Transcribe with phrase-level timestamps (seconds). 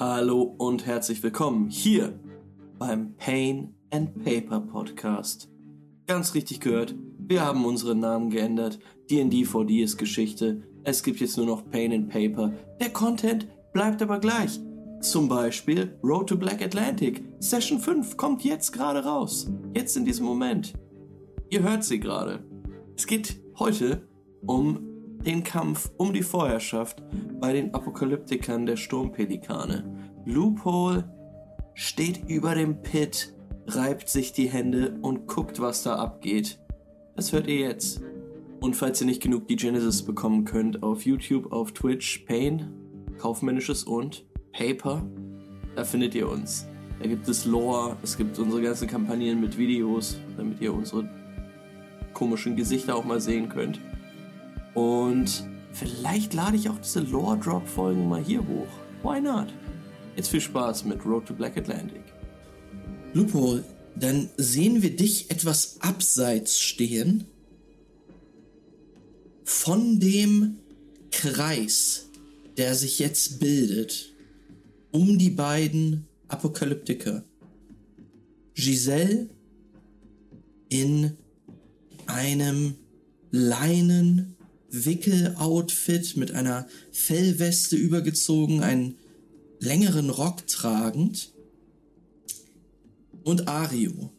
[0.00, 2.18] Hallo und herzlich willkommen hier
[2.78, 5.50] beim Pain and Paper Podcast.
[6.06, 8.78] Ganz richtig gehört, wir haben unseren Namen geändert.
[9.10, 10.62] D&D 4D ist Geschichte.
[10.84, 12.50] Es gibt jetzt nur noch Pain and Paper.
[12.80, 14.58] Der Content bleibt aber gleich.
[15.02, 17.22] Zum Beispiel Road to Black Atlantic.
[17.38, 19.50] Session 5 kommt jetzt gerade raus.
[19.74, 20.72] Jetzt in diesem Moment.
[21.50, 22.42] Ihr hört sie gerade.
[22.96, 24.08] Es geht heute
[24.46, 24.89] um
[25.24, 27.02] den Kampf um die Vorherrschaft
[27.40, 29.84] bei den Apokalyptikern der Sturmpelikane.
[30.24, 31.04] Loophole
[31.74, 33.34] steht über dem Pit,
[33.66, 36.58] reibt sich die Hände und guckt, was da abgeht.
[37.16, 38.02] Das hört ihr jetzt.
[38.60, 42.68] Und falls ihr nicht genug die Genesis bekommen könnt, auf YouTube, auf Twitch, Pain,
[43.18, 45.06] Kaufmännisches und Paper,
[45.76, 46.66] da findet ihr uns.
[47.00, 51.08] Da gibt es Lore, es gibt unsere ganzen Kampagnen mit Videos, damit ihr unsere
[52.12, 53.80] komischen Gesichter auch mal sehen könnt.
[54.74, 58.68] Und vielleicht lade ich auch diese Lore Drop Folgen mal hier hoch.
[59.02, 59.48] Why not?
[60.16, 62.02] Jetzt viel Spaß mit Road to Black Atlantic.
[63.12, 63.60] Lupo,
[63.96, 67.24] dann sehen wir dich etwas abseits stehen
[69.44, 70.58] von dem
[71.10, 72.08] Kreis,
[72.56, 74.14] der sich jetzt bildet
[74.92, 77.24] um die beiden Apokalyptiker.
[78.54, 79.28] Giselle
[80.68, 81.16] in
[82.06, 82.74] einem
[83.30, 84.36] Leinen
[84.70, 88.96] Wickeloutfit mit einer Fellweste übergezogen, einen
[89.58, 91.32] längeren Rock tragend.
[93.22, 94.10] Und Ario.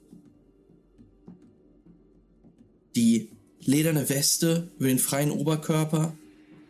[2.95, 3.29] Die
[3.61, 6.15] lederne Weste über den freien Oberkörper,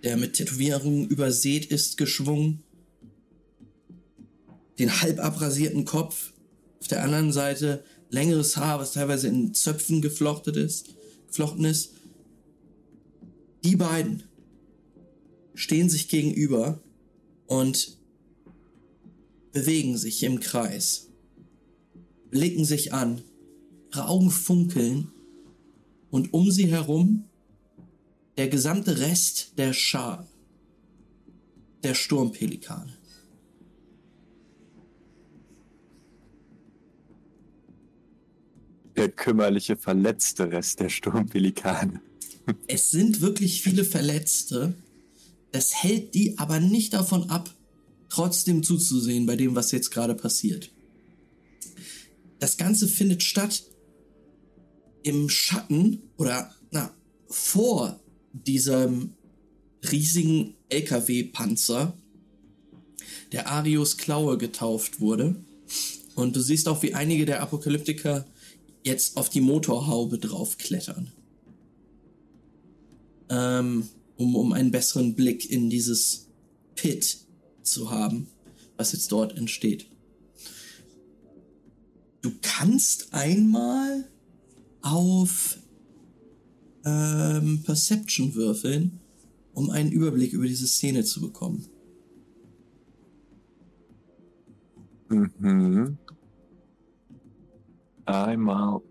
[0.04, 2.64] der mit Tätowierungen übersät ist, geschwungen.
[4.80, 6.32] Den halb abrasierten Kopf.
[6.80, 10.95] Auf der anderen Seite längeres Haar, was teilweise in Zöpfen geflochten ist.
[11.28, 11.94] Geflochten ist
[13.64, 14.23] die beiden
[15.54, 16.81] stehen sich gegenüber
[17.48, 17.98] und
[19.52, 21.09] bewegen sich im Kreis,
[22.30, 23.22] blicken sich an,
[23.92, 25.12] ihre Augen funkeln
[26.09, 27.26] und um sie herum
[28.38, 30.28] der gesamte Rest der Schar
[31.83, 32.98] der Sturmpelikane.
[38.95, 42.02] Der kümmerliche, verletzte Rest der Sturmpelikane
[42.67, 44.73] es sind wirklich viele Verletzte.
[45.52, 47.54] Das hält die aber nicht davon ab,
[48.10, 50.72] trotzdem zuzusehen bei dem, was jetzt gerade passiert.
[52.40, 53.64] Das Ganze findet statt
[55.04, 56.94] im Schatten oder na,
[57.28, 58.00] vor
[58.34, 59.14] diesem
[59.92, 61.94] riesigen LKW-Panzer,
[63.32, 65.36] der Arius Klaue getauft wurde.
[66.16, 68.26] Und du siehst auch, wie einige der Apokalyptiker
[68.84, 71.11] jetzt auf die Motorhaube draufklettern
[73.31, 73.87] ähm,
[74.17, 76.27] um, um einen besseren Blick in dieses
[76.75, 77.25] Pit
[77.64, 78.27] zu haben,
[78.77, 79.87] was jetzt dort entsteht.
[82.21, 84.08] Du kannst einmal
[84.81, 85.58] auf
[86.86, 88.99] ähm, Perception würfeln,
[89.53, 91.65] um einen Überblick über diese Szene zu bekommen.
[95.09, 95.98] Mhm.
[98.05, 98.81] Einmal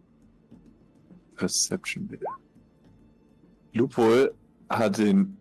[1.36, 2.26] Perception bitte.
[3.72, 4.34] Lupol
[4.68, 5.36] hat den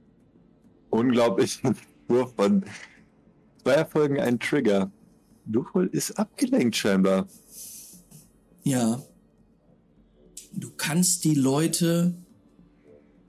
[0.90, 1.76] unglaublichen
[2.08, 2.66] Wurf von
[3.64, 4.92] zwei Erfolgen einen Trigger.
[5.46, 7.28] Lupol ist abgelenkt scheinbar.
[8.64, 9.02] Ja.
[10.54, 12.16] Du kannst die Leute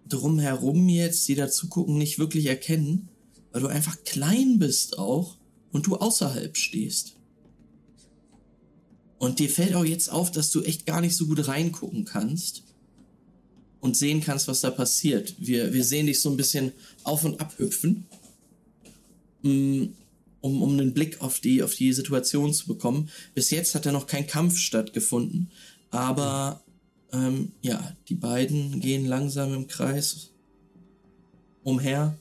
[0.08, 3.08] drumherum jetzt, die dazu gucken, nicht wirklich erkennen,
[3.52, 5.36] weil du einfach klein bist auch
[5.70, 7.16] und du außerhalb stehst.
[9.18, 12.64] Und dir fällt auch jetzt auf, dass du echt gar nicht so gut reingucken kannst
[13.80, 15.34] und sehen kannst, was da passiert.
[15.38, 18.06] Wir, wir sehen dich so ein bisschen auf und ab hüpfen,
[19.42, 19.84] mm,
[20.40, 23.10] um, um einen Blick auf die, auf die Situation zu bekommen.
[23.34, 25.50] Bis jetzt hat ja noch kein Kampf stattgefunden,
[25.90, 26.62] aber
[27.12, 30.30] ähm, ja, die beiden gehen langsam im Kreis
[31.62, 32.16] umher,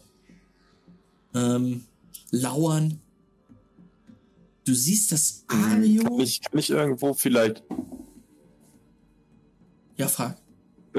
[1.34, 1.86] ähm,
[2.31, 3.00] lauern.
[4.66, 6.03] Du siehst das Ario.
[6.03, 7.64] Kann ich, kann ich irgendwo vielleicht.
[9.97, 10.38] Ja, frag.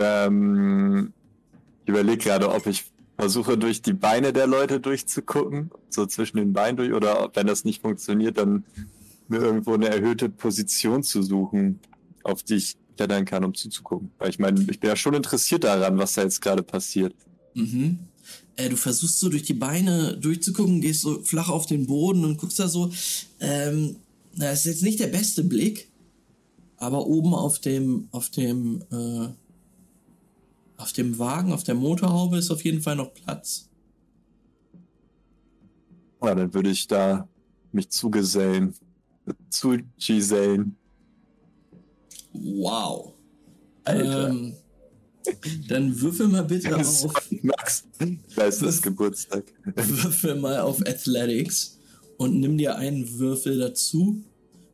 [0.00, 1.12] Ähm,
[1.85, 2.85] ich überlege gerade, ob ich
[3.17, 7.64] versuche, durch die Beine der Leute durchzugucken, so zwischen den Beinen durch, oder wenn das
[7.64, 8.64] nicht funktioniert, dann
[9.29, 11.79] mir irgendwo eine erhöhte Position zu suchen,
[12.25, 14.11] auf die ich klettern kann, um zuzugucken.
[14.19, 17.14] Weil ich meine, ich bin ja schon interessiert daran, was da jetzt gerade passiert.
[17.55, 17.99] Mhm.
[18.56, 22.38] Äh, du versuchst so durch die Beine durchzugucken, gehst so flach auf den Boden und
[22.38, 22.91] guckst da so.
[23.41, 23.96] Ähm,
[24.37, 25.91] das ist jetzt nicht der beste Blick,
[26.76, 29.29] aber oben auf dem, auf dem, äh,
[30.81, 33.69] auf dem Wagen, auf der Motorhaube ist auf jeden Fall noch Platz.
[36.23, 37.29] Ja, dann würde ich da
[37.73, 38.75] mich zugesellen.
[39.49, 40.77] Zu Gisellen.
[42.32, 43.15] Wow.
[43.85, 44.29] Alter.
[44.29, 44.55] Ähm,
[45.69, 47.85] dann würfel mal bitte auf, Max,
[48.35, 49.44] da ist das Geburtstag.
[49.75, 51.79] würfel mal auf Athletics
[52.17, 54.25] und nimm dir einen Würfel dazu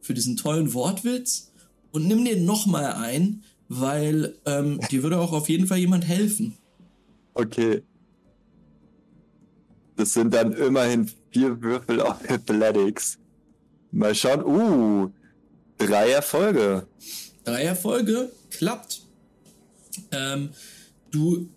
[0.00, 1.52] für diesen tollen Wortwitz
[1.90, 6.06] und nimm dir noch mal einen, weil ähm, dir würde auch auf jeden Fall jemand
[6.06, 6.56] helfen.
[7.34, 7.82] Okay.
[9.96, 13.18] Das sind dann immerhin vier Würfel auf Athletics.
[13.90, 14.44] Mal schauen.
[14.44, 15.10] Uh,
[15.78, 16.86] drei Erfolge.
[17.44, 19.02] Drei Erfolge, klappt.
[20.10, 20.50] Ähm,
[21.10, 21.48] du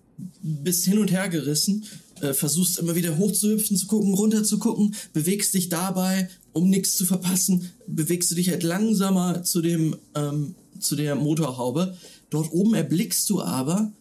[0.42, 1.86] bist hin und her gerissen,
[2.22, 6.96] äh, versuchst immer wieder hochzuhüpfen, zu gucken, runter zu gucken, bewegst dich dabei, um nichts
[6.96, 11.98] zu verpassen, bewegst du dich halt langsamer zu dem, ähm, zu der Motorhaube.
[12.30, 13.92] Dort oben erblickst du aber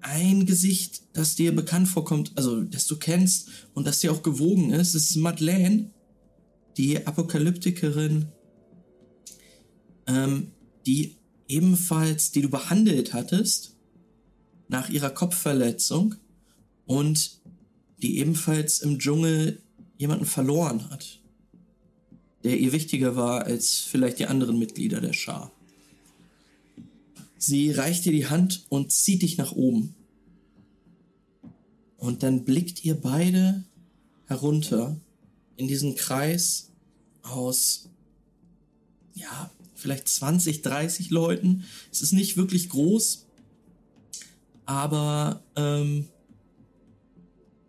[0.00, 4.70] ein Gesicht, das dir bekannt vorkommt, also das du kennst und das dir auch gewogen
[4.70, 4.94] ist.
[4.94, 5.90] Es ist Madeleine,
[6.76, 8.26] die Apokalyptikerin,
[10.06, 10.52] ähm,
[10.86, 11.16] die
[11.48, 13.76] ebenfalls, die du behandelt hattest
[14.68, 16.16] nach ihrer Kopfverletzung
[16.86, 17.40] und
[18.02, 19.62] die ebenfalls im Dschungel
[19.96, 21.20] jemanden verloren hat,
[22.42, 25.52] der ihr wichtiger war als vielleicht die anderen Mitglieder der Schar.
[27.46, 29.94] Sie reicht dir die Hand und zieht dich nach oben.
[31.96, 33.64] Und dann blickt ihr beide
[34.26, 35.00] herunter
[35.56, 36.70] in diesen Kreis
[37.22, 37.88] aus,
[39.14, 41.64] ja, vielleicht 20, 30 Leuten.
[41.92, 43.26] Es ist nicht wirklich groß,
[44.66, 46.08] aber ähm,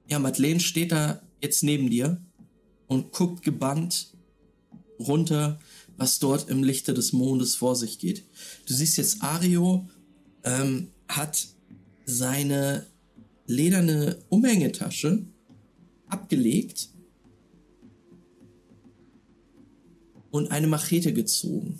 [0.08, 2.22] ja, Madeleine steht da jetzt neben dir
[2.88, 4.14] und guckt gebannt
[5.00, 5.60] runter,
[5.98, 8.24] was dort im Lichte des Mondes vor sich geht.
[8.68, 9.88] Du siehst jetzt, Ario
[10.44, 11.48] ähm, hat
[12.06, 12.86] seine
[13.48, 15.26] lederne Umhängetasche
[16.08, 16.90] abgelegt
[20.32, 21.80] und eine Machete gezogen.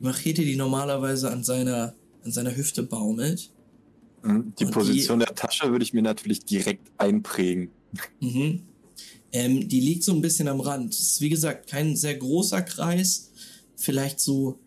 [0.00, 1.94] Die Machete, die normalerweise an seiner,
[2.24, 3.50] an seiner Hüfte baumelt.
[4.22, 4.54] Mhm.
[4.58, 7.70] Die Und Position der Tasche würde ich mir natürlich direkt einprägen.
[8.20, 8.62] Mhm.
[9.32, 10.92] Ähm, die liegt so ein bisschen am Rand.
[10.94, 13.30] Es ist wie gesagt kein sehr großer Kreis,
[13.76, 14.58] vielleicht so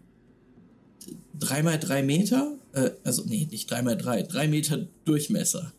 [1.40, 5.72] drei mal drei Meter, äh, also nee, nicht drei mal drei, drei Meter Durchmesser.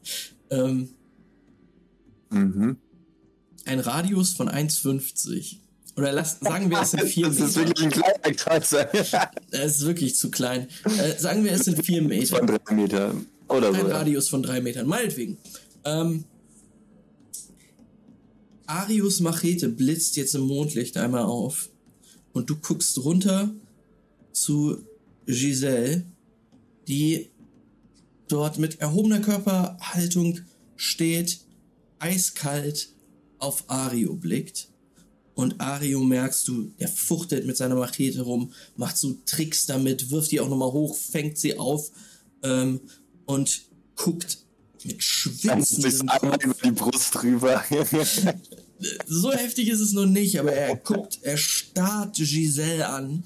[0.51, 0.91] Ähm,
[2.31, 2.77] Mhm.
[3.65, 5.59] ein Radius von 1,50.
[5.97, 7.69] Oder lass, sagen wir, es sind vier Das ist Meter.
[7.69, 8.73] wirklich ein kleiner Kreis.
[9.51, 10.67] Es ist wirklich zu klein.
[10.99, 12.37] Äh, sagen wir, es sind vier Meter.
[12.39, 13.15] Von drei Meter.
[13.49, 13.81] Oder so.
[13.81, 13.97] Ein ja.
[13.99, 15.39] Radius von drei Metern, meinetwegen.
[15.85, 16.25] Ähm,
[18.67, 21.71] Arius Machete blitzt jetzt im Mondlicht einmal auf
[22.33, 23.55] und du guckst runter
[24.33, 24.79] zu
[25.27, 26.05] Giselle,
[26.89, 27.31] die
[28.29, 30.41] dort mit erhobener Körperhaltung
[30.77, 31.41] steht,
[31.99, 32.91] eiskalt
[33.39, 34.69] auf Ario blickt.
[35.35, 40.33] Und Ario merkst du, der fuchtelt mit seiner Machete rum, macht so Tricks damit, wirft
[40.33, 41.91] die auch nochmal hoch, fängt sie auf
[42.43, 42.81] ähm,
[43.27, 43.63] und
[43.97, 44.46] guckt
[44.87, 46.45] mit einmal Kopf.
[46.45, 47.65] über die Brust drüber.
[49.07, 53.25] So heftig ist es noch nicht, aber er guckt, er starrt Giselle an,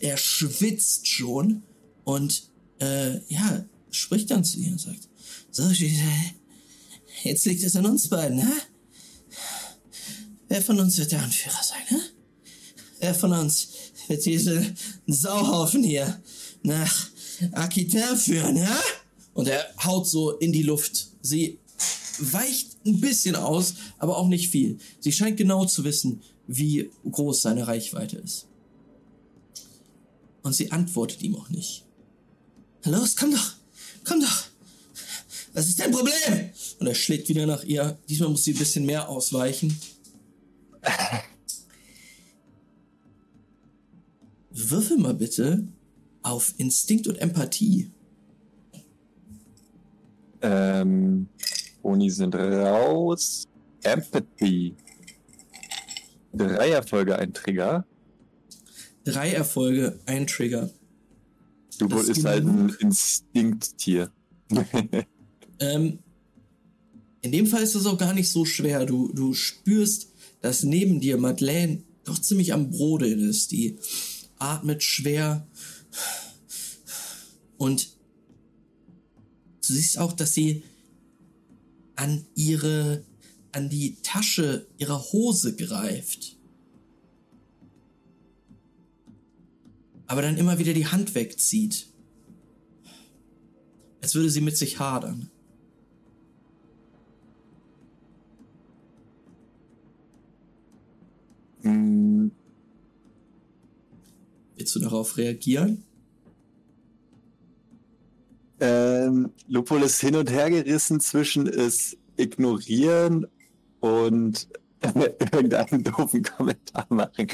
[0.00, 1.62] er schwitzt schon
[2.04, 2.50] und
[2.80, 5.08] äh, ja, spricht dann zu ihr und sagt,
[5.50, 6.32] so Giselle,
[7.24, 8.52] jetzt liegt es an uns beiden, ne?
[10.48, 12.02] Wer von uns wird der Anführer sein, ne?
[13.00, 13.68] Wer von uns
[14.08, 16.22] wird diesen Sauhaufen hier
[16.62, 17.10] nach
[17.52, 18.80] Aquitain führen, ja?
[19.34, 21.08] Und er haut so in die Luft.
[21.22, 21.58] Sie
[22.18, 24.78] weicht ein bisschen aus, aber auch nicht viel.
[25.00, 28.46] Sie scheint genau zu wissen, wie groß seine Reichweite ist.
[30.42, 31.84] Und sie antwortet ihm auch nicht.
[32.84, 33.54] Los, komm doch,
[34.04, 34.44] komm doch.
[35.52, 36.50] Was ist dein Problem?
[36.78, 37.98] Und er schlägt wieder nach ihr.
[38.08, 39.78] Diesmal muss sie ein bisschen mehr ausweichen.
[44.50, 45.66] Würfel mal bitte
[46.22, 47.90] auf Instinkt und Empathie.
[50.42, 51.28] Ähm,
[51.82, 53.46] Boni sind raus.
[53.82, 54.74] Empathy.
[56.32, 57.84] Drei Erfolge, ein Trigger.
[59.04, 60.70] Drei Erfolge, ein Trigger.
[61.78, 62.74] Du Das ist halt ein.
[62.80, 64.10] Instinkttier.
[65.62, 65.98] Ähm,
[67.20, 68.86] in dem Fall ist das auch gar nicht so schwer.
[68.86, 70.08] Du, du spürst,
[70.40, 73.52] dass neben dir Madeleine doch ziemlich am Brodeln ist.
[73.52, 73.78] Die
[74.38, 75.46] atmet schwer.
[77.58, 77.94] Und
[79.70, 80.64] Du siehst auch, dass sie
[81.94, 83.04] an ihre,
[83.52, 86.36] an die Tasche ihrer Hose greift.
[90.08, 91.86] Aber dann immer wieder die Hand wegzieht.
[94.00, 95.30] Als würde sie mit sich hadern.
[101.62, 102.32] Hm.
[104.56, 105.84] Willst du darauf reagieren?
[108.60, 113.26] Ähm, Lupol ist hin und her gerissen zwischen es ignorieren
[113.80, 114.48] und
[115.32, 117.28] irgendeinen doofen Kommentar machen.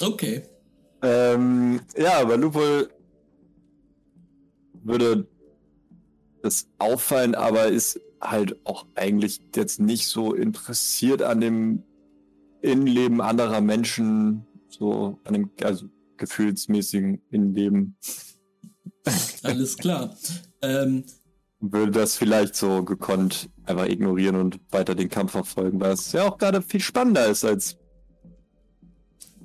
[0.00, 0.42] Okay.
[1.02, 2.90] ähm, ja, aber Lupol
[4.82, 5.26] würde
[6.42, 11.82] das auffallen, aber ist halt auch eigentlich jetzt nicht so interessiert an dem
[12.62, 15.86] Innenleben anderer Menschen, so an dem also
[16.18, 17.96] gefühlsmäßigen Innenleben.
[19.42, 20.16] Alles klar.
[20.62, 21.04] Ähm,
[21.60, 26.24] Würde das vielleicht so gekonnt einfach ignorieren und weiter den Kampf verfolgen, weil es ja
[26.28, 27.76] auch gerade viel spannender ist als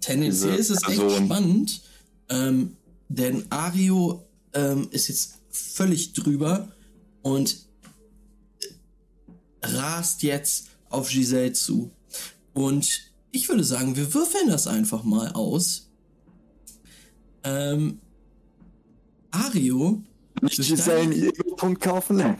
[0.01, 1.25] tendenziell ist es echt Person.
[1.25, 1.81] spannend,
[2.29, 2.75] ähm,
[3.07, 6.69] denn Ario ähm, ist jetzt völlig drüber
[7.21, 7.67] und
[9.61, 11.91] rast jetzt auf Giselle zu.
[12.53, 15.90] Und ich würde sagen, wir würfeln das einfach mal aus.
[17.43, 17.99] Ähm,
[19.31, 20.03] Ario,
[20.41, 22.21] nicht Durch Giselle einen deine- Ego-Punkt kaufen.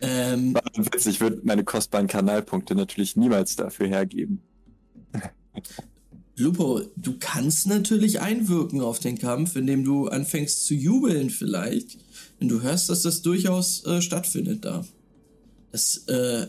[0.00, 4.42] ähm, Witz, ich würde meine kostbaren Kanalpunkte natürlich niemals dafür hergeben.
[6.36, 11.98] Lupo, du kannst natürlich einwirken auf den Kampf, indem du anfängst zu jubeln vielleicht,
[12.38, 14.84] wenn du hörst, dass das durchaus äh, stattfindet da.
[15.70, 16.46] Das, äh,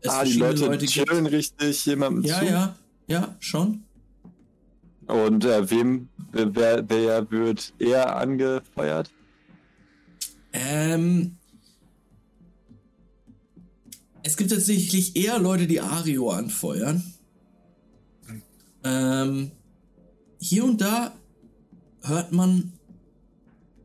[0.00, 0.90] es ah, die Leute, gibt.
[0.90, 2.44] chillen richtig jemandem Ja, zu.
[2.46, 3.84] ja, ja, schon.
[5.08, 9.10] Und äh, wem, wer, wer wird eher angefeuert?
[10.52, 11.36] Ähm,
[14.22, 17.02] es gibt tatsächlich eher Leute, die Ario anfeuern.
[18.84, 19.50] Ähm,
[20.38, 21.16] hier und da
[22.02, 22.74] hört man,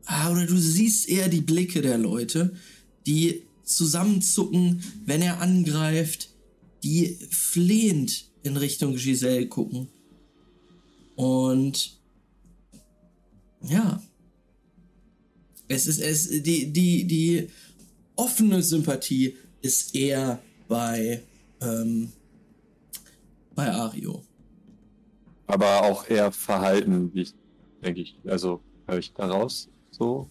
[0.04, 2.54] ah, oder du siehst eher die Blicke der Leute,
[3.06, 6.30] die zusammenzucken, wenn er angreift,
[6.82, 9.88] die flehend in Richtung Giselle gucken.
[11.16, 11.98] Und
[13.62, 14.02] ja,
[15.68, 17.48] es ist es die die die
[18.16, 21.22] offene Sympathie ist eher bei
[21.60, 22.12] ähm,
[23.54, 24.22] bei Ario.
[25.46, 27.34] Aber auch eher verhalten, wie ich,
[27.82, 28.18] denke ich.
[28.26, 30.28] Also höre ich daraus so.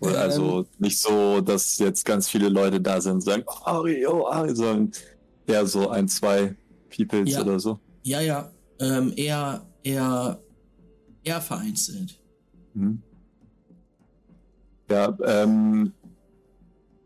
[0.00, 0.20] Oder Ähm.
[0.22, 4.26] also nicht so, dass jetzt ganz viele Leute da sind und sagen, oh, Ari, oh,
[4.26, 4.92] Ari, sondern
[5.46, 6.54] eher so ein, zwei
[6.94, 7.42] Peoples Ja.
[7.42, 7.78] oder so.
[8.02, 10.42] Ja, ja, ähm, eher eher
[11.22, 12.20] eher vereinzelt.
[12.74, 13.02] Mhm.
[14.90, 15.92] Ja, ähm,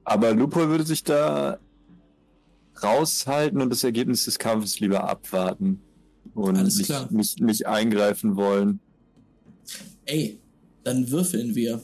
[0.05, 1.59] aber Lupo würde sich da
[2.83, 5.81] raushalten und das Ergebnis des Kampfes lieber abwarten
[6.35, 8.81] und nicht, nicht, nicht eingreifen wollen.
[10.05, 10.39] Ey,
[10.85, 11.83] dann würfeln wir.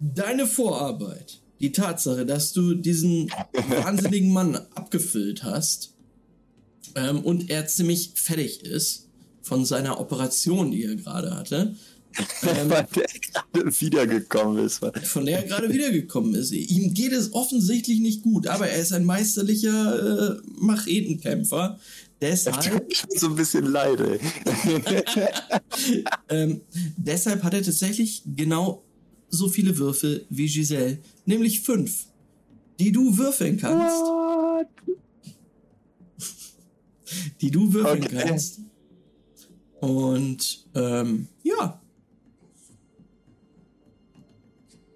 [0.00, 3.30] Deine Vorarbeit, die Tatsache, dass du diesen
[3.68, 5.95] wahnsinnigen Mann abgefüllt hast
[6.94, 9.08] ähm, und er ziemlich fertig ist
[9.42, 11.74] von seiner Operation, die er gerade hatte,
[12.42, 14.80] ähm, Weil der gerade wiedergekommen ist.
[15.04, 16.50] von der er gerade wiedergekommen ist.
[16.50, 21.78] Ihm geht es offensichtlich nicht gut, aber er ist ein meisterlicher äh, Machetenkämpfer.
[22.20, 24.20] Deshalb so ein bisschen leid, ey.
[26.28, 26.62] Ähm,
[26.96, 28.82] deshalb hat er tatsächlich genau
[29.28, 32.06] so viele Würfel wie Giselle, nämlich fünf,
[32.80, 33.96] die du würfeln kannst.
[33.96, 34.66] What?
[37.40, 38.24] Die du würfeln Okay.
[38.26, 38.60] kannst.
[39.80, 41.80] Und ähm, ja,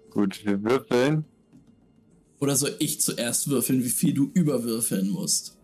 [0.09, 1.23] Gut, wir würfeln.
[2.39, 5.57] oder soll ich zuerst würfeln, wie viel du überwürfeln musst?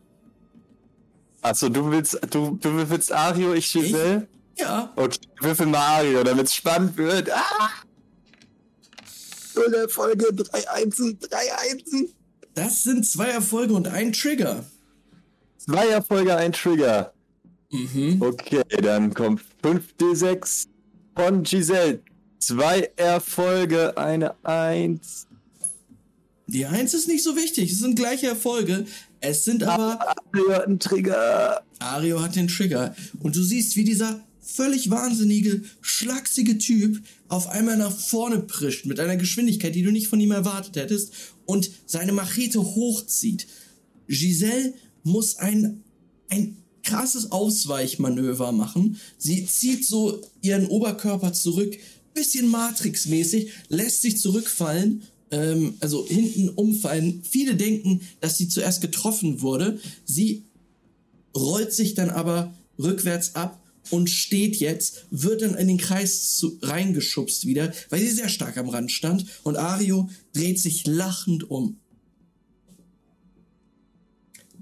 [1.41, 4.27] Achso, du willst, du, du würfelst Ario, ich Giselle?
[4.57, 7.29] Ja, Okay, würfel mal Ario, damit es spannend wird.
[7.31, 7.69] Ah!
[9.89, 12.09] Folge, drei Einsen, drei Einsen.
[12.53, 14.63] das sind zwei Erfolge und ein Trigger.
[15.69, 17.13] Zwei Erfolge, ein Trigger.
[17.71, 18.21] Mhm.
[18.21, 20.67] Okay, dann kommt 5d6
[21.13, 22.01] von Giselle.
[22.39, 25.27] Zwei Erfolge, eine Eins.
[26.47, 28.85] Die Eins ist nicht so wichtig, es sind gleiche Erfolge.
[29.19, 29.99] Es sind aber
[30.31, 31.61] Ario hat einen Trigger.
[31.79, 32.95] Ario hat den Trigger.
[33.19, 39.01] Und du siehst, wie dieser völlig wahnsinnige, schlachsige Typ auf einmal nach vorne prischt mit
[39.01, 41.11] einer Geschwindigkeit, die du nicht von ihm erwartet hättest
[41.45, 43.47] und seine Machete hochzieht.
[44.07, 44.73] Giselle
[45.07, 45.83] muss ein,
[46.29, 48.99] ein krasses Ausweichmanöver machen.
[49.17, 51.75] Sie zieht so ihren Oberkörper zurück,
[52.13, 57.23] bisschen Matrix-mäßig, lässt sich zurückfallen, ähm, also hinten umfallen.
[57.29, 59.79] Viele denken, dass sie zuerst getroffen wurde.
[60.05, 60.45] Sie
[61.35, 66.57] rollt sich dann aber rückwärts ab und steht jetzt, wird dann in den Kreis zu,
[66.61, 71.79] reingeschubst wieder, weil sie sehr stark am Rand stand und Ario dreht sich lachend um.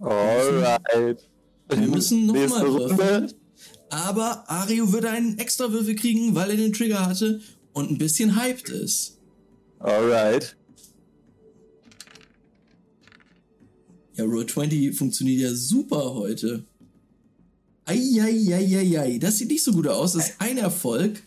[0.06, 1.28] Alright.
[1.70, 3.34] Wir müssen nochmal würfeln.
[3.90, 7.42] Aber Ario würde einen extra Würfel kriegen, weil er den Trigger hatte
[7.74, 9.18] und ein bisschen hyped ist.
[9.80, 10.56] Alright.
[14.14, 16.64] Ja, Roll 20 funktioniert ja super heute.
[17.86, 20.14] Eieieiei, das sieht nicht so gut aus.
[20.14, 21.22] Das ist ein Erfolg.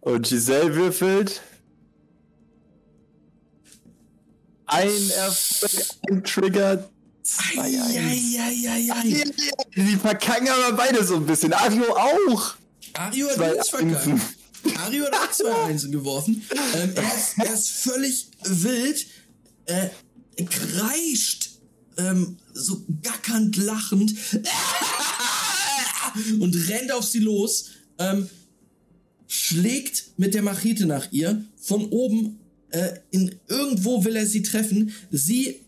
[0.00, 1.40] Und Giselle würfelt.
[4.66, 6.88] Ein Erfolg, ein Trigger.
[7.28, 8.38] Zwei Eins.
[8.38, 9.24] Eieieiei.
[9.76, 11.52] Die verkacken aber beide so ein bisschen.
[11.52, 12.54] Ario auch.
[12.94, 14.08] Ario hat nichts verkackt.
[14.78, 16.42] Ario hat auch zwei Einsen geworfen.
[16.74, 19.06] Ähm, er, ist, er ist völlig wild.
[19.66, 19.88] Äh,
[20.46, 21.50] kreischt.
[21.98, 24.14] Ähm, so gackernd lachend.
[26.40, 27.66] Und rennt auf sie los.
[27.98, 28.30] Ähm,
[29.26, 31.44] schlägt mit der Machete nach ihr.
[31.60, 32.40] Von oben.
[32.70, 34.94] Äh, in irgendwo will er sie treffen.
[35.10, 35.60] Sie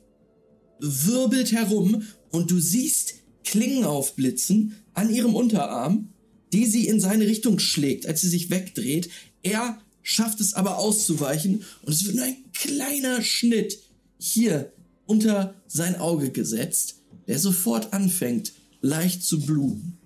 [0.80, 6.12] wirbelt herum und du siehst Klingen aufblitzen an ihrem Unterarm,
[6.52, 9.08] die sie in seine Richtung schlägt, als sie sich wegdreht.
[9.42, 13.78] Er schafft es aber auszuweichen und es wird nur ein kleiner Schnitt
[14.18, 14.72] hier
[15.06, 19.99] unter sein Auge gesetzt, der sofort anfängt, leicht zu bluten.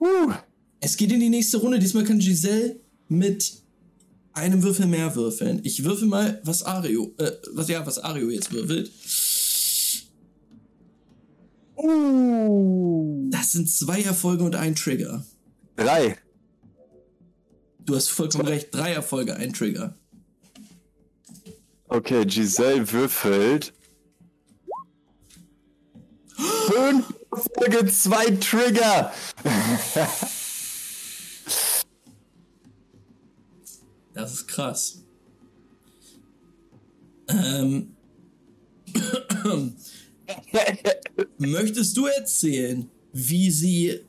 [0.00, 0.32] Uh.
[0.80, 1.78] Es geht in die nächste Runde.
[1.78, 3.61] Diesmal kann Giselle mit
[4.32, 5.60] einem Würfel mehr würfeln.
[5.62, 8.90] Ich würfel mal, was Ario, äh, was ja, was Ario jetzt würfelt.
[11.76, 13.28] Uh.
[13.30, 15.24] Das sind zwei Erfolge und ein Trigger.
[15.76, 16.16] Drei.
[17.80, 18.68] Du hast vollkommen recht.
[18.72, 19.94] Drei Erfolge, ein Trigger.
[21.88, 23.74] Okay, Giselle würfelt.
[26.36, 29.12] Fünf Erfolge, zwei Trigger.
[34.14, 35.02] Das ist krass.
[37.28, 37.94] Ähm.
[41.38, 44.00] Möchtest du erzählen, wie sie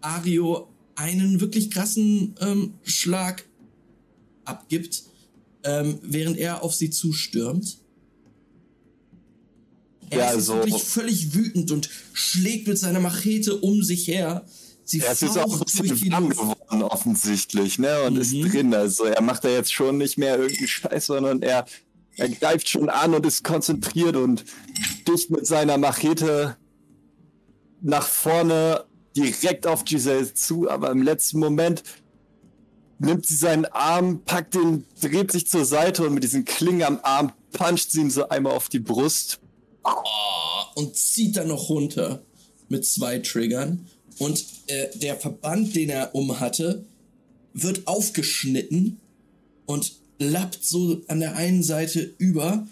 [0.00, 3.44] Ario einen wirklich krassen ähm, Schlag
[4.44, 5.04] abgibt,
[5.64, 7.78] ähm, während er auf sie zustürmt?
[10.10, 14.44] Er Ja, ist so- wirklich völlig wütend und schlägt mit seiner Machete um sich her.
[14.84, 18.02] Sie Er ist jetzt auch ein bisschen warm geworden, offensichtlich, ne?
[18.02, 18.50] Und ist Mhm.
[18.50, 18.74] drin.
[18.74, 21.64] Also er macht da jetzt schon nicht mehr irgendeinen Scheiß, sondern er,
[22.16, 24.44] er greift schon an und ist konzentriert und
[25.02, 26.56] sticht mit seiner Machete
[27.80, 28.84] nach vorne
[29.16, 31.82] direkt auf Giselle zu, aber im letzten Moment
[32.98, 37.00] nimmt sie seinen Arm, packt ihn, dreht sich zur Seite und mit diesen Klingen am
[37.02, 39.40] Arm puncht sie ihm so einmal auf die Brust.
[40.74, 42.22] und zieht dann noch runter
[42.68, 43.86] mit zwei Triggern.
[44.18, 46.84] Und äh, der Verband, den er um hatte,
[47.52, 48.98] wird aufgeschnitten
[49.66, 52.66] und lappt so an der einen Seite über.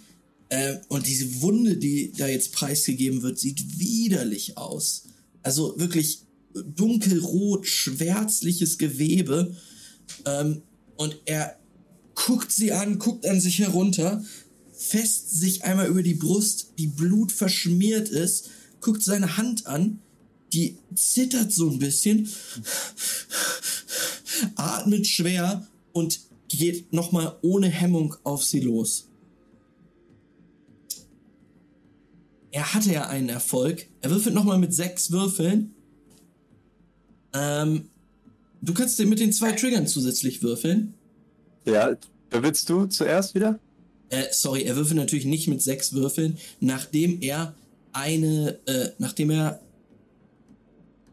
[0.49, 5.05] Äh, und diese Wunde, die da jetzt preisgegeben wird, sieht widerlich aus.
[5.43, 6.21] Also wirklich
[6.55, 9.57] dunkelrot, schwärzliches Gewebe.
[10.27, 10.63] Ähm,
[10.97, 11.59] und er
[12.15, 14.25] guckt sie an, guckt an sich herunter,
[14.73, 18.51] fässt sich einmal über die Brust, die Blut verschmiert ist,
[18.81, 20.01] guckt seine Hand an,
[20.53, 22.29] die zittert so ein bisschen,
[24.57, 29.09] atmet schwer und geht nochmal ohne Hemmung auf sie los.
[32.51, 33.87] Er hatte ja einen Erfolg.
[34.03, 35.75] Er würfelt nochmal mit sechs Würfeln.
[37.33, 37.89] Ähm,
[38.61, 40.93] du kannst den mit den zwei Triggern zusätzlich würfeln.
[41.65, 41.97] Ja,
[42.31, 43.59] willst du zuerst wieder?
[44.11, 47.55] Äh, sorry, er würfelt natürlich nicht mit sechs Würfeln, nachdem er
[47.93, 49.62] eine, äh, nachdem er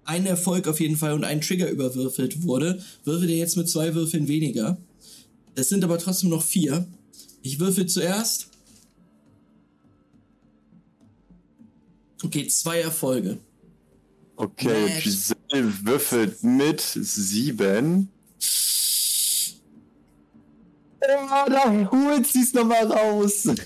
[0.09, 3.93] ein Erfolg auf jeden Fall und ein Trigger überwürfelt wurde, würfelt er jetzt mit zwei
[3.93, 4.77] Würfeln weniger.
[5.55, 6.87] Es sind aber trotzdem noch vier.
[7.43, 8.47] Ich würfel zuerst.
[12.23, 13.37] Okay, zwei Erfolge.
[14.35, 15.03] Okay, Nett.
[15.03, 18.09] Giselle würfelt mit sieben.
[21.01, 23.47] Oh, da holt sie es nochmal raus.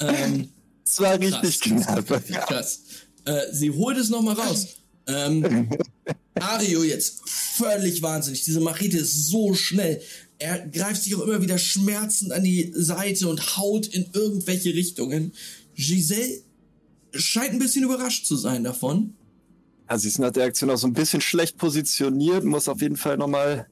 [0.00, 0.50] Ähm,
[0.84, 1.60] Das war richtig krass.
[1.60, 2.06] knapp.
[2.46, 2.83] Krass.
[3.24, 4.66] Äh, sie holt es nochmal raus.
[5.06, 5.68] Ähm,
[6.34, 8.44] Ario jetzt völlig wahnsinnig.
[8.44, 10.00] Diese Machete ist so schnell.
[10.38, 15.32] Er greift sich auch immer wieder schmerzend an die Seite und haut in irgendwelche Richtungen.
[15.74, 16.42] Giselle
[17.12, 19.14] scheint ein bisschen überrascht zu sein davon.
[19.88, 22.96] Ja, sie ist nach der Aktion auch so ein bisschen schlecht positioniert, muss auf jeden
[22.96, 23.66] Fall nochmal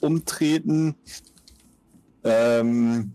[0.00, 0.94] umtreten.
[2.24, 3.12] Ähm,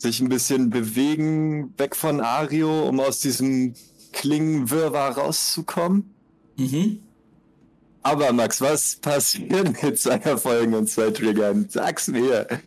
[0.00, 3.74] sich ein bisschen bewegen, weg von Ario, um aus diesem
[4.12, 6.14] Klingenwirrwarr rauszukommen.
[6.56, 7.00] Mhm.
[8.02, 11.66] Aber Max, was passiert mit zwei Erfolgen und zwei Triggern?
[11.70, 12.46] Sag's mir.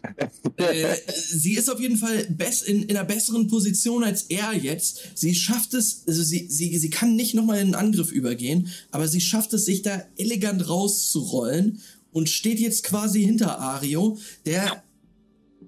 [0.58, 2.28] Äh, sie ist auf jeden Fall
[2.68, 5.00] in, in einer besseren Position als er jetzt.
[5.16, 9.08] Sie schafft es, also sie, sie, sie kann nicht nochmal in einen Angriff übergehen, aber
[9.08, 14.84] sie schafft es, sich da elegant rauszurollen und steht jetzt quasi hinter Ario, der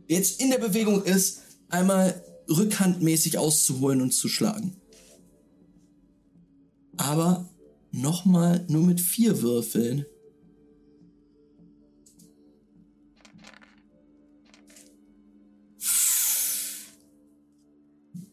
[0.07, 1.41] jetzt in der Bewegung ist,
[1.75, 4.75] einmal rückhandmäßig auszuholen und zu schlagen.
[6.97, 7.49] Aber
[7.91, 10.05] nochmal nur mit vier Würfeln.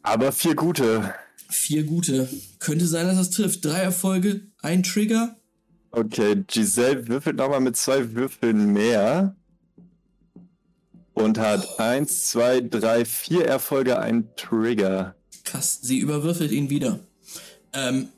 [0.02, 1.14] Aber vier gute.
[1.48, 2.28] Vier gute.
[2.58, 3.64] Könnte sein, dass das trifft.
[3.64, 5.36] Drei Erfolge, ein Trigger.
[5.90, 9.36] Okay, Giselle würfelt nochmal mit zwei Würfeln mehr.
[11.14, 15.14] Und hat eins, zwei, drei, vier Erfolge, ein Trigger.
[15.44, 17.00] Krass, sie überwürfelt ihn wieder.
[17.72, 18.08] Ähm,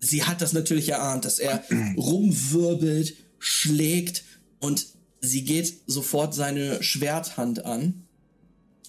[0.00, 1.64] sie hat das natürlich erahnt, dass er
[1.96, 4.24] rumwirbelt, schlägt
[4.60, 4.86] und
[5.20, 8.04] sie geht sofort seine Schwerthand an.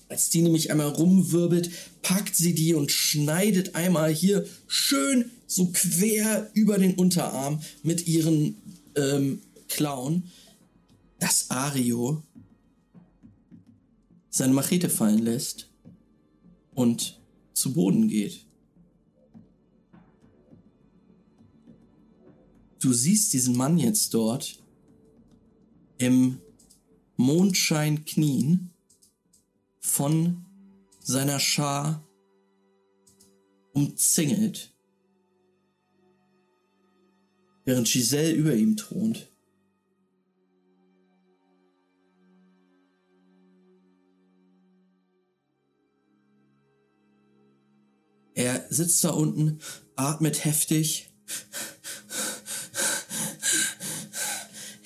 [0.09, 6.49] Als die nämlich einmal rumwirbelt, packt sie die und schneidet einmal hier schön so quer
[6.53, 8.55] über den Unterarm mit ihren
[8.95, 10.29] ähm, Klauen,
[11.19, 12.23] dass Ario
[14.33, 15.69] seine Machete fallen lässt
[16.73, 17.21] und
[17.53, 18.47] zu Boden geht.
[22.79, 24.59] Du siehst diesen Mann jetzt dort
[25.99, 26.41] im
[27.15, 28.71] Mondschein knien
[29.79, 30.43] von
[30.99, 32.03] seiner Schar
[33.73, 34.73] umzingelt,
[37.65, 39.29] während Giselle über ihm thront.
[48.35, 49.59] Er sitzt da unten,
[49.95, 51.13] atmet heftig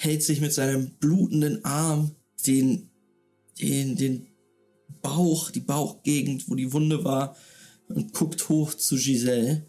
[0.08, 2.90] hält sich mit seinem blutenden Arm den,
[3.60, 4.28] den, den
[5.02, 7.36] Bauch, die Bauchgegend, wo die Wunde war,
[7.90, 9.66] und guckt hoch zu Giselle.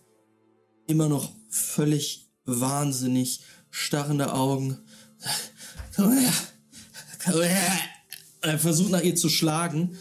[0.87, 4.79] Immer noch völlig wahnsinnig, starrende Augen.
[5.97, 6.33] Komm her,
[7.25, 7.73] komm her.
[8.41, 9.97] Er versucht nach ihr zu schlagen.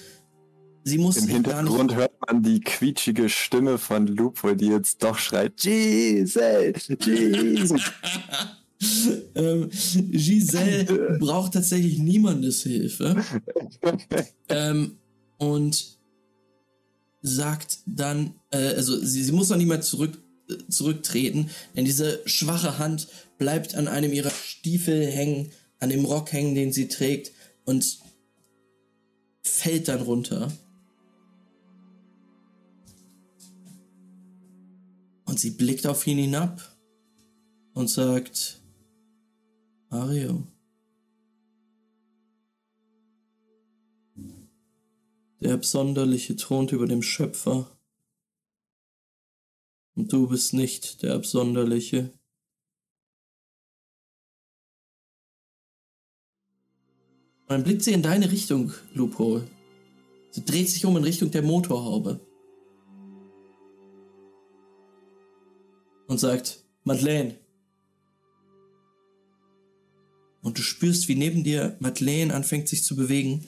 [0.87, 5.57] Sie muss Im Hintergrund hört man die quietschige Stimme von Lupo, die jetzt doch schreit:
[5.57, 7.81] Giselle, Giselle.
[9.35, 13.21] ähm, Giselle braucht tatsächlich niemandes Hilfe.
[14.47, 14.97] ähm,
[15.37, 15.97] und
[17.21, 20.17] sagt dann, äh, also sie, sie muss noch nicht mal zurück,
[20.49, 26.31] äh, zurücktreten, denn diese schwache Hand bleibt an einem ihrer Stiefel hängen, an dem Rock
[26.31, 27.33] hängen, den sie trägt
[27.65, 27.99] und
[29.43, 30.49] fällt dann runter.
[35.27, 36.61] Und sie blickt auf ihn hinab
[37.73, 38.61] und sagt,
[39.89, 40.47] Mario.
[45.41, 47.77] Der Absonderliche thront über dem Schöpfer.
[49.95, 52.13] Und du bist nicht der Absonderliche.
[57.41, 59.45] Und dann blickt sie in deine Richtung, Loophole.
[60.31, 62.19] Sie dreht sich um in Richtung der Motorhaube.
[66.07, 67.35] Und sagt, Madeleine,
[70.47, 73.43] und du spürst, wie neben dir Madeleine anfängt sich zu bewegen.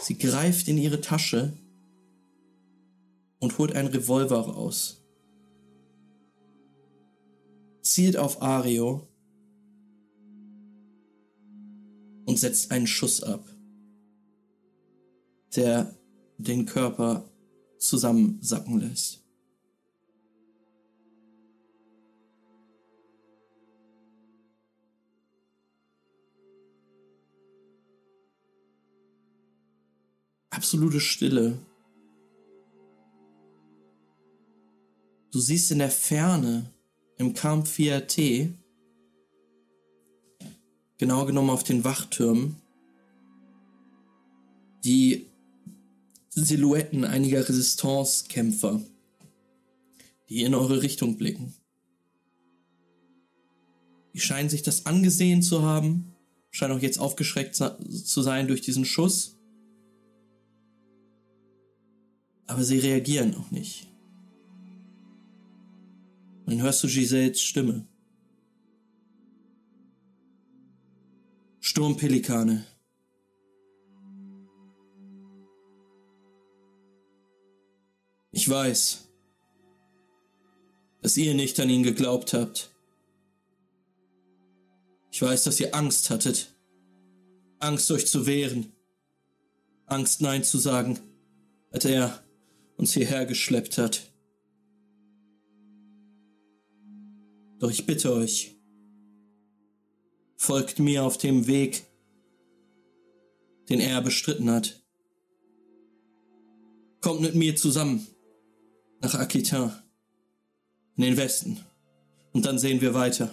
[0.00, 1.52] Sie greift in ihre Tasche
[3.40, 5.04] und holt einen Revolver raus.
[7.82, 9.08] Zielt auf Ario
[12.26, 13.44] und setzt einen Schuss ab,
[15.56, 15.96] der
[16.38, 17.28] den Körper
[17.78, 19.24] zusammensacken lässt.
[30.50, 31.58] Absolute Stille.
[35.32, 36.70] Du siehst in der Ferne
[37.16, 38.52] im Camp 4T,
[40.98, 42.56] genau genommen auf den Wachtürmen,
[44.84, 45.26] die
[46.30, 48.80] Silhouetten einiger Resistance-Kämpfer,
[50.28, 51.54] die in eure Richtung blicken.
[54.14, 56.14] Die scheinen sich das angesehen zu haben,
[56.50, 59.39] scheinen auch jetzt aufgeschreckt zu sein durch diesen Schuss.
[62.50, 63.86] Aber sie reagieren auch nicht.
[66.46, 67.86] Dann hörst du Giselles Stimme.
[71.60, 72.66] Sturmpelikane.
[78.32, 79.08] Ich weiß,
[81.02, 82.74] dass ihr nicht an ihn geglaubt habt.
[85.12, 86.52] Ich weiß, dass ihr Angst hattet.
[87.60, 88.72] Angst, euch zu wehren.
[89.86, 90.98] Angst, Nein zu sagen,
[91.70, 92.24] als er
[92.80, 94.10] uns hierher geschleppt hat.
[97.58, 98.56] Doch ich bitte euch,
[100.38, 101.84] folgt mir auf dem Weg,
[103.68, 104.82] den er bestritten hat.
[107.02, 108.06] Kommt mit mir zusammen
[109.02, 109.72] nach Aquitain,
[110.96, 111.60] in den Westen,
[112.32, 113.30] und dann sehen wir weiter.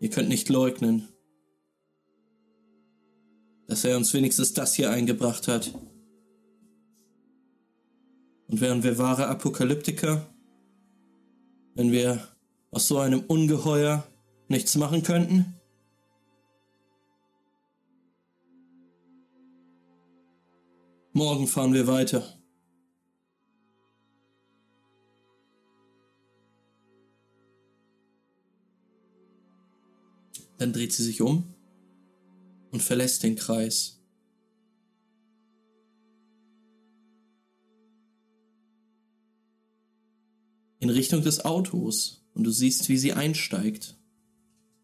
[0.00, 1.08] Ihr könnt nicht leugnen,
[3.68, 5.72] dass er uns wenigstens das hier eingebracht hat.
[8.48, 10.26] Und wären wir wahre Apokalyptiker,
[11.74, 12.26] wenn wir
[12.70, 14.08] aus so einem Ungeheuer
[14.48, 15.54] nichts machen könnten?
[21.12, 22.22] Morgen fahren wir weiter.
[30.56, 31.57] Dann dreht sie sich um
[32.70, 34.00] und verlässt den Kreis.
[40.80, 43.98] In Richtung des Autos und du siehst, wie sie einsteigt.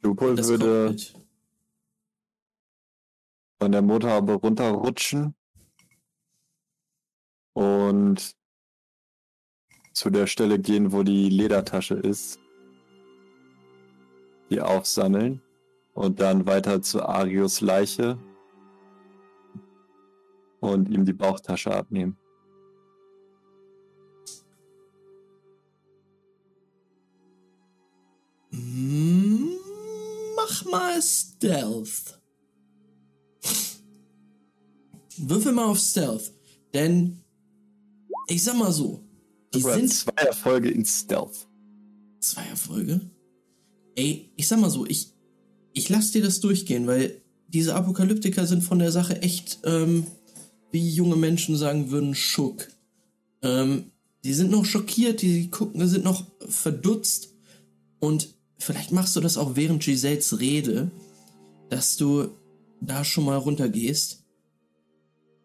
[0.03, 1.15] Lupol würde Cockpit.
[3.61, 5.35] von der Motorhaube runterrutschen
[7.53, 8.35] und
[9.93, 12.41] zu der Stelle gehen, wo die Ledertasche ist,
[14.51, 15.41] die aufsammeln
[15.95, 18.19] und dann weiter zu Arius Leiche
[20.61, 22.17] und ihm die Bauchtasche abnehmen.
[28.51, 29.55] Mm,
[30.37, 32.21] Mach mal Stealth.
[35.17, 36.33] Würfel mal auf Stealth.
[36.73, 37.23] Denn,
[38.29, 39.01] ich sag mal so,
[39.55, 41.49] die Oder sind zwei Erfolge in Stealth.
[42.21, 43.01] zwei Erfolge.
[43.95, 45.14] Ey, ich sag mal so, ich,
[45.75, 50.07] ich lass dir das durchgehen, weil diese Apokalyptiker sind von der Sache echt, ähm,
[50.71, 52.69] wie junge Menschen sagen würden, schock.
[53.43, 53.91] Ähm,
[54.25, 57.35] die sind noch schockiert, die gucken, sind noch verdutzt.
[58.01, 60.91] Und vielleicht machst du das auch während Giselles Rede,
[61.69, 62.31] dass du
[62.81, 64.25] da schon mal runtergehst.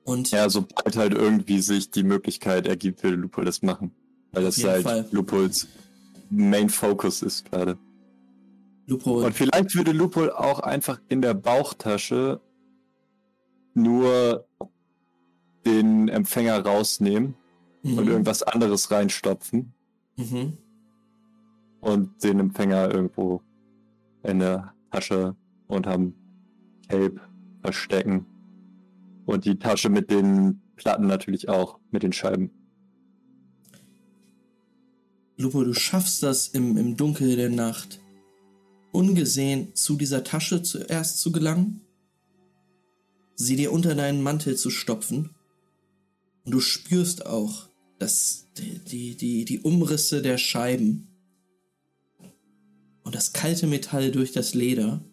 [0.04, 3.92] Und Ja, sobald halt irgendwie sich die Möglichkeit ergibt, würde Lupol das machen.
[4.32, 5.08] Weil das halt Fall.
[5.12, 5.68] Lupols
[6.30, 7.78] Main Focus ist gerade.
[8.89, 12.41] Lupo, Und vielleicht würde Lupol auch einfach in der Bauchtasche
[13.75, 14.47] nur
[15.65, 17.36] den Empfänger rausnehmen
[17.84, 19.73] und mhm, irgendwas anderes reinstopfen
[20.17, 20.58] mhm.
[21.82, 23.41] und den Empfänger irgendwo
[24.23, 25.36] in der Tasche
[25.67, 26.15] unterm
[26.88, 27.21] Cape
[27.62, 28.25] verstecken.
[29.28, 32.49] Und die Tasche mit den Platten natürlich auch, mit den Scheiben.
[35.38, 37.99] Lupo, du schaffst das im, im Dunkel der Nacht,
[38.91, 41.82] ungesehen zu dieser Tasche zuerst zu gelangen,
[43.36, 45.36] sie dir unter deinen Mantel zu stopfen,
[46.45, 47.67] und du spürst auch,
[47.99, 51.08] dass die, die, die, Umrisse der Scheiben
[53.04, 55.04] und das kalte Metall durch das Leder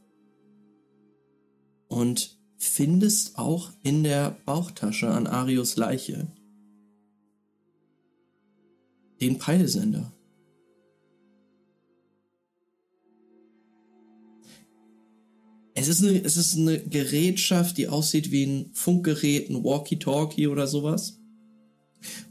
[1.88, 6.26] und findest auch in der Bauchtasche an Arius Leiche
[9.20, 10.12] den Peilsender.
[15.78, 20.66] Es ist, eine, es ist eine Gerätschaft, die aussieht wie ein Funkgerät, ein Walkie-Talkie oder
[20.66, 21.20] sowas.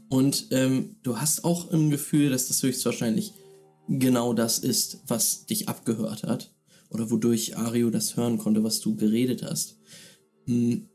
[0.08, 3.34] Und ähm, du hast auch im Gefühl, dass das höchstwahrscheinlich
[3.88, 6.52] genau das ist, was dich abgehört hat.
[6.90, 9.78] Oder wodurch Ario das hören konnte, was du geredet hast.
[10.46, 10.88] Hm.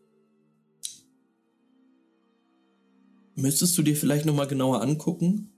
[3.36, 5.54] Müsstest du dir vielleicht nochmal genauer angucken.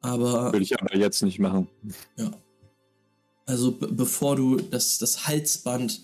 [0.00, 1.68] Aber Würde ich aber jetzt nicht machen.
[2.16, 2.30] ja.
[3.48, 6.02] Also be bevor du das, das Halsband,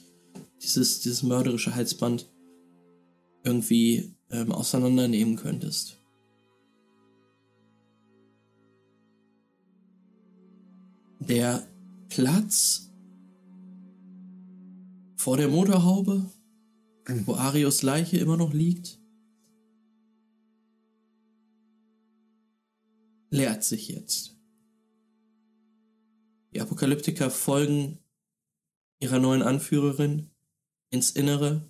[0.63, 2.27] dieses, dieses mörderische Halsband
[3.43, 6.03] irgendwie ähm, auseinandernehmen könntest.
[11.21, 11.69] Der
[12.09, 12.91] Platz
[15.17, 16.25] vor der Motorhaube,
[17.27, 18.99] wo Arios Leiche immer noch liegt,
[23.29, 24.34] leert sich jetzt.
[26.55, 27.99] Die Apokalyptiker folgen
[29.01, 30.31] ihrer neuen Anführerin
[30.91, 31.69] ins Innere.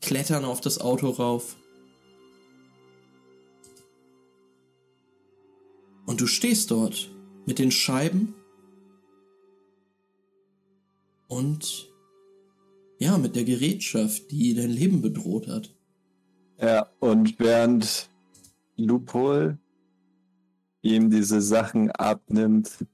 [0.00, 1.56] Klettern auf das Auto rauf.
[6.06, 7.10] Und du stehst dort
[7.46, 8.34] mit den Scheiben
[11.28, 11.88] und
[12.98, 15.74] ja, mit der Gerätschaft, die dein Leben bedroht hat.
[16.60, 18.11] Ja, und während
[18.76, 19.58] Lupol
[20.82, 22.84] ihm diese Sachen abnimmt,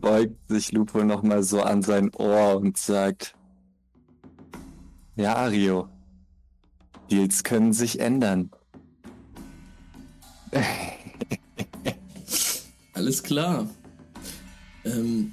[0.00, 3.36] beugt sich Lupol nochmal so an sein Ohr und sagt,
[5.16, 5.88] ja, Ario,
[7.10, 8.50] Deals können sich ändern.
[12.94, 13.68] Alles klar.
[14.84, 15.32] Ähm,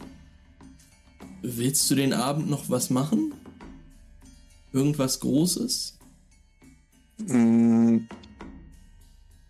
[1.41, 3.33] willst du den Abend noch was machen?
[4.73, 5.97] Irgendwas Großes?
[7.27, 8.07] Mm,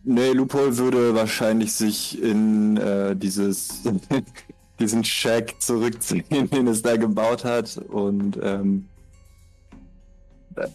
[0.04, 3.82] nee, Lupol würde wahrscheinlich sich in äh, dieses
[4.82, 8.88] diesen Shack zurückziehen, den es da gebaut hat und ähm,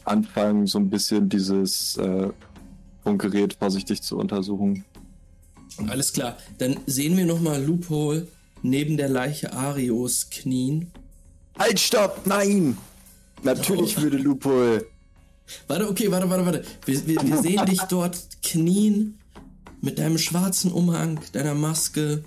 [0.05, 2.31] anfangen, so ein bisschen dieses äh,
[3.03, 4.85] Funkgerät vorsichtig zu untersuchen.
[5.89, 6.39] Alles klar.
[6.59, 8.27] Dann sehen wir nochmal Loophole
[8.63, 10.91] neben der Leiche Arios knien.
[11.59, 12.23] Halt, stopp!
[12.27, 12.77] Nein!
[13.43, 14.03] Natürlich oh.
[14.03, 14.87] würde Loophole.
[15.67, 16.63] Warte, okay, warte, warte, warte.
[16.85, 19.19] Wir, wir, wir sehen dich dort knien
[19.81, 22.25] mit deinem schwarzen Umhang, deiner Maske.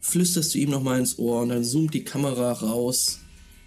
[0.00, 3.18] Flüsterst du ihm nochmal ins Ohr und dann zoomt die Kamera raus.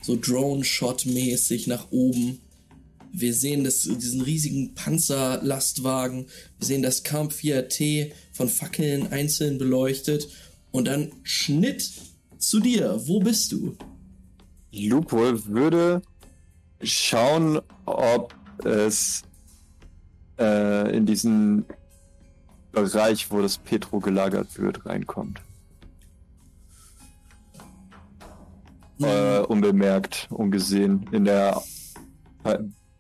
[0.02, 2.40] So Drone-Shot-mäßig nach oben.
[3.14, 6.28] Wir sehen das, diesen riesigen Panzerlastwagen.
[6.58, 10.30] Wir sehen das Camp 4T von Fackeln einzeln beleuchtet.
[10.72, 11.92] Und dann Schnitt
[12.38, 13.02] zu dir.
[13.06, 13.76] Wo bist du?
[14.72, 16.02] Lupol würde
[16.84, 19.24] schauen, ob es
[20.40, 21.66] äh, in diesen
[22.72, 25.42] Bereich, wo das Petro gelagert wird, reinkommt.
[28.98, 29.06] Mhm.
[29.06, 31.62] Äh, unbemerkt, ungesehen in der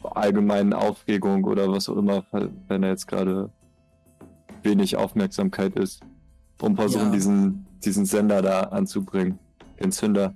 [0.03, 3.51] allgemeinen Aufregung oder was auch immer, wenn er jetzt gerade
[4.63, 6.01] wenig Aufmerksamkeit ist,
[6.61, 7.11] um versuchen, ja.
[7.11, 9.39] diesen, diesen Sender da anzubringen,
[9.79, 10.35] den Zünder.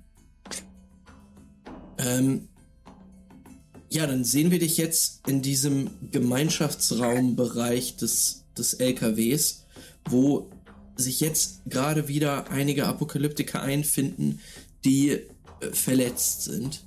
[1.98, 2.48] Ähm,
[3.90, 9.64] ja, dann sehen wir dich jetzt in diesem Gemeinschaftsraumbereich des, des LKWs,
[10.08, 10.50] wo
[10.96, 14.40] sich jetzt gerade wieder einige Apokalyptiker einfinden,
[14.84, 15.26] die äh,
[15.72, 16.80] verletzt sind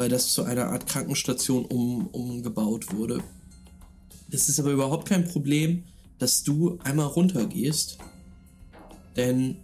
[0.00, 3.22] weil das zu einer Art Krankenstation um, umgebaut wurde.
[4.30, 5.84] Es ist aber überhaupt kein Problem,
[6.18, 7.98] dass du einmal runtergehst.
[9.14, 9.56] Denn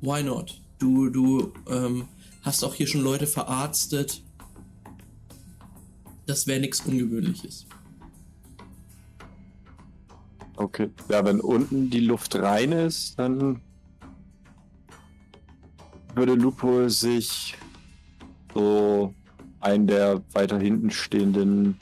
[0.00, 0.58] why not?
[0.78, 2.08] Du, du ähm,
[2.40, 4.22] hast auch hier schon Leute verarztet.
[6.30, 7.66] Das wäre nichts Ungewöhnliches.
[10.54, 10.88] Okay.
[11.08, 13.60] Ja, wenn unten die Luft rein ist, dann
[16.14, 17.56] würde Lupo sich
[18.54, 19.12] so
[19.58, 21.80] einen der weiter hinten stehenden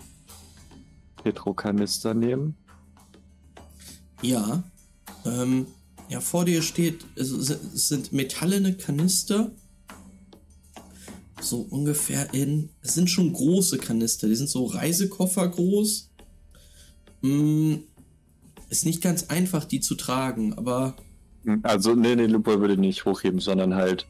[1.23, 2.57] Petrokanister nehmen?
[4.23, 4.63] Ja.
[5.27, 5.67] Ähm,
[6.09, 9.51] ja, vor dir steht, es sind metallene Kanister.
[11.49, 12.69] So ungefähr in.
[12.83, 16.11] Es sind schon große Kanister, die sind so Reisekoffer groß.
[17.23, 17.85] Hm,
[18.69, 20.95] ist nicht ganz einfach, die zu tragen, aber.
[21.63, 24.07] Also, nee, nee, Lupo würde nicht hochheben, sondern halt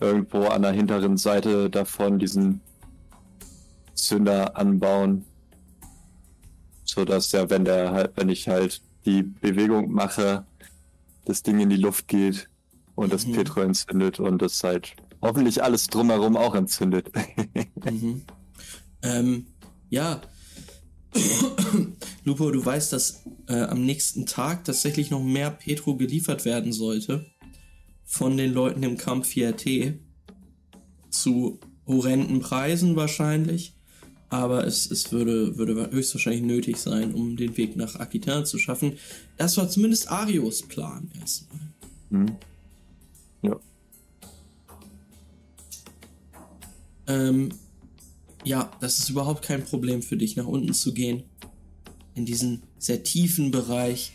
[0.00, 2.62] irgendwo an der hinteren Seite davon diesen
[3.92, 5.26] Zünder anbauen.
[6.84, 10.46] So dass ja, wenn der halt, wenn ich halt die Bewegung mache,
[11.26, 12.48] das Ding in die Luft geht
[12.94, 13.32] und das mhm.
[13.34, 17.10] Petro entzündet und das halt hoffentlich alles drumherum auch entzündet.
[17.90, 18.22] mhm.
[19.02, 19.46] ähm,
[19.88, 20.20] ja.
[22.24, 27.26] Lupo, du weißt, dass äh, am nächsten Tag tatsächlich noch mehr Petro geliefert werden sollte
[28.04, 29.94] von den Leuten im Camp 4T
[31.10, 33.74] zu horrenden Preisen wahrscheinlich.
[34.28, 38.98] Aber es, es würde, würde höchstwahrscheinlich nötig sein, um den Weg nach Aquitain zu schaffen.
[39.36, 41.60] Das war zumindest Arios Plan erstmal.
[42.08, 42.36] Mhm.
[47.12, 47.50] Ähm,
[48.44, 51.24] ja, das ist überhaupt kein Problem für dich, nach unten zu gehen.
[52.14, 54.12] In diesen sehr tiefen Bereich,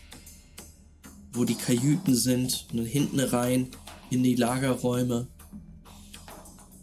[1.32, 3.68] wo die Kajüten sind und dann hinten rein
[4.10, 5.28] in die Lagerräume.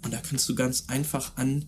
[0.04, 1.66] Und da kannst du ganz einfach an.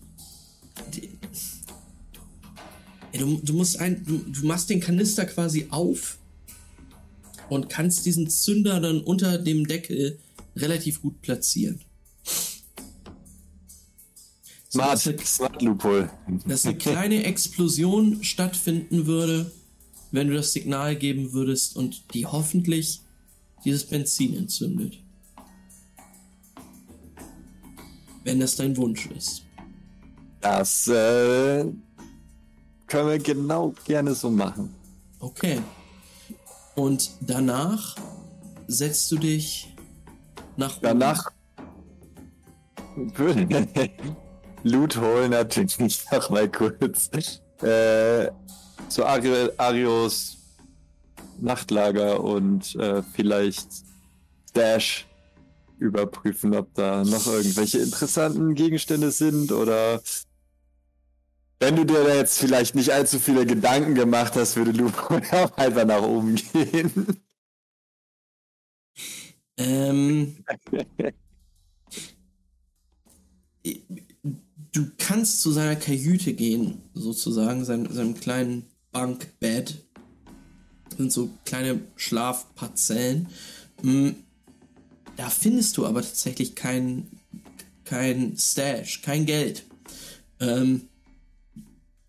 [3.12, 4.04] Du, du musst ein.
[4.04, 6.18] Du, du machst den Kanister quasi auf
[7.48, 10.18] und kannst diesen Zünder dann unter dem Deckel
[10.56, 11.80] relativ gut platzieren.
[14.78, 16.10] So, smart, dass, smart Loophole.
[16.46, 19.50] Dass eine kleine Explosion stattfinden würde,
[20.12, 23.00] wenn du das Signal geben würdest und die hoffentlich
[23.64, 24.98] dieses Benzin entzündet.
[28.28, 29.42] wenn das dein Wunsch ist.
[30.42, 31.64] Das äh,
[32.86, 34.74] können wir genau gerne so machen.
[35.18, 35.62] Okay.
[36.76, 37.96] Und danach
[38.66, 39.74] setzt du dich
[40.58, 41.32] nach Danach
[43.14, 43.66] würde,
[44.62, 45.78] Loot holen natürlich
[46.12, 47.10] noch mal kurz.
[47.62, 48.30] Äh,
[48.88, 50.38] zu Ari Arios
[51.40, 53.68] Nachtlager und äh, vielleicht
[54.54, 55.06] Dash
[55.78, 60.00] überprüfen, ob da noch irgendwelche interessanten Gegenstände sind oder
[61.60, 65.14] wenn du dir da jetzt vielleicht nicht allzu viele Gedanken gemacht hast, würde Lupo
[65.56, 67.22] einfach nach oben gehen.
[69.56, 70.44] Ähm,
[74.78, 79.84] du kannst zu seiner Kajüte gehen, sozusagen, seinem, seinem kleinen Bankbett.
[80.88, 83.26] Das sind so kleine Schlafparzellen.
[83.82, 84.14] Hm,
[85.16, 87.08] da findest du aber tatsächlich kein,
[87.84, 89.64] kein Stash, kein Geld.
[90.38, 90.82] Ähm,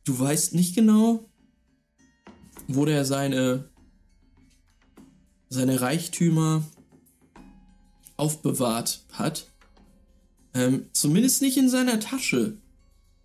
[0.03, 1.27] du weißt nicht genau,
[2.67, 3.67] wo der seine,
[5.49, 6.63] seine Reichtümer
[8.15, 9.47] aufbewahrt hat.
[10.53, 12.57] Ähm, zumindest nicht in seiner Tasche.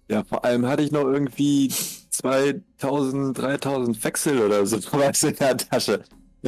[0.08, 1.72] Ja, vor allem hatte ich noch irgendwie
[2.10, 6.04] 2000, 3000 Wechsel oder so was in der Tasche.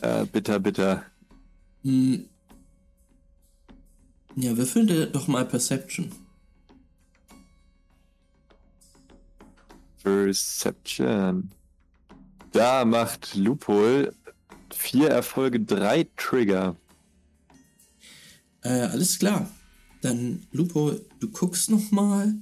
[0.00, 1.04] äh, bitter, bitter.
[1.82, 2.28] Hm.
[4.34, 6.10] Ja, würfeln doch mal Perception.
[10.02, 11.50] Perception.
[12.50, 14.12] Da macht Lupol
[14.74, 16.76] vier Erfolge, drei Trigger.
[18.62, 19.50] Äh, alles klar.
[20.00, 22.34] Dann, Lupo, du guckst nochmal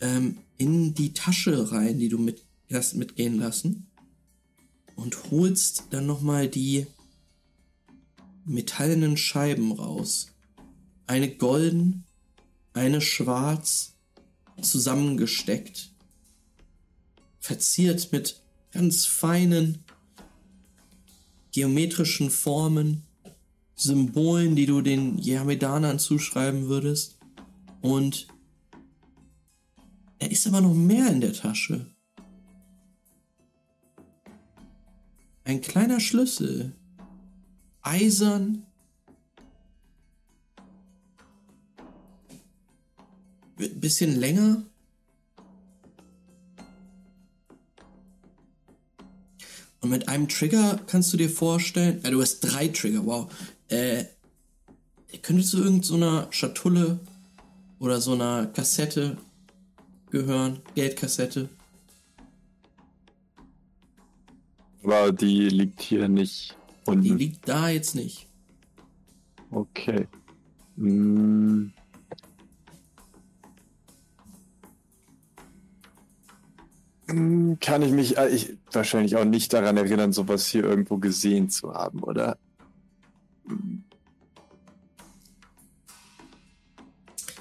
[0.00, 2.42] ähm, in die Tasche rein, die du mit,
[2.72, 3.86] hast mitgehen lassen.
[4.96, 6.86] Und holst dann nochmal die
[8.44, 10.28] metallenen Scheiben raus.
[11.06, 12.04] Eine golden,
[12.72, 13.94] eine schwarz,
[14.60, 15.90] zusammengesteckt.
[17.38, 18.42] Verziert mit
[18.72, 19.78] ganz feinen
[21.52, 23.04] geometrischen Formen
[23.80, 27.18] Symbolen, die du den Jehamedanern zuschreiben würdest.
[27.80, 28.28] Und
[30.18, 31.86] da ist aber noch mehr in der Tasche.
[35.44, 36.76] Ein kleiner Schlüssel.
[37.80, 38.66] Eisern.
[43.56, 44.62] Bisschen länger.
[49.80, 53.32] Und mit einem Trigger kannst du dir vorstellen, äh, du hast drei Trigger, wow.
[53.70, 54.04] Äh,
[55.22, 57.00] könnte zu irgendeiner so Schatulle
[57.78, 59.16] oder so einer Kassette
[60.10, 61.48] gehören, Geldkassette.
[64.82, 67.02] Aber die liegt hier nicht unten.
[67.02, 68.26] Die liegt da jetzt nicht.
[69.50, 70.06] Okay.
[70.76, 71.72] Hm.
[77.60, 81.74] Kann ich mich äh, ich, wahrscheinlich auch nicht daran erinnern, sowas hier irgendwo gesehen zu
[81.74, 82.38] haben, oder?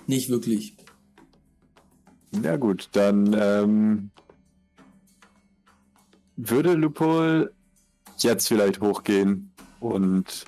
[0.07, 0.75] Nicht wirklich.
[2.43, 4.11] Ja gut, dann ähm,
[6.35, 7.53] würde Lupol
[8.17, 10.45] jetzt vielleicht hochgehen und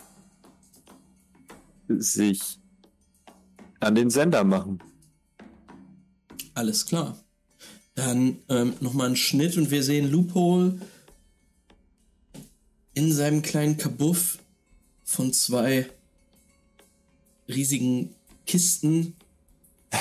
[1.88, 2.60] sich
[3.80, 4.80] an den Sender machen.
[6.54, 7.18] Alles klar.
[7.96, 10.80] Dann ähm, nochmal ein Schnitt und wir sehen Loophole
[12.94, 14.38] in seinem kleinen Kabuff
[15.12, 15.90] von zwei
[17.48, 18.16] riesigen
[18.48, 19.16] Kisten,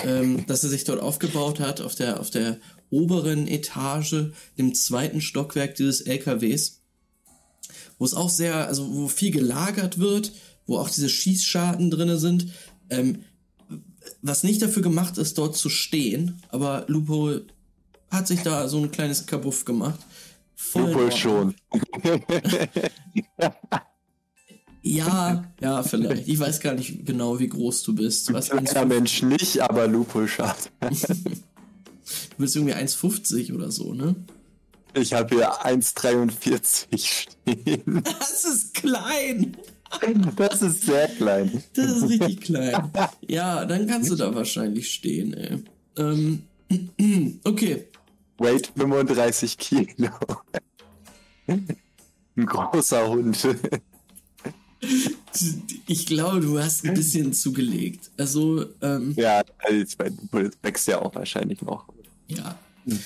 [0.05, 5.21] ähm, dass er sich dort aufgebaut hat auf der, auf der oberen Etage, dem zweiten
[5.21, 6.81] Stockwerk dieses LKWs,
[7.99, 10.33] wo es auch sehr, also wo viel gelagert wird,
[10.67, 12.53] wo auch diese Schießscharten drinne sind.
[12.89, 13.25] Ähm,
[14.23, 17.41] was nicht dafür gemacht ist, dort zu stehen, aber Lupo
[18.11, 20.01] hat sich da so ein kleines Kabuff gemacht.
[20.75, 21.55] Lupo schon.
[24.83, 26.27] Ja, ja, vielleicht.
[26.27, 28.33] Ich weiß gar nicht genau, wie groß du bist.
[28.33, 30.73] Was Kleiner Mensch nicht, aber Lupo schafft.
[30.81, 30.89] du
[32.39, 34.15] bist irgendwie 1,50 oder so, ne?
[34.95, 38.03] Ich habe hier 1,43 stehen.
[38.19, 39.57] Das ist klein.
[40.37, 41.63] Das ist sehr klein.
[41.75, 42.91] Das ist richtig klein.
[43.27, 45.63] Ja, dann kannst du da wahrscheinlich stehen, ey.
[45.97, 46.43] Ähm,
[47.45, 47.89] okay.
[48.39, 50.11] Weight 35 Kilo.
[51.47, 53.47] Ein großer Hund.
[55.87, 58.11] Ich glaube, du hast ein bisschen zugelegt.
[58.17, 59.85] Also, ähm, Ja, also
[60.63, 61.87] wächst ja auch wahrscheinlich noch.
[62.29, 62.59] Ja.
[62.87, 62.99] Hm.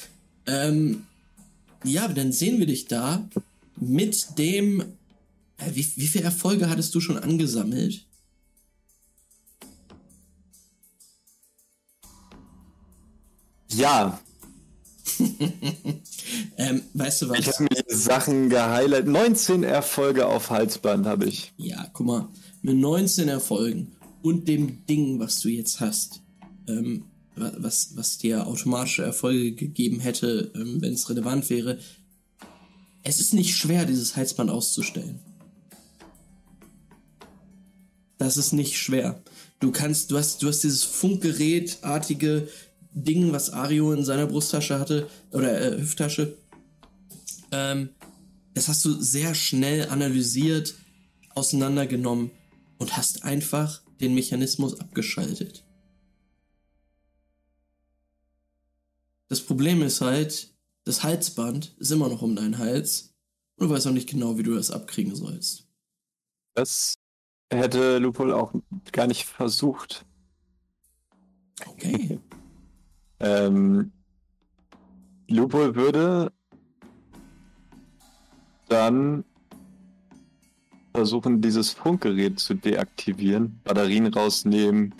[0.46, 1.06] Ähm,
[1.84, 3.28] ja, dann sehen wir dich da
[3.76, 4.80] mit dem.
[5.58, 8.06] Äh, wie, wie viele Erfolge hattest du schon angesammelt?
[13.72, 14.20] Ja.
[16.56, 17.38] ähm, weißt du was?
[17.38, 19.06] Ich habe mir Sachen geheilt.
[19.06, 21.52] 19 Erfolge auf Halsband habe ich.
[21.56, 22.28] Ja, guck mal.
[22.62, 26.22] Mit 19 Erfolgen und dem Ding, was du jetzt hast,
[26.66, 27.04] ähm,
[27.36, 31.78] was, was dir automatische Erfolge gegeben hätte, ähm, wenn es relevant wäre.
[33.02, 35.20] Es ist nicht schwer, dieses Halsband auszustellen.
[38.16, 39.22] Das ist nicht schwer.
[39.60, 42.48] Du kannst, du hast, du hast dieses Funkgerätartige
[42.94, 46.38] Ding, was Ario in seiner Brusttasche hatte, oder äh, Hüfttasche.
[47.50, 47.90] Ähm,
[48.54, 50.74] das hast du sehr schnell analysiert,
[51.34, 52.30] auseinandergenommen
[52.78, 55.64] und hast einfach den Mechanismus abgeschaltet.
[59.28, 63.14] Das Problem ist halt, das Halsband ist immer noch um deinen Hals
[63.56, 65.66] und du weißt auch nicht genau, wie du das abkriegen sollst.
[66.54, 66.94] Das
[67.52, 68.54] hätte Lupol auch
[68.92, 70.04] gar nicht versucht.
[71.66, 72.20] Okay.
[73.20, 73.92] ähm,
[75.28, 76.32] Lupol würde
[78.68, 79.24] dann
[80.94, 84.94] versuchen, dieses Funkgerät zu deaktivieren, Batterien rausnehmen,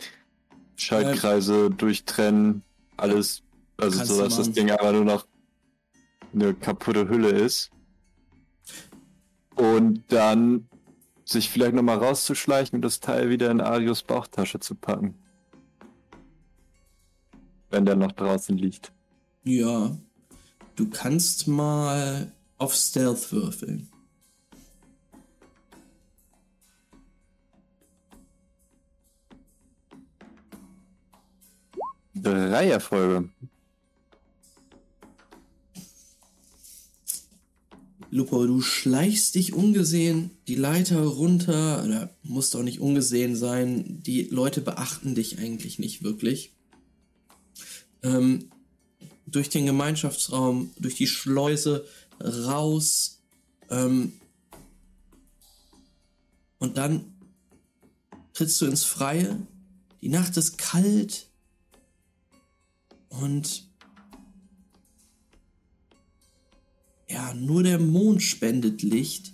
[0.76, 2.62] Schaltkreise ähm, durchtrennen,
[2.96, 3.42] alles,
[3.76, 5.26] also so, dass das Ding aber nur noch
[6.32, 7.70] eine kaputte Hülle ist.
[9.54, 10.68] Und dann
[11.24, 15.14] sich vielleicht nochmal rauszuschleichen und das Teil wieder in Arios Bauchtasche zu packen.
[17.74, 18.92] Wenn der noch draußen liegt.
[19.42, 19.98] Ja.
[20.76, 23.88] Du kannst mal auf Stealth würfeln.
[32.14, 33.28] Drei Erfolge.
[38.10, 44.00] Lupo, du schleichst dich ungesehen die Leiter runter, oder musst auch nicht ungesehen sein.
[44.02, 46.53] Die Leute beachten dich eigentlich nicht wirklich.
[48.05, 48.50] Ähm,
[49.26, 51.84] durch den Gemeinschaftsraum, durch die Schleuse
[52.20, 53.20] raus.
[53.70, 54.12] Ähm,
[56.59, 57.14] und dann
[58.32, 59.46] trittst du ins Freie.
[60.02, 61.28] Die Nacht ist kalt.
[63.09, 63.68] Und
[67.09, 69.32] ja, nur der Mond spendet Licht.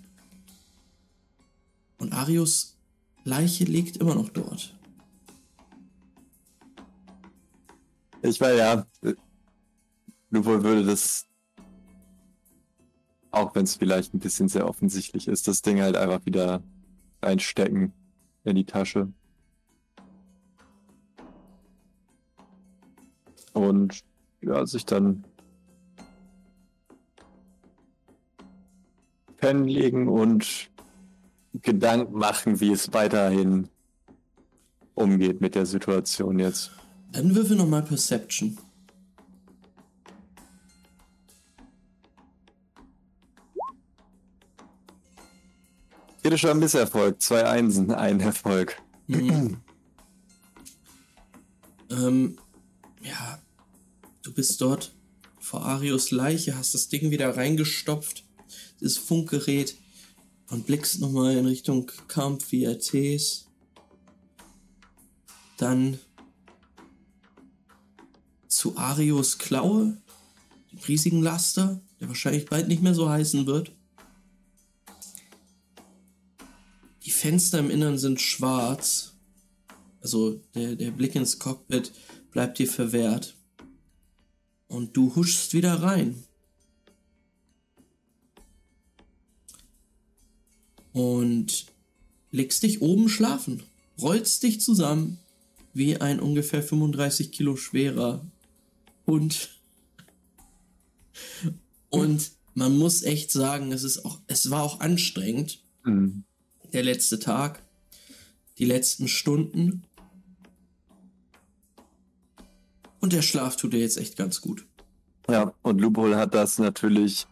[1.99, 2.77] Und Arius
[3.25, 4.79] Leiche liegt immer noch dort.
[8.23, 8.87] Ich war ja,
[10.31, 11.27] Lupol würde das,
[13.31, 16.62] auch wenn es vielleicht ein bisschen sehr offensichtlich ist, das Ding halt einfach wieder
[17.23, 17.93] reinstecken
[18.45, 19.12] in die Tasche.
[23.55, 24.05] Und
[24.43, 25.25] ja, sich dann
[29.39, 30.71] pennen und
[31.62, 33.68] Gedanken machen, wie es weiterhin
[34.95, 36.80] umgeht mit der Situation jetzt.
[37.13, 38.57] Dann würfel nochmal Perception.
[46.23, 48.81] Kritischer Misserfolg, zwei Einsen, ein Erfolg.
[49.07, 49.57] Mhm.
[51.91, 52.39] ähm,
[53.03, 53.39] ja,
[54.23, 54.95] du bist dort
[55.41, 58.25] vor Arius Leiche, hast das Ding wieder reingestopft
[58.81, 59.77] das Funkgerät
[60.49, 63.47] und blickst nochmal in Richtung Camp VRTs.
[65.57, 65.99] Dann
[68.61, 69.97] zu Arios Klaue,
[70.71, 73.73] dem riesigen Laster, der wahrscheinlich bald nicht mehr so heißen wird.
[77.07, 79.15] Die Fenster im Innern sind schwarz.
[80.03, 81.91] Also der, der Blick ins Cockpit
[82.33, 83.35] bleibt dir verwehrt.
[84.69, 86.23] Und du huschst wieder rein.
[90.93, 91.67] und
[92.33, 93.63] legst dich oben schlafen,
[94.03, 95.19] rollst dich zusammen
[95.73, 98.27] wie ein ungefähr 35 Kilo schwerer
[99.11, 99.51] Hund.
[101.89, 105.63] Und man muss echt sagen, es ist auch, es war auch anstrengend.
[105.85, 106.25] Mhm.
[106.73, 107.63] Der letzte Tag,
[108.59, 109.83] die letzten Stunden.
[113.01, 114.67] Und der Schlaf tut dir jetzt echt ganz gut.
[115.29, 117.27] Ja, und Lupol hat das natürlich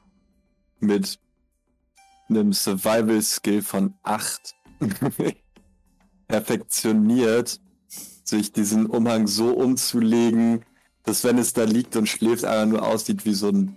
[0.81, 1.19] mit
[2.29, 4.55] einem Survival-Skill von 8
[6.29, 7.61] perfektioniert,
[8.25, 10.65] sich diesen Umhang so umzulegen,
[11.09, 13.77] dass wenn es da liegt und schläft, einfach nur aussieht wie so ein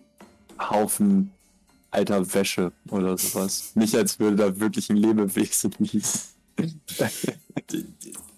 [0.59, 1.31] Haufen
[1.89, 3.71] alter Wäsche oder sowas.
[3.75, 6.03] Nicht als würde da wirklich ein Lebewesen liegen.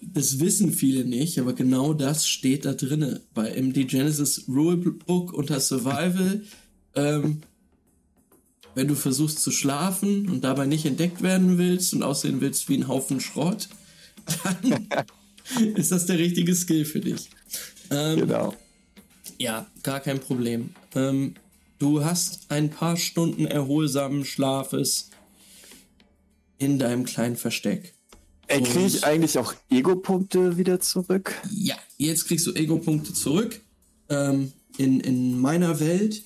[0.00, 3.20] das wissen viele nicht, aber genau das steht da drinne.
[3.34, 6.42] Bei MD Genesis Rulebook unter Survival
[6.94, 7.42] ähm,
[8.74, 12.76] wenn du versuchst zu schlafen und dabei nicht entdeckt werden willst und aussehen willst wie
[12.76, 13.68] ein Haufen Schrott,
[14.44, 14.88] dann
[15.74, 17.30] ist das der richtige Skill für dich.
[17.90, 18.54] Ähm, genau.
[19.38, 20.70] Ja, gar kein Problem.
[20.94, 21.34] Ähm,
[21.78, 25.10] du hast ein paar Stunden erholsamen Schlafes
[26.58, 27.94] in deinem kleinen Versteck.
[28.46, 31.34] Ey, kriege ich eigentlich auch Ego-Punkte wieder zurück?
[31.50, 33.60] Ja, jetzt kriegst du Ego-Punkte zurück.
[34.08, 36.22] Ähm, in, in meiner Welt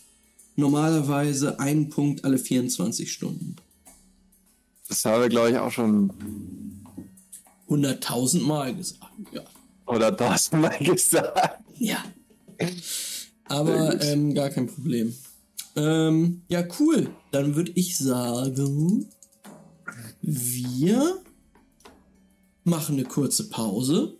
[0.56, 3.56] normalerweise einen Punkt alle 24 Stunden.
[4.88, 6.12] Das haben wir, glaube ich, auch schon
[7.68, 9.12] 100.000 Mal gesagt.
[9.32, 9.42] Ja.
[9.86, 11.62] Oder tausendmal gesagt.
[11.78, 12.02] Ja.
[13.44, 15.14] Aber ähm, gar kein Problem.
[15.76, 17.10] Ähm, ja, cool.
[17.30, 19.08] Dann würde ich sagen,
[20.22, 21.22] wir
[22.64, 24.18] machen eine kurze Pause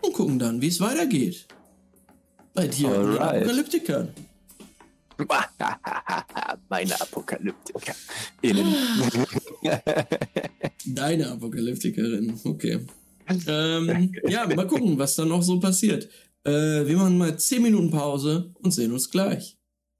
[0.00, 1.46] und gucken dann, wie es weitergeht.
[2.54, 3.42] Bei dir, Alright.
[3.42, 4.14] Apokalyptikern.
[6.68, 7.94] Meine Apokalyptiker.
[10.86, 12.80] Deine Apokalyptikerin, okay.
[13.46, 16.08] Ähm, ja, mal gucken, was dann noch so passiert.
[16.44, 16.50] Äh,
[16.86, 19.58] wir machen mal 10 Minuten Pause und sehen uns gleich.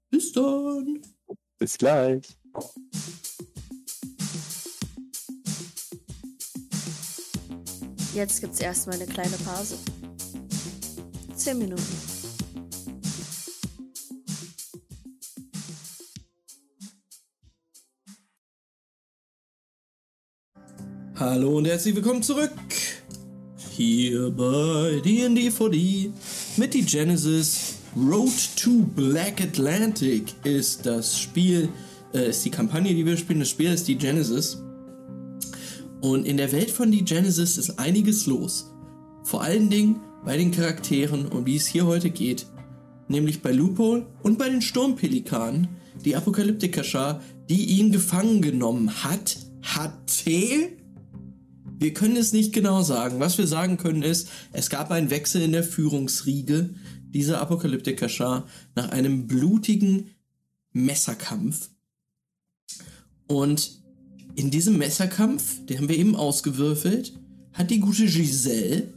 [0.09, 1.01] Bis dann.
[1.57, 2.23] Bis gleich.
[8.13, 9.75] Jetzt gibt's erstmal eine kleine Pause.
[11.35, 11.81] Zehn Minuten.
[21.15, 22.51] Hallo und herzlich willkommen zurück.
[23.85, 26.09] Hier bei D&D 4D
[26.55, 31.67] mit die Genesis Road to Black Atlantic ist das Spiel,
[32.13, 33.41] äh, ist die Kampagne, die wir spielen.
[33.41, 34.63] Das Spiel ist die Genesis.
[35.99, 38.71] Und in der Welt von die Genesis ist einiges los.
[39.25, 42.45] Vor allen Dingen bei den Charakteren, um die es hier heute geht.
[43.09, 45.67] Nämlich bei Loophole und bei den Sturmpelikanen,
[46.05, 50.71] die Apokalyptiker-Schar, die ihn gefangen genommen hat, hatte.
[51.83, 53.19] Wir können es nicht genau sagen.
[53.19, 56.69] Was wir sagen können ist, es gab einen Wechsel in der Führungsriege
[57.09, 60.11] dieser Apokalyptiker-Schar nach einem blutigen
[60.71, 61.71] Messerkampf.
[63.27, 63.81] Und
[64.35, 67.19] in diesem Messerkampf, den haben wir eben ausgewürfelt,
[67.51, 68.87] hat die gute Giselle,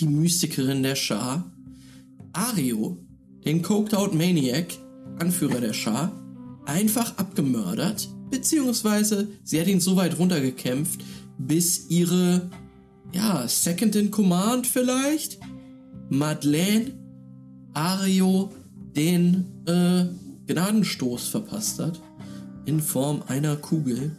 [0.00, 1.52] die Mystikerin der Schar,
[2.32, 2.96] Ario,
[3.44, 4.72] den Coked Out Maniac,
[5.18, 6.18] Anführer der Schar,
[6.64, 11.00] einfach abgemördert, beziehungsweise sie hat ihn so weit runtergekämpft,
[11.38, 12.50] bis ihre,
[13.12, 15.38] ja, Second in Command vielleicht,
[16.08, 16.92] Madeleine,
[17.74, 18.52] Ario
[18.96, 20.04] den äh,
[20.46, 22.00] Gnadenstoß verpasst hat
[22.66, 24.16] in Form einer Kugel.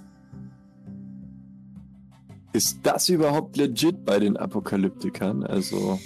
[2.54, 5.44] Ist das überhaupt legit bei den Apokalyptikern?
[5.44, 6.00] Also,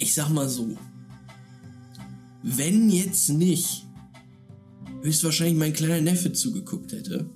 [0.00, 0.76] Ich sag mal so,
[2.42, 3.86] wenn jetzt nicht
[5.02, 7.28] höchstwahrscheinlich mein kleiner Neffe zugeguckt hätte,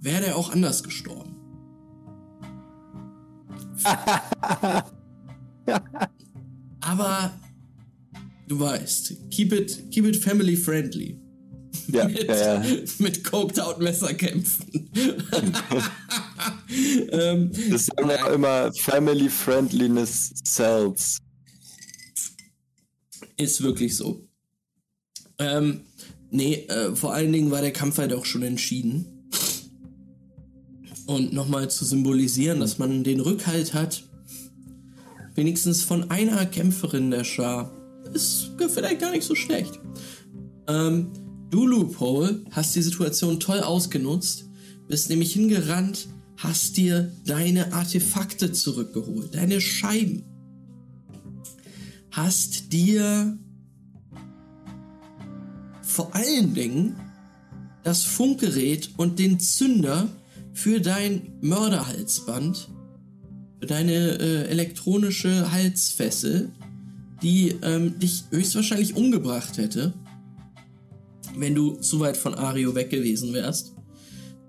[0.00, 1.36] wäre der auch anders gestorben.
[6.80, 7.38] Aber
[8.48, 11.20] du weißt, keep it, keep it family friendly.
[11.88, 12.64] ja, mit, ja, ja.
[12.98, 14.90] mit coked out Messerkämpfen.
[17.10, 21.18] ähm, Das sagen wir auch immer Family Friendliness sells.
[23.36, 24.26] Ist wirklich so.
[25.38, 25.82] Ähm,
[26.30, 29.15] nee, äh, vor allen Dingen war der Kampf halt auch schon entschieden.
[31.06, 34.02] Und nochmal zu symbolisieren, dass man den Rückhalt hat,
[35.34, 37.72] wenigstens von einer Kämpferin der Schar,
[38.12, 39.78] ist vielleicht gar nicht so schlecht.
[40.68, 41.12] Ähm,
[41.50, 44.48] du, Loophole, hast die Situation toll ausgenutzt,
[44.88, 50.24] bist nämlich hingerannt, hast dir deine Artefakte zurückgeholt, deine Scheiben
[52.16, 53.38] hast dir
[55.82, 56.96] vor allen Dingen
[57.82, 60.08] das Funkgerät und den Zünder
[60.56, 62.70] für dein Mörderhalsband,
[63.60, 66.50] für deine äh, elektronische Halsfessel,
[67.22, 69.92] die ähm, dich höchstwahrscheinlich umgebracht hätte,
[71.36, 73.74] wenn du zu weit von Ario weg gewesen wärst,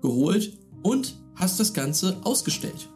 [0.00, 2.88] geholt und hast das Ganze ausgestellt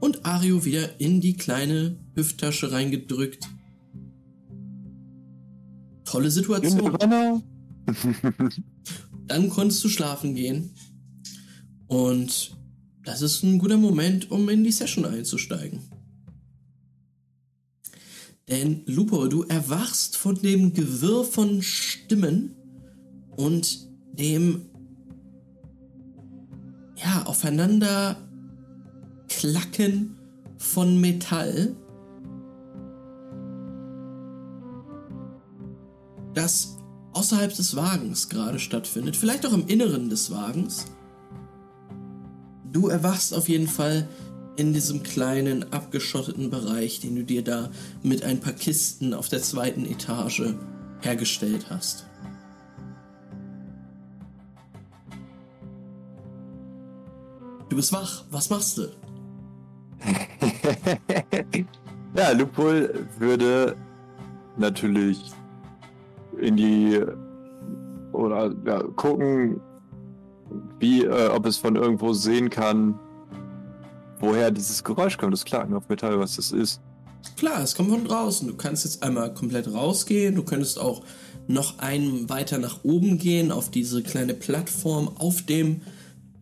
[0.00, 3.46] und Ario wieder in die kleine Hüfttasche reingedrückt.
[6.06, 7.42] Tolle Situation.
[9.26, 10.74] Dann konntest du schlafen gehen.
[11.88, 12.56] Und
[13.04, 15.80] das ist ein guter Moment, um in die Session einzusteigen.
[18.48, 22.54] Denn Lupo, du erwachst von dem Gewirr von Stimmen
[23.36, 24.66] und dem
[26.96, 28.16] ja, aufeinander
[29.28, 30.18] Klacken
[30.56, 31.76] von Metall,
[36.34, 36.76] das
[37.12, 40.86] außerhalb des Wagens gerade stattfindet, vielleicht auch im Inneren des Wagens.
[42.72, 44.08] Du erwachst auf jeden Fall
[44.56, 47.70] in diesem kleinen abgeschotteten Bereich, den du dir da
[48.02, 50.54] mit ein paar Kisten auf der zweiten Etage
[51.00, 52.06] hergestellt hast.
[57.68, 58.24] Du bist wach.
[58.30, 58.88] Was machst du?
[62.14, 63.76] ja, Lupol würde
[64.56, 65.18] natürlich
[66.40, 67.00] in die
[68.12, 69.60] oder ja, gucken,
[70.78, 72.98] wie, äh, ob es von irgendwo sehen kann,
[74.20, 75.32] woher dieses Geräusch kommt.
[75.32, 76.80] Das ist klar, auf Metall, was das ist.
[77.36, 78.48] Klar, es kommt von draußen.
[78.48, 80.34] Du kannst jetzt einmal komplett rausgehen.
[80.34, 81.02] Du könntest auch
[81.46, 85.80] noch einen weiter nach oben gehen auf diese kleine Plattform auf dem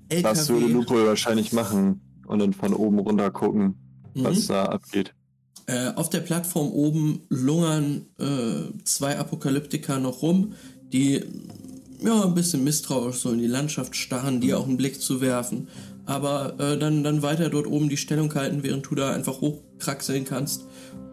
[0.09, 0.22] LKW.
[0.22, 3.76] Das würde Lupo wahrscheinlich machen und dann von oben runter gucken,
[4.14, 4.24] mhm.
[4.24, 5.14] was da abgeht.
[5.66, 10.54] Äh, auf der Plattform oben lungern äh, zwei Apokalyptiker noch rum,
[10.92, 11.24] die
[12.01, 15.68] ja ein bisschen misstrauisch so in die Landschaft starren, dir auch einen Blick zu werfen
[16.07, 20.24] aber äh, dann, dann weiter dort oben die Stellung halten, während du da einfach hochkraxeln
[20.24, 20.64] kannst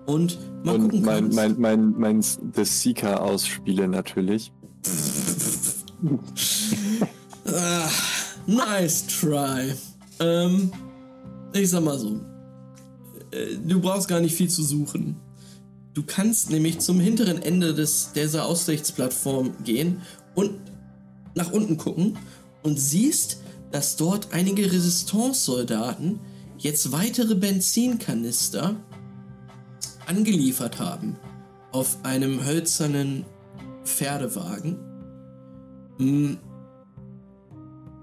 [0.05, 1.35] und mal und gucken mein, kannst.
[1.35, 4.53] Mein, mein, mein, The Seeker ausspiele natürlich.
[7.45, 7.89] ah,
[8.45, 9.73] nice try.
[10.19, 10.71] Ähm,
[11.53, 12.21] ich sag mal so,
[13.31, 15.15] äh, du brauchst gar nicht viel zu suchen.
[15.95, 20.01] Du kannst nämlich zum hinteren Ende des, dieser Aussichtsplattform gehen
[20.35, 20.51] und
[21.35, 22.17] nach unten gucken
[22.63, 23.37] und siehst,
[23.71, 26.19] dass dort einige Resistance-Soldaten
[26.57, 28.75] jetzt weitere Benzinkanister
[30.05, 31.17] angeliefert haben
[31.71, 33.25] auf einem hölzernen
[33.83, 34.77] Pferdewagen.
[35.97, 36.33] Mm.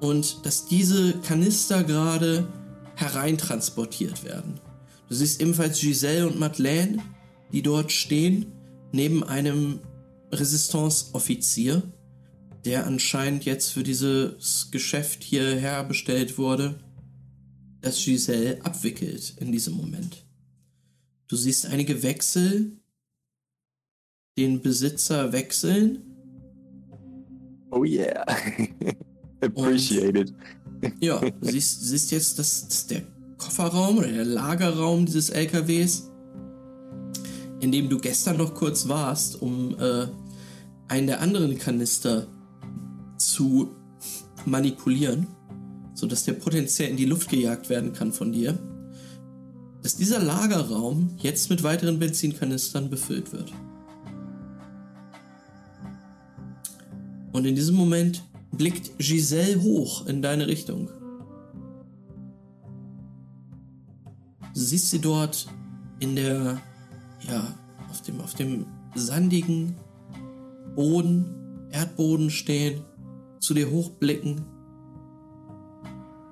[0.01, 2.49] Und dass diese Kanister gerade
[2.97, 4.61] hereintransportiert werden.
[5.09, 6.99] Du siehst ebenfalls Giselle und Madeleine,
[7.53, 8.47] die dort stehen,
[8.93, 9.81] neben einem
[10.33, 11.83] Resistance-Offizier
[12.65, 16.79] der anscheinend jetzt für dieses Geschäft hierher bestellt wurde,
[17.81, 20.25] das Giselle abwickelt in diesem Moment.
[21.29, 22.77] Du siehst einige Wechsel,
[24.37, 26.03] den Besitzer wechseln.
[27.71, 28.27] Oh yeah.
[29.41, 30.35] Appreciated.
[31.01, 33.03] ja, du siehst, siehst jetzt, dass, dass der
[33.39, 36.11] Kofferraum oder der Lagerraum dieses LKWs,
[37.61, 40.07] in dem du gestern noch kurz warst, um äh,
[40.89, 42.27] einen der anderen Kanister
[43.21, 43.75] zu
[44.47, 45.27] manipulieren,
[45.95, 48.59] sodass der potenziell in die Luft gejagt werden kann von dir,
[49.83, 53.53] dass dieser Lagerraum jetzt mit weiteren Benzinkanistern befüllt wird.
[57.33, 60.89] Und in diesem Moment blickt Giselle hoch in deine Richtung.
[64.55, 65.47] Du siehst sie dort
[66.01, 66.61] in der,
[67.29, 67.55] ja,
[67.89, 69.77] auf dem, auf dem sandigen
[70.75, 71.37] Boden,
[71.71, 72.83] Erdboden stehen
[73.41, 74.45] zu dir hochblicken.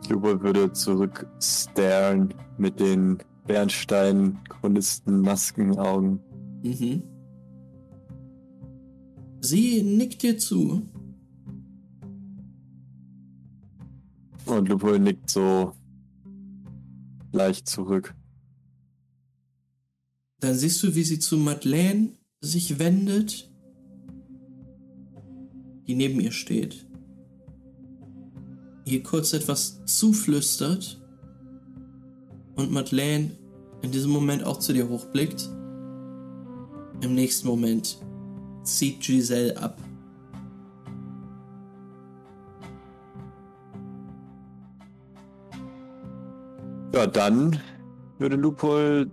[0.08, 6.20] Lubo würde zurückstaren mit den Bernstein-Chronisten-Maskenaugen.
[6.62, 7.02] Mhm.
[9.40, 10.88] Sie nickt dir zu.
[14.46, 15.72] Und Lupo nickt so
[17.32, 18.14] leicht zurück.
[20.40, 23.52] Dann siehst du, wie sie zu Madeleine sich wendet,
[25.86, 26.87] die neben ihr steht
[28.88, 31.00] ihr kurz etwas zuflüstert
[32.56, 33.30] und Madeleine
[33.82, 35.48] in diesem Moment auch zu dir hochblickt.
[37.00, 37.98] Im nächsten Moment
[38.64, 39.78] zieht Giselle ab.
[46.92, 47.60] Ja, dann
[48.18, 49.10] würde Lupol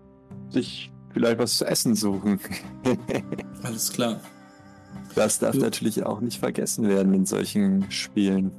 [0.50, 2.40] sich vielleicht was zu essen suchen.
[3.64, 4.20] Alles klar.
[5.14, 8.52] Das darf du natürlich auch nicht vergessen werden in solchen Spielen.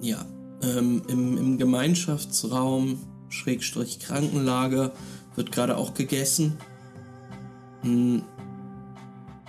[0.00, 0.24] Ja,
[0.62, 2.98] ähm, im, im Gemeinschaftsraum,
[3.28, 4.92] Schrägstrich Krankenlager,
[5.36, 6.58] wird gerade auch gegessen.
[7.82, 8.22] Hm,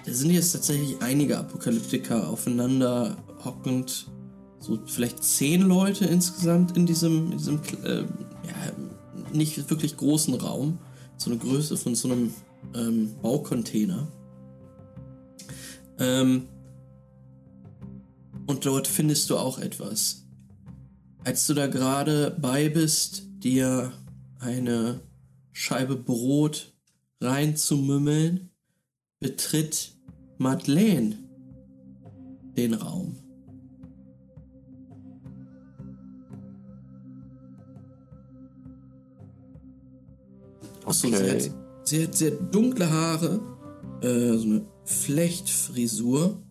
[0.05, 4.07] da sind jetzt tatsächlich einige Apokalyptiker aufeinander hockend.
[4.60, 10.80] So vielleicht zehn Leute insgesamt in diesem, in diesem äh, ja, nicht wirklich großen Raum.
[11.18, 12.34] So eine Größe von so einem
[12.76, 14.07] ähm, Baucontainer.
[15.99, 16.47] Ähm,
[18.47, 20.19] und dort findest du auch etwas.
[21.24, 23.92] Als du da gerade bei bist, dir
[24.40, 25.02] eine
[25.52, 26.74] Scheibe Brot
[27.22, 28.50] reinzumümmeln,
[29.20, 29.92] betritt
[30.38, 31.18] Madeleine
[32.56, 33.18] den Raum.
[40.86, 40.94] Okay.
[40.94, 41.52] sie, hat,
[41.84, 43.40] sie hat sehr dunkle Haare,
[44.02, 46.42] äh, so eine Flechtfrisur,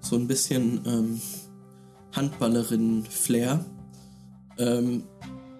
[0.00, 1.20] so ein bisschen ähm,
[2.12, 3.64] Handballerin-Flair
[4.60, 5.02] ähm,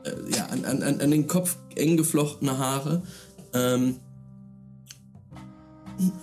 [0.05, 3.03] äh, ja, an, an, an den Kopf eng geflochtene Haare.
[3.53, 3.97] Ähm,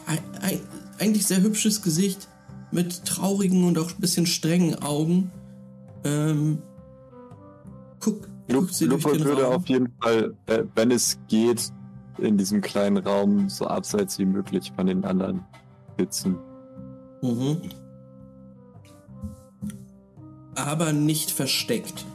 [0.05, 0.59] ein,
[0.99, 2.28] eigentlich sehr hübsches Gesicht
[2.71, 5.32] mit traurigen und auch ein bisschen strengen Augen.
[6.03, 6.59] Ähm,
[7.99, 9.53] guck, Lup Lupo würde Raum?
[9.53, 11.71] auf jeden Fall, äh, wenn es geht,
[12.17, 15.43] in diesem kleinen Raum so abseits wie möglich von den anderen
[15.99, 16.38] sitzen.
[17.21, 17.61] Mhm.
[20.55, 22.05] Aber nicht versteckt.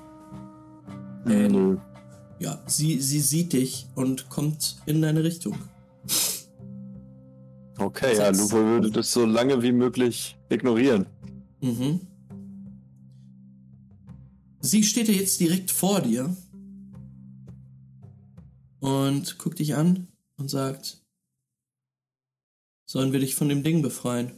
[1.26, 1.76] Ähm, Nö.
[2.38, 5.56] Ja, sie, sie sieht dich und kommt in deine Richtung.
[7.78, 8.30] Okay, ja.
[8.30, 11.06] Lupo würde das so lange wie möglich ignorieren.
[11.60, 12.00] Mhm.
[14.60, 16.36] Sie steht ja jetzt direkt vor dir
[18.80, 21.02] und guckt dich an und sagt,
[22.86, 24.32] sollen wir dich von dem Ding befreien?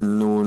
[0.00, 0.37] Nun.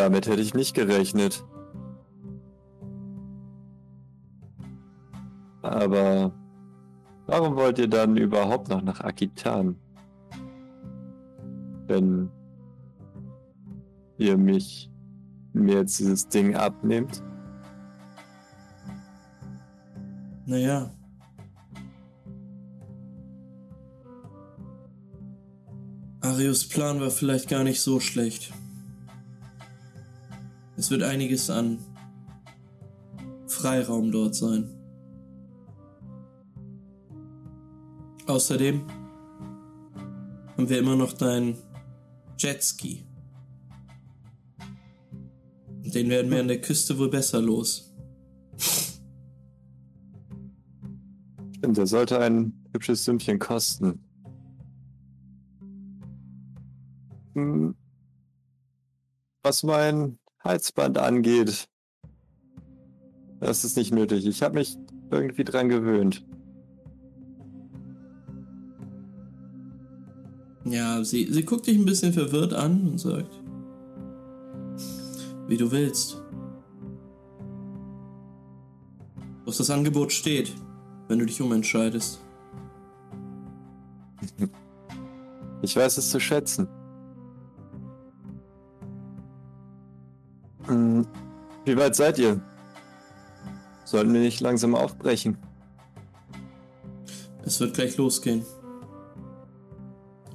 [0.00, 1.44] Damit hätte ich nicht gerechnet.
[5.60, 6.32] Aber
[7.26, 9.76] warum wollt ihr dann überhaupt noch nach Akitan?
[11.86, 12.30] Wenn
[14.16, 14.90] ihr mich
[15.52, 17.22] mir jetzt dieses Ding abnehmt?
[20.46, 20.90] Naja.
[26.22, 28.50] Arius Plan war vielleicht gar nicht so schlecht.
[30.80, 31.78] Es wird einiges an
[33.46, 34.66] Freiraum dort sein.
[38.26, 38.86] Außerdem
[40.56, 41.58] haben wir immer noch deinen
[42.38, 43.04] Jetski.
[45.84, 47.94] Den werden wir an der Küste wohl besser los.
[51.58, 54.02] Stimmt, der sollte ein hübsches Sümmchen kosten.
[57.34, 57.74] Hm.
[59.42, 61.68] Was mein Halsband angeht,
[63.40, 64.26] das ist nicht nötig.
[64.26, 64.76] Ich habe mich
[65.10, 66.24] irgendwie dran gewöhnt.
[70.64, 73.32] Ja, sie, sie guckt dich ein bisschen verwirrt an und sagt,
[75.48, 76.22] wie du willst.
[79.46, 80.52] Doch das Angebot steht,
[81.08, 82.20] wenn du dich umentscheidest.
[85.62, 86.68] Ich weiß es zu schätzen.
[90.70, 91.04] Hm,
[91.64, 92.40] Wie weit seid ihr?
[93.84, 95.36] Sollten wir nicht langsam aufbrechen?
[97.42, 98.44] Es wird gleich losgehen.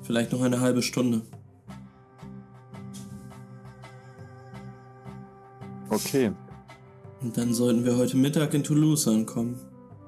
[0.03, 1.21] Vielleicht noch eine halbe Stunde.
[5.89, 6.33] Okay.
[7.21, 9.57] Und dann sollten wir heute Mittag in Toulouse ankommen,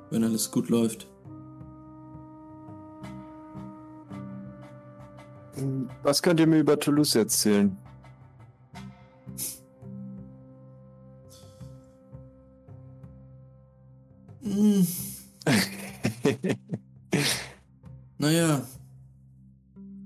[0.09, 1.07] wenn alles gut läuft.
[5.53, 7.78] Hm, Was könnt ihr mir über Toulouse erzählen?
[14.53, 14.87] Hm,
[18.17, 18.65] naja,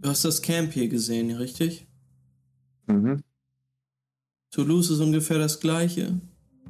[0.02, 1.88] du hast das Camp hier gesehen, richtig?
[2.88, 3.22] mhm.
[4.52, 6.20] Toulouse ist ungefähr das gleiche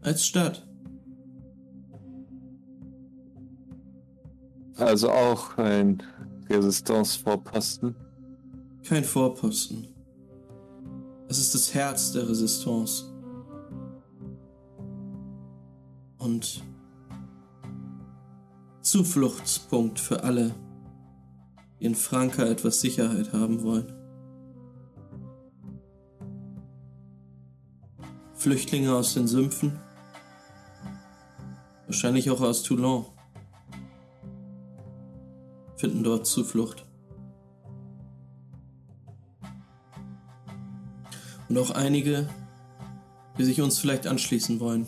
[0.01, 0.67] als Stadt.
[4.75, 6.01] Also auch ein
[6.49, 7.95] Resistance-Vorposten.
[8.83, 9.87] Kein Vorposten.
[11.27, 13.05] Es ist das Herz der Resistance.
[16.17, 16.63] Und
[18.91, 20.53] Zufluchtspunkt für alle,
[21.79, 23.93] die in Franka etwas Sicherheit haben wollen.
[28.33, 29.79] Flüchtlinge aus den Sümpfen,
[31.85, 33.05] wahrscheinlich auch aus Toulon,
[35.77, 36.85] finden dort Zuflucht.
[41.47, 42.27] Und auch einige,
[43.37, 44.85] die sich uns vielleicht anschließen wollen.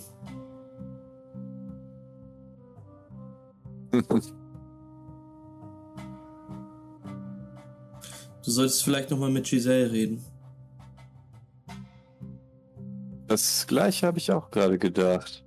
[8.43, 10.24] Du solltest vielleicht nochmal mit Giselle reden.
[13.28, 15.45] Das gleiche habe ich auch gerade gedacht.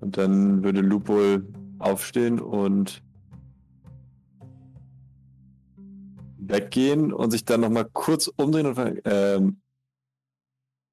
[0.00, 1.46] Und dann würde Lupol
[1.78, 3.02] aufstehen und
[6.38, 9.60] weggehen und sich dann nochmal kurz umdrehen und fragen, ähm,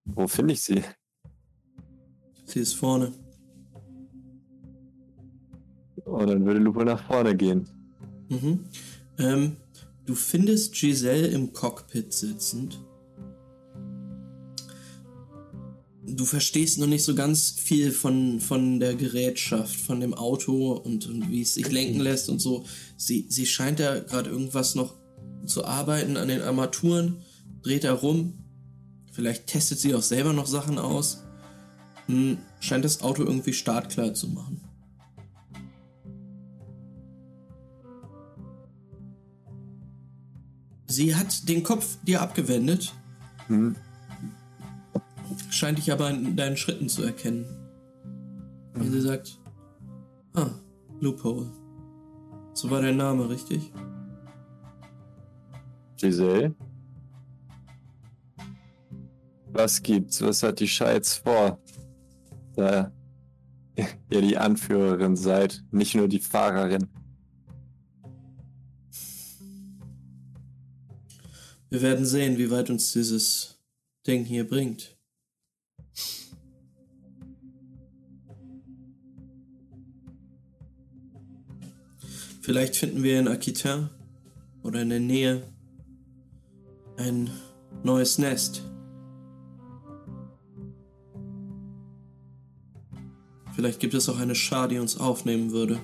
[0.05, 0.83] wo finde ich sie?
[2.45, 3.13] Sie ist vorne.
[6.07, 7.67] Und dann würde Lupol nach vorne gehen.
[8.29, 8.59] Mhm.
[9.19, 9.57] Ähm,
[10.05, 12.79] du findest Giselle im Cockpit sitzend.
[16.05, 21.07] Du verstehst noch nicht so ganz viel von, von der Gerätschaft, von dem Auto und,
[21.07, 22.63] und wie es sich lenken lässt und so.
[22.95, 24.95] Sie, sie scheint da gerade irgendwas noch
[25.45, 27.17] zu arbeiten an den Armaturen,
[27.61, 28.33] dreht da rum.
[29.11, 31.23] Vielleicht testet sie auch selber noch Sachen aus.
[32.05, 34.61] Hm, scheint das Auto irgendwie startklar zu machen.
[40.97, 42.91] Sie hat den Kopf dir abgewendet,
[43.49, 43.75] Hm.
[45.51, 47.45] scheint dich aber in deinen Schritten zu erkennen.
[48.73, 49.39] Wie sie sagt,
[50.33, 50.49] ah,
[50.99, 51.51] Loophole.
[52.55, 53.71] So war dein Name, richtig?
[55.97, 56.55] Giselle?
[59.51, 60.19] Was gibt's?
[60.23, 61.59] Was hat die Scheiß vor?
[62.55, 62.91] Da
[64.09, 66.89] ihr die Anführerin seid, nicht nur die Fahrerin.
[71.69, 73.59] Wir werden sehen, wie weit uns dieses
[74.05, 74.97] Ding hier bringt.
[82.41, 83.89] Vielleicht finden wir in Aquitain
[84.63, 85.43] oder in der Nähe
[86.95, 87.29] ein
[87.83, 88.63] neues Nest.
[93.53, 95.81] Vielleicht gibt es auch eine Schar, die uns aufnehmen würde.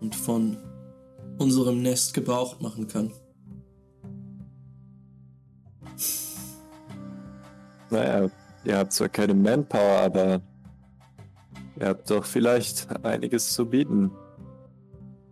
[0.00, 0.56] Und von
[1.38, 3.12] unserem Nest Gebrauch machen kann.
[7.90, 8.30] Naja,
[8.64, 10.42] ihr habt zwar keine Manpower, aber
[11.78, 14.10] ihr habt doch vielleicht einiges zu bieten.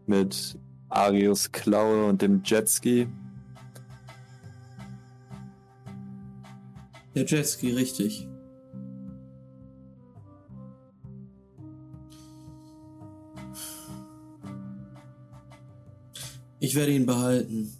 [0.07, 3.09] Mit Arius Klaue und dem Jetski.
[7.15, 8.29] Der Jetski, richtig.
[16.73, 17.71] Ich werde ihn behalten.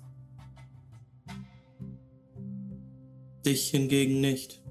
[3.43, 4.63] Dich hingegen nicht.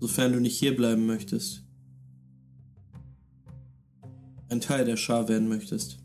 [0.00, 1.64] Sofern du nicht hierbleiben möchtest.
[4.48, 6.02] Ein Teil der Schar werden möchtest.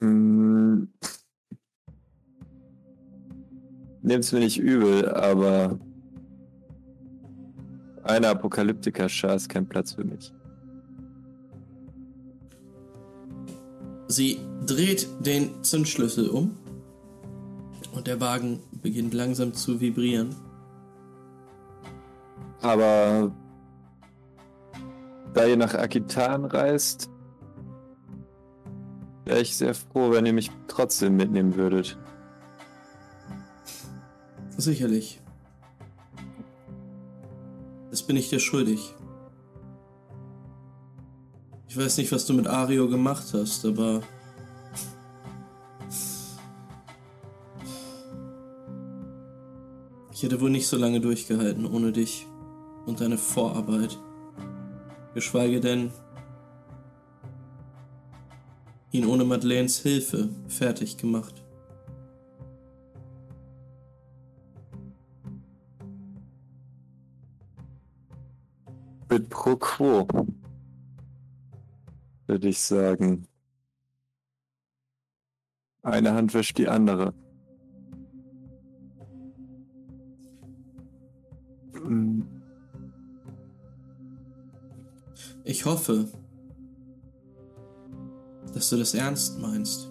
[0.00, 0.92] Hm.
[4.02, 5.78] Nehmt's mir nicht übel, aber
[8.02, 10.32] eine Apokalyptiker-Schar ist kein Platz für mich.
[14.10, 16.56] Sie dreht den Zündschlüssel um
[17.92, 20.34] und der Wagen beginnt langsam zu vibrieren.
[22.60, 23.30] Aber
[25.32, 27.08] da ihr nach Akitan reist,
[29.26, 31.96] wäre ich sehr froh, wenn ihr mich trotzdem mitnehmen würdet.
[34.56, 35.20] Sicherlich.
[37.92, 38.92] Das bin ich dir schuldig.
[41.70, 44.02] Ich weiß nicht, was du mit Ario gemacht hast, aber.
[50.12, 52.26] Ich hätte wohl nicht so lange durchgehalten ohne dich
[52.86, 53.96] und deine Vorarbeit.
[55.14, 55.92] Geschweige denn,
[58.90, 61.40] ihn ohne Madeleines Hilfe fertig gemacht.
[69.08, 70.08] Mit pro quo,
[72.30, 73.26] würde ich sagen.
[75.82, 77.12] Eine Hand wäscht die andere.
[85.42, 86.08] Ich hoffe,
[88.54, 89.90] dass du das ernst meinst.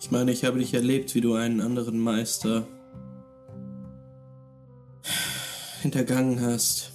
[0.00, 2.66] Ich meine, ich habe dich erlebt, wie du einen anderen Meister
[5.86, 6.92] hintergangen hast.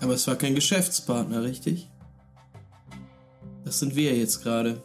[0.00, 1.90] Aber es war kein Geschäftspartner, richtig?
[3.64, 4.82] Das sind wir jetzt gerade.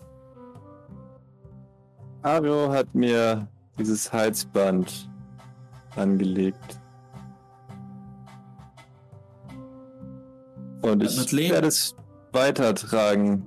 [2.21, 3.47] Ario hat mir
[3.77, 5.09] dieses Halsband
[5.95, 6.79] angelegt.
[10.83, 11.95] Und ich werde es
[12.31, 13.45] weitertragen,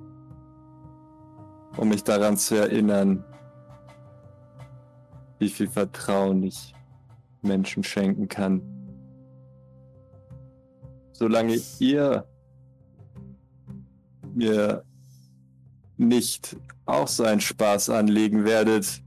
[1.77, 3.23] um mich daran zu erinnern,
[5.41, 6.75] wie viel Vertrauen ich
[7.41, 8.61] Menschen schenken kann.
[11.13, 12.27] Solange ihr
[14.35, 14.85] mir
[15.97, 19.01] nicht auch so einen Spaß anlegen werdet,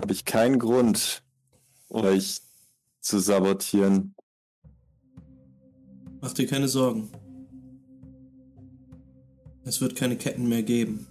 [0.00, 1.22] habe ich keinen Grund,
[1.90, 2.40] euch
[3.00, 4.16] zu sabotieren.
[6.20, 7.12] Mach dir keine Sorgen.
[9.62, 11.06] Es wird keine Ketten mehr geben.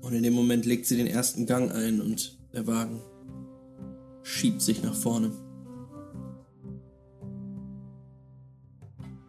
[0.00, 3.00] Und in dem Moment legt sie den ersten Gang ein und der Wagen
[4.22, 5.32] schiebt sich nach vorne.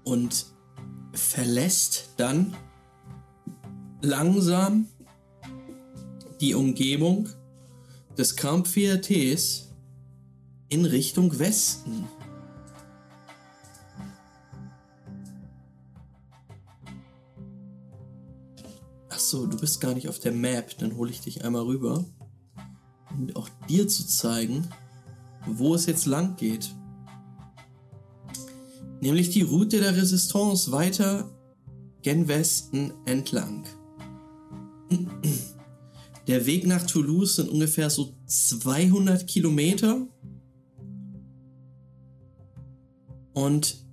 [0.03, 0.45] Und
[1.13, 2.55] verlässt dann
[4.01, 4.87] langsam
[6.39, 7.27] die Umgebung
[8.17, 9.69] des Camp Fiates
[10.69, 12.05] in Richtung Westen.
[19.29, 20.77] So, du bist gar nicht auf der Map.
[20.79, 22.05] Dann hole ich dich einmal rüber.
[23.17, 24.67] Und auch dir zu zeigen,
[25.45, 26.75] wo es jetzt lang geht.
[29.01, 31.29] Nämlich die Route der Resistance weiter
[32.01, 33.65] gen Westen entlang.
[36.27, 40.07] Der Weg nach Toulouse sind ungefähr so 200 Kilometer.
[43.33, 43.85] Und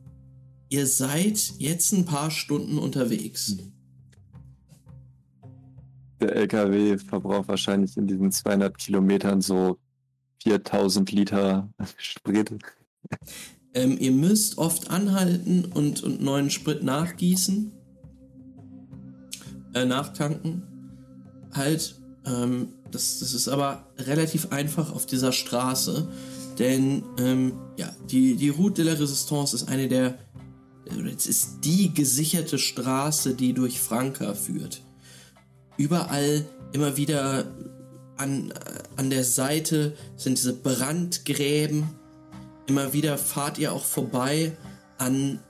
[0.69, 3.57] ihr seid jetzt ein paar Stunden unterwegs.
[6.25, 9.77] Der LKW verbraucht wahrscheinlich in diesen 200 Kilometern so
[10.43, 11.69] 4000 Liter
[11.99, 12.51] Sprit.
[13.75, 17.73] Ähm, ihr müsst oft anhalten und, und neuen Sprit nachgießen.
[19.75, 20.63] Äh, nachtanken.
[21.53, 26.09] Halt, ähm, das, das ist aber relativ einfach auf dieser Straße.
[26.59, 30.19] Denn, ähm, ja, die, die Route de la Resistance ist eine der,
[30.99, 34.84] oder es ist die gesicherte Straße, die durch Franka führt.
[35.77, 37.47] Überall immer wieder
[38.17, 38.53] an,
[38.97, 41.85] an der Seite sind diese Brandgräben.
[42.67, 44.57] Immer wieder fahrt ihr auch vorbei
[44.99, 45.41] an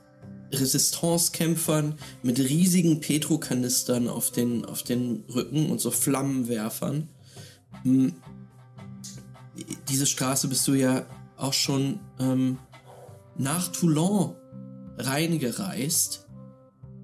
[0.51, 7.09] Resistancekämpfern mit riesigen Petrokanistern auf den, auf den Rücken und so Flammenwerfern.
[7.83, 8.13] Hm.
[9.89, 11.05] Diese Straße bist du ja
[11.37, 12.57] auch schon ähm,
[13.37, 14.35] nach Toulon
[14.97, 16.27] reingereist.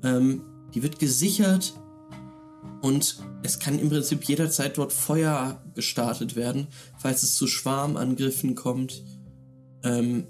[0.03, 0.43] Ähm,
[0.73, 1.73] die wird gesichert
[2.81, 6.67] und es kann im Prinzip jederzeit dort Feuer gestartet werden,
[6.97, 9.03] falls es zu Schwarmangriffen kommt.
[9.83, 10.25] Ähm,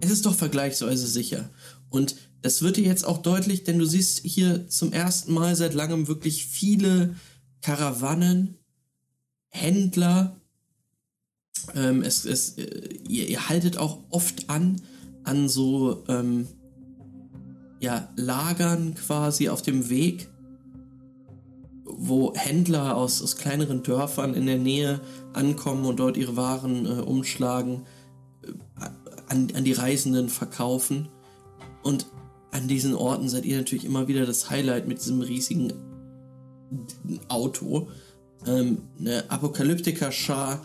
[0.00, 1.50] es ist doch vergleichsweise sicher.
[1.88, 5.74] Und das wird dir jetzt auch deutlich, denn du siehst hier zum ersten Mal seit
[5.74, 7.14] langem wirklich viele
[7.60, 8.58] Karawannen,
[9.48, 10.40] Händler.
[11.76, 14.82] Ähm, es, es, äh, ihr, ihr, haltet auch oft an,
[15.22, 16.48] an so ähm,
[17.82, 20.28] ja, Lagern quasi auf dem Weg,
[21.84, 25.00] wo Händler aus, aus kleineren Dörfern in der Nähe
[25.32, 27.84] ankommen und dort ihre Waren äh, umschlagen,
[28.44, 28.52] äh,
[29.26, 31.08] an, an die Reisenden verkaufen.
[31.82, 32.06] Und
[32.52, 35.72] an diesen Orten seid ihr natürlich immer wieder das Highlight mit diesem riesigen
[37.26, 37.88] Auto.
[38.46, 40.64] Ähm, eine Apokalyptiker-Schar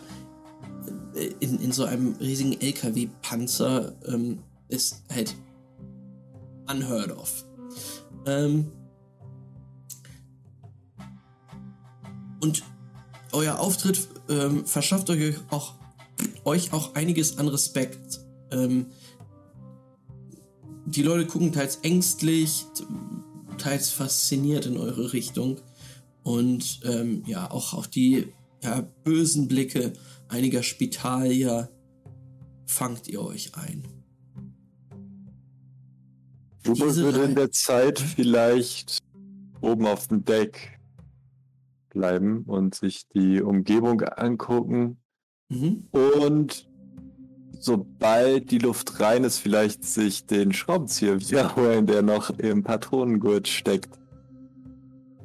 [1.16, 4.38] äh, in, in so einem riesigen LKW-Panzer ähm,
[4.70, 5.36] ist halt
[6.70, 7.46] unheard of.
[8.26, 8.72] Ähm,
[12.40, 12.64] und
[13.32, 15.76] euer Auftritt ähm, verschafft euch auch,
[16.44, 18.22] euch auch einiges an Respekt.
[18.52, 18.88] Ähm,
[20.86, 22.66] die Leute gucken teils ängstlich,
[23.58, 25.60] teils fasziniert in eure Richtung.
[26.24, 29.94] Und ähm, ja, auch, auch die ja, bösen Blicke
[30.28, 31.70] einiger Spitalier
[32.66, 33.97] fangt ihr euch ein.
[36.68, 39.00] Uwe würde in der Zeit vielleicht
[39.62, 40.80] oben auf dem Deck
[41.90, 44.98] bleiben und sich die Umgebung angucken.
[45.50, 45.88] Mhm.
[45.92, 46.68] Und
[47.60, 53.98] sobald die Luft rein ist, vielleicht sich den Schraubenzieher wiederholen, der noch im Patronengurt steckt.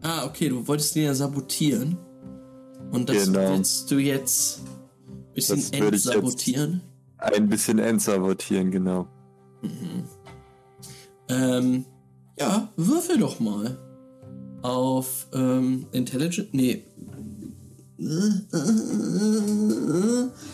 [0.02, 1.96] Ah, okay, du wolltest den ja sabotieren.
[2.90, 3.50] Und das genau.
[3.50, 6.82] willst du jetzt ein bisschen entsabotieren?
[7.18, 9.08] Ein bisschen entsabotieren, genau.
[9.62, 10.04] Mhm.
[11.32, 11.84] Ähm,
[12.38, 13.78] ja, würfel doch mal.
[14.62, 16.52] Auf ähm, Intelligent.
[16.54, 16.84] Nee.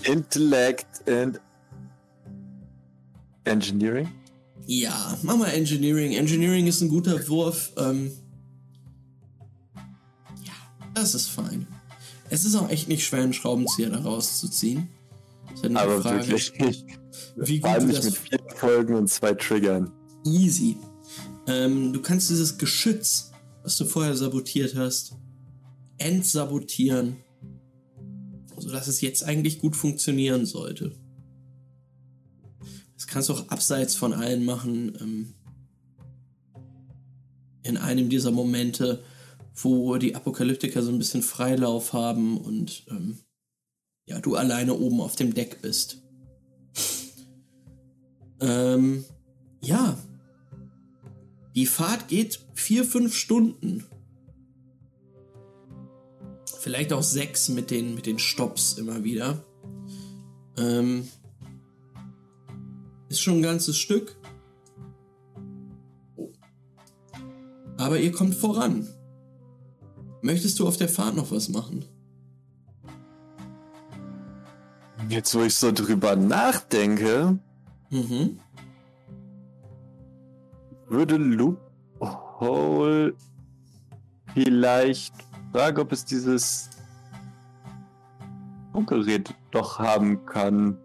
[0.04, 1.40] Intellect and
[3.44, 4.08] Engineering?
[4.66, 6.12] Ja, mach mal Engineering.
[6.12, 7.72] Engineering ist ein guter Wurf.
[7.78, 8.12] Ähm,
[10.44, 10.52] ja,
[10.94, 11.66] das ist fein.
[12.30, 14.88] Es ist auch echt nicht schwer, einen Schraubenzieher da rauszuziehen.
[15.74, 16.86] Aber Frage, wirklich nicht.
[17.36, 19.90] Wie gut Vor allem nicht mit vier Folgen und zwei Triggern
[20.32, 20.76] easy.
[21.46, 23.32] Ähm, du kannst dieses Geschütz,
[23.62, 25.16] was du vorher sabotiert hast,
[25.98, 27.16] entsabotieren,
[28.56, 30.92] sodass es jetzt eigentlich gut funktionieren sollte.
[32.96, 34.96] Das kannst du auch abseits von allen machen.
[35.00, 35.34] Ähm,
[37.62, 39.02] in einem dieser Momente,
[39.54, 43.18] wo die Apokalyptiker so ein bisschen Freilauf haben und ähm,
[44.06, 46.02] ja, du alleine oben auf dem Deck bist.
[48.40, 49.04] ähm,
[49.60, 49.98] ja,
[51.58, 53.84] die Fahrt geht vier, fünf Stunden.
[56.60, 59.42] Vielleicht auch sechs mit den, mit den Stops immer wieder.
[60.56, 61.08] Ähm,
[63.08, 64.16] ist schon ein ganzes Stück.
[67.76, 68.86] Aber ihr kommt voran.
[70.22, 71.84] Möchtest du auf der Fahrt noch was machen?
[75.08, 77.40] Jetzt, wo ich so drüber nachdenke,
[77.90, 78.38] mhm
[80.88, 83.14] würde Loophole
[84.34, 85.14] vielleicht
[85.52, 86.70] fragen, ob es dieses
[88.72, 90.76] Funkgerät doch haben kann,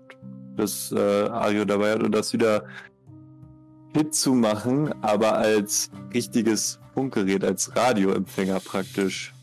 [0.55, 2.65] das äh, Ario dabei hat und das wieder
[3.93, 9.33] fit zu machen, aber als richtiges Funkgerät, als Radioempfänger praktisch.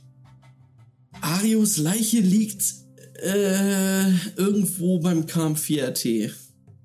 [1.20, 2.62] Arios Leiche liegt
[3.23, 6.32] äh, irgendwo beim KM4RT.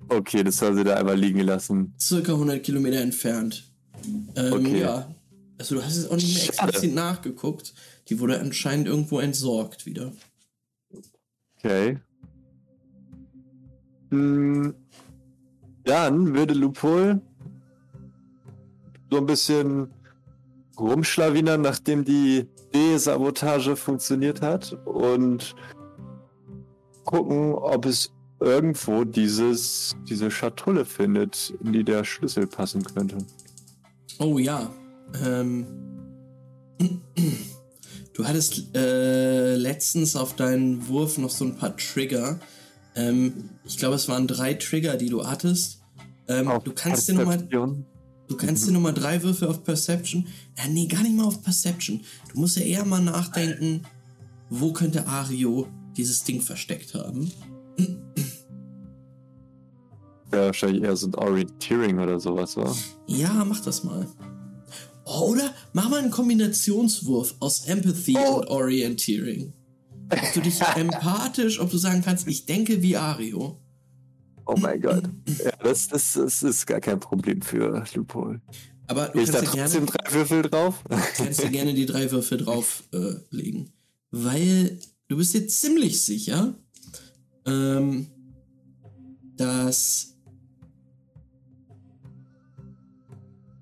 [0.08, 1.94] Okay, das soll sie da einmal liegen lassen.
[1.98, 3.70] Circa 100 Kilometer entfernt.
[4.36, 4.80] Ähm, Okay.
[4.80, 5.12] Ja.
[5.58, 7.72] Also du hast jetzt auch nicht mehr explizit nachgeguckt.
[8.08, 10.12] Die wurde anscheinend irgendwo entsorgt wieder.
[11.58, 11.98] Okay.
[14.10, 14.74] Hm,
[15.84, 17.20] dann würde Lupol
[19.10, 19.88] so ein bisschen
[20.78, 25.54] rumschlawinern, nachdem die D-Sabotage funktioniert hat und
[27.04, 33.18] gucken, ob es irgendwo dieses, diese Schatulle findet, in die der Schlüssel passen könnte.
[34.18, 34.70] Oh ja.
[35.24, 35.66] Ähm,
[38.12, 42.40] du hattest äh, letztens auf deinen Wurf noch so ein paar Trigger.
[42.94, 45.82] Ähm, ich glaube, es waren drei Trigger, die du hattest.
[46.28, 47.46] Ähm, du kannst dir nochmal.
[48.28, 50.26] Du kannst dir nochmal drei Würfe auf Perception.
[50.58, 52.00] Ja, nee, gar nicht mal auf Perception.
[52.32, 53.82] Du musst ja eher mal nachdenken,
[54.50, 57.30] wo könnte Ario dieses Ding versteckt haben.
[60.32, 62.74] Ja, wahrscheinlich eher so ein Orienteering oder sowas, wa?
[63.06, 64.06] Ja, mach das mal.
[65.04, 68.38] Oh, Oder mach mal einen Kombinationswurf aus Empathy Oh.
[68.38, 69.52] und Orienteering.
[70.10, 73.60] Ob du dich empathisch, ob du sagen kannst, ich denke wie Ario.
[74.46, 75.04] Oh mein Gott.
[75.44, 78.40] Ja, das, das, das ist gar kein Problem für Lupol.
[78.88, 80.84] Aber du Ich da kannst dir trotzdem gerne, drei Würfel drauf?
[81.16, 83.72] kannst dir gerne die drei Würfe drauf äh, legen.
[84.10, 84.78] Weil
[85.08, 86.54] du bist dir ziemlich sicher,
[87.46, 88.06] ähm,
[89.36, 90.14] dass.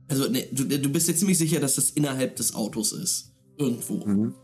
[0.09, 3.32] Also, ne, du, du bist dir ziemlich sicher, dass das innerhalb des Autos ist.
[3.56, 4.05] Irgendwo.
[4.05, 4.35] Mhm.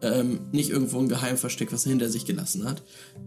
[0.00, 2.82] Ähm, nicht irgendwo ein Geheimversteck, was er hinter sich gelassen hat.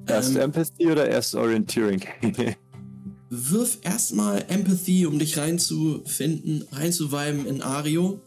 [0.07, 2.01] Erst Ähm, Empathy oder erst Orienteering?
[3.29, 8.21] wirf erstmal Empathy, um dich reinzufinden, reinzuweiben in Ario.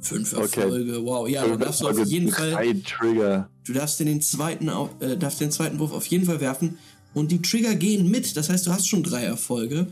[0.00, 0.60] Fünf Okay.
[0.60, 1.28] Erfolge, wow.
[1.28, 2.80] Ja, dann darfst du auf jeden Fall.
[2.82, 3.50] Trigger.
[3.64, 4.68] Du darfst den zweiten,
[5.00, 6.78] äh, darfst den zweiten Wurf auf jeden Fall werfen.
[7.14, 8.36] Und die Trigger gehen mit.
[8.36, 9.88] Das heißt, du hast schon drei Erfolge.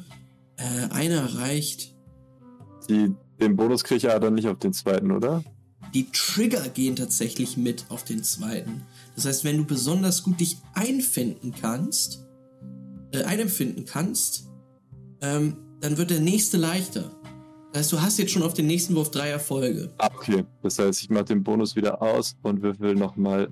[0.56, 1.94] Äh, einer reicht.
[2.88, 5.42] Die, den Bonus kriege ich ja dann nicht auf den zweiten, oder?
[5.94, 8.82] Die Trigger gehen tatsächlich mit auf den zweiten.
[9.14, 12.26] Das heißt, wenn du besonders gut dich einfinden kannst,
[13.12, 14.48] äh, einempfinden kannst,
[15.20, 17.10] ähm, dann wird der nächste leichter.
[17.74, 19.92] Das heißt, du hast jetzt schon auf den nächsten Wurf drei Erfolge.
[19.98, 20.44] Ah, okay.
[20.62, 23.48] Das heißt, ich mache den Bonus wieder aus und würfel nochmal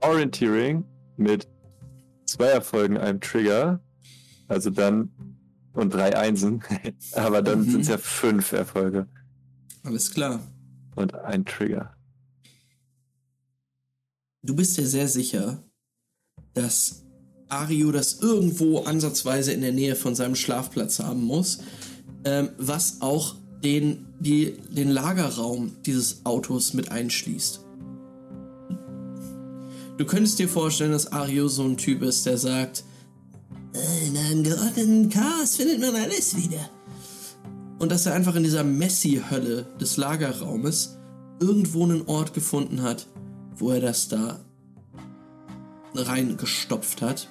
[0.00, 0.84] Orienteering
[1.16, 1.48] mit
[2.24, 3.80] zwei Erfolgen, einem Trigger.
[4.46, 5.10] Also dann.
[5.72, 6.62] Und drei Einsen.
[7.14, 7.70] Aber dann Mhm.
[7.72, 9.08] sind es ja fünf Erfolge
[9.82, 10.38] Alles klar.
[10.94, 11.96] und ein Trigger.
[14.42, 15.64] Du bist dir sehr sicher,
[16.52, 17.02] dass
[17.48, 21.58] Ario das irgendwo ansatzweise in der Nähe von seinem Schlafplatz haben muss,
[22.24, 23.34] ähm, was auch
[23.64, 27.60] den, die, den Lagerraum dieses Autos mit einschließt.
[29.96, 32.84] Du könntest dir vorstellen, dass Ario so ein Typ ist, der sagt,
[33.72, 36.68] "Äh, in einem geordneten Chaos findet man alles wieder.
[37.78, 40.96] Und dass er einfach in dieser Messi-Hölle des Lagerraumes
[41.40, 43.06] irgendwo einen Ort gefunden hat,
[43.56, 44.40] wo er das da
[45.94, 47.28] reingestopft hat.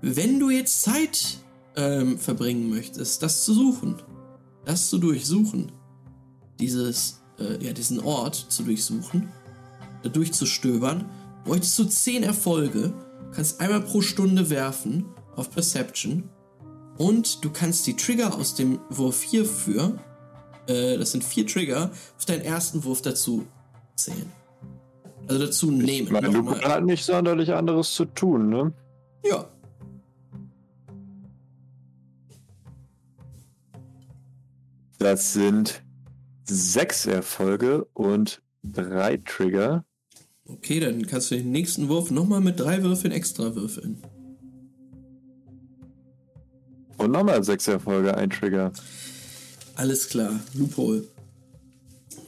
[0.00, 1.38] Wenn du jetzt Zeit
[1.76, 4.02] ähm, verbringen möchtest, das zu suchen,
[4.64, 5.72] das zu durchsuchen,
[6.60, 9.28] dieses, äh, ja, diesen Ort zu durchsuchen,
[10.04, 11.06] äh, durchzustöbern,
[11.44, 12.92] bräuchtest du 10 Erfolge,
[13.32, 15.06] kannst einmal pro Stunde werfen
[15.36, 16.28] auf Perception
[16.98, 19.98] und du kannst die Trigger aus dem Wurf hierfür,
[20.66, 23.46] äh, das sind vier Trigger, auf deinen ersten Wurf dazu
[23.96, 24.30] zählen.
[25.28, 26.12] Also dazu nehmen.
[26.12, 26.54] Meine nochmal.
[26.56, 28.72] Lupe hat nicht sonderlich anderes zu tun, ne?
[29.24, 29.48] Ja.
[35.02, 35.82] Das sind
[36.44, 39.84] sechs Erfolge und drei Trigger.
[40.46, 44.00] Okay, dann kannst du den nächsten Wurf nochmal mit drei Würfeln extra würfeln.
[46.98, 48.72] Und nochmal sechs Erfolge, ein Trigger.
[49.74, 51.02] Alles klar, Loophole.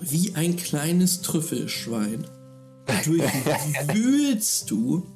[0.01, 2.27] Wie ein kleines Trüffelschwein
[3.05, 5.07] durchwühlst du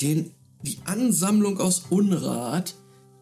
[0.00, 0.32] den,
[0.62, 2.74] die Ansammlung aus Unrat,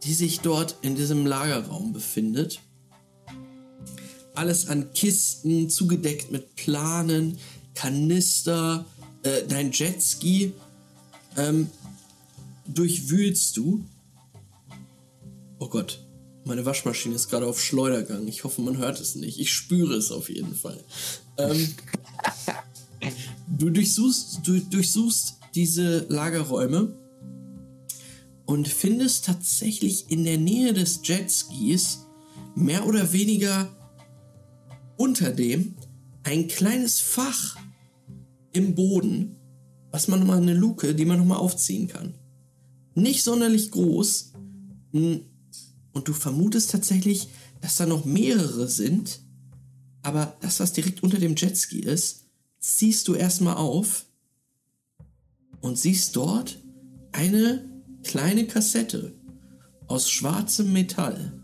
[0.05, 2.61] die sich dort in diesem Lagerraum befindet.
[4.35, 7.39] Alles an Kisten, zugedeckt mit Planen,
[7.75, 8.85] Kanister,
[9.23, 10.53] äh, dein Jetski.
[11.37, 11.69] Ähm,
[12.67, 13.85] durchwühlst du.
[15.59, 16.03] Oh Gott,
[16.45, 18.27] meine Waschmaschine ist gerade auf Schleudergang.
[18.27, 19.39] Ich hoffe, man hört es nicht.
[19.39, 20.83] Ich spüre es auf jeden Fall.
[21.37, 21.75] Ähm,
[23.59, 26.95] du durchsuchst, du durchsuchst diese Lagerräume
[28.47, 32.07] und findest tatsächlich in der Nähe des Jetskis
[32.55, 33.71] mehr oder weniger
[35.01, 35.77] unter dem
[36.25, 37.57] ein kleines Fach
[38.53, 39.35] im Boden,
[39.91, 42.19] was man nochmal eine Luke, die man nochmal aufziehen kann.
[42.95, 44.35] Nicht sonderlich groß.
[44.93, 45.23] hm,
[45.95, 47.29] Und du vermutest tatsächlich,
[47.63, 49.21] dass da noch mehrere sind.
[50.03, 52.27] Aber das, was direkt unter dem Jetski ist,
[52.59, 54.05] ziehst du erstmal auf
[55.63, 56.63] und siehst dort
[57.13, 57.67] eine
[58.03, 59.15] kleine Kassette
[59.87, 61.40] aus schwarzem Metall.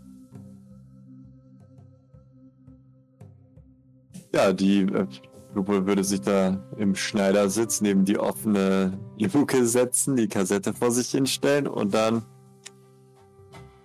[4.33, 5.07] Ja, die äh,
[5.53, 11.09] Lupe würde sich da im Schneidersitz neben die offene Luke setzen, die Kassette vor sich
[11.09, 12.23] hinstellen und dann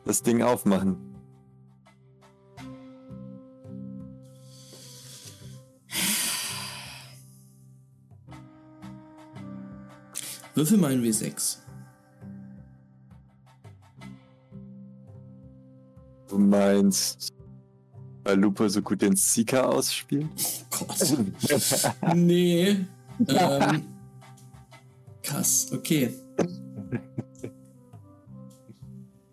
[0.05, 1.12] das Ding aufmachen.
[10.55, 11.59] Würfel mal ein W6.
[16.28, 17.32] Du meinst,
[18.24, 20.28] weil Lupe so gut den Seeker ausspielt?
[20.70, 21.16] Gott.
[22.14, 22.76] nee.
[23.28, 23.84] Ähm,
[25.22, 26.14] krass, okay.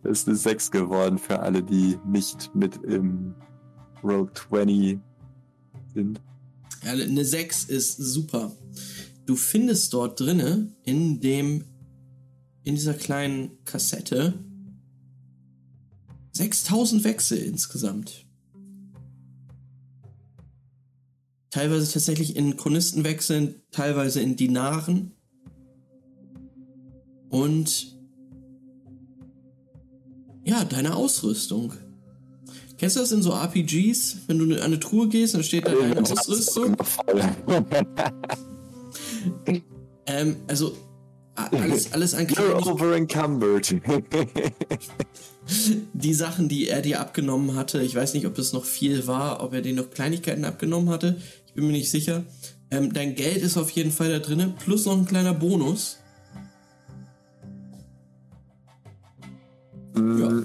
[0.03, 3.35] Das ist eine 6 geworden für alle, die nicht mit im
[4.03, 4.99] Roll 20
[5.93, 6.21] sind.
[6.83, 8.51] Ja, eine 6 ist super.
[9.25, 11.65] Du findest dort drinne in dem
[12.63, 14.33] in dieser kleinen Kassette
[16.31, 18.25] 6000 Wechsel insgesamt.
[21.51, 25.11] Teilweise tatsächlich in Chronistenwechseln, teilweise in Dinaren.
[27.29, 27.97] Und
[30.43, 31.73] ja, deine Ausrüstung.
[32.77, 34.19] Kennst du das in so RPGs?
[34.27, 36.75] Wenn du an eine Truhe gehst, dann steht da deine Ausrüstung.
[40.09, 40.75] Ähm, also
[41.35, 43.75] alles, alles an You're kleinen, over encumbered.
[45.93, 47.81] die Sachen, die er dir abgenommen hatte.
[47.81, 51.21] Ich weiß nicht, ob das noch viel war, ob er dir noch Kleinigkeiten abgenommen hatte.
[51.49, 52.23] Ich bin mir nicht sicher.
[52.69, 55.97] Ähm, dein Geld ist auf jeden Fall da drinne, plus noch ein kleiner Bonus.
[59.95, 60.43] Mm.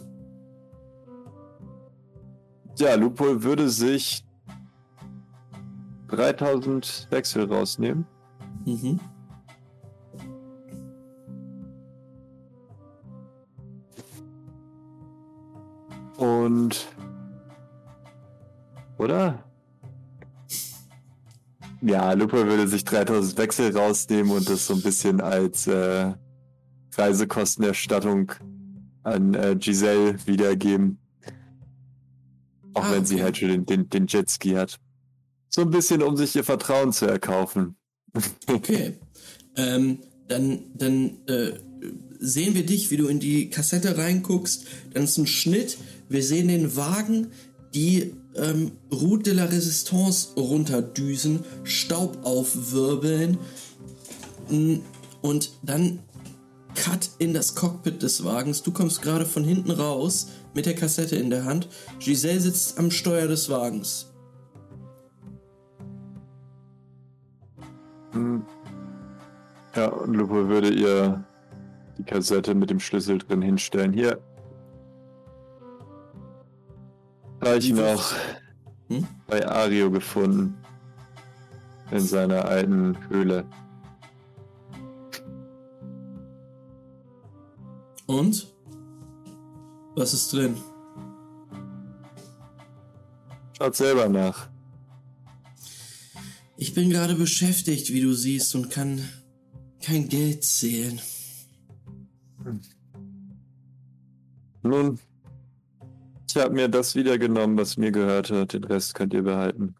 [2.78, 4.24] Ja, Lupol würde sich
[6.09, 8.06] 3000 Wechsel rausnehmen.
[8.64, 8.98] Mhm.
[16.16, 16.89] Und.
[18.97, 19.44] Oder?
[21.86, 26.15] Ja, Lupo würde sich 3000 Wechsel rausnehmen und das so ein bisschen als äh,
[26.97, 28.32] Reisekostenerstattung
[29.02, 30.98] an äh, Giselle wiedergeben.
[32.73, 33.23] Auch Ah, wenn sie okay.
[33.24, 34.78] halt schon den, den, den Jetski hat.
[35.48, 37.77] So ein bisschen, um sich ihr Vertrauen zu erkaufen.
[38.47, 38.98] Okay.
[39.56, 41.52] ähm, dann dann äh,
[42.19, 44.66] sehen wir dich, wie du in die Kassette reinguckst.
[44.94, 45.77] Dann ist ein Schnitt.
[46.09, 47.28] Wir sehen den Wagen,
[47.74, 53.39] die ähm, Route de la Resistance runterdüsen, Staub aufwirbeln.
[54.51, 54.77] Mm,
[55.23, 56.01] Und dann
[56.74, 58.62] Cut in das Cockpit des Wagens.
[58.62, 61.69] Du kommst gerade von hinten raus mit der Kassette in der Hand.
[61.98, 64.12] Giselle sitzt am Steuer des Wagens.
[68.12, 68.44] Hm.
[69.74, 71.24] Ja, und Lupo würde ihr
[71.98, 73.93] die Kassette mit dem Schlüssel drin hinstellen.
[73.93, 74.20] Hier.
[77.44, 78.14] Habe ich noch
[78.88, 79.06] Hm?
[79.26, 80.54] bei Ario gefunden.
[81.90, 83.44] In seiner alten Höhle.
[88.06, 88.50] Und?
[89.94, 90.56] Was ist drin?
[93.56, 94.48] Schaut selber nach.
[96.56, 99.06] Ich bin gerade beschäftigt, wie du siehst, und kann
[99.82, 101.00] kein Geld zählen.
[104.62, 104.98] Nun,
[106.35, 108.44] ich habe mir das wiedergenommen, was mir gehörte.
[108.47, 109.77] Den Rest könnt ihr behalten.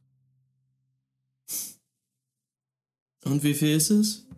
[3.25, 4.29] Und wie viel ist es?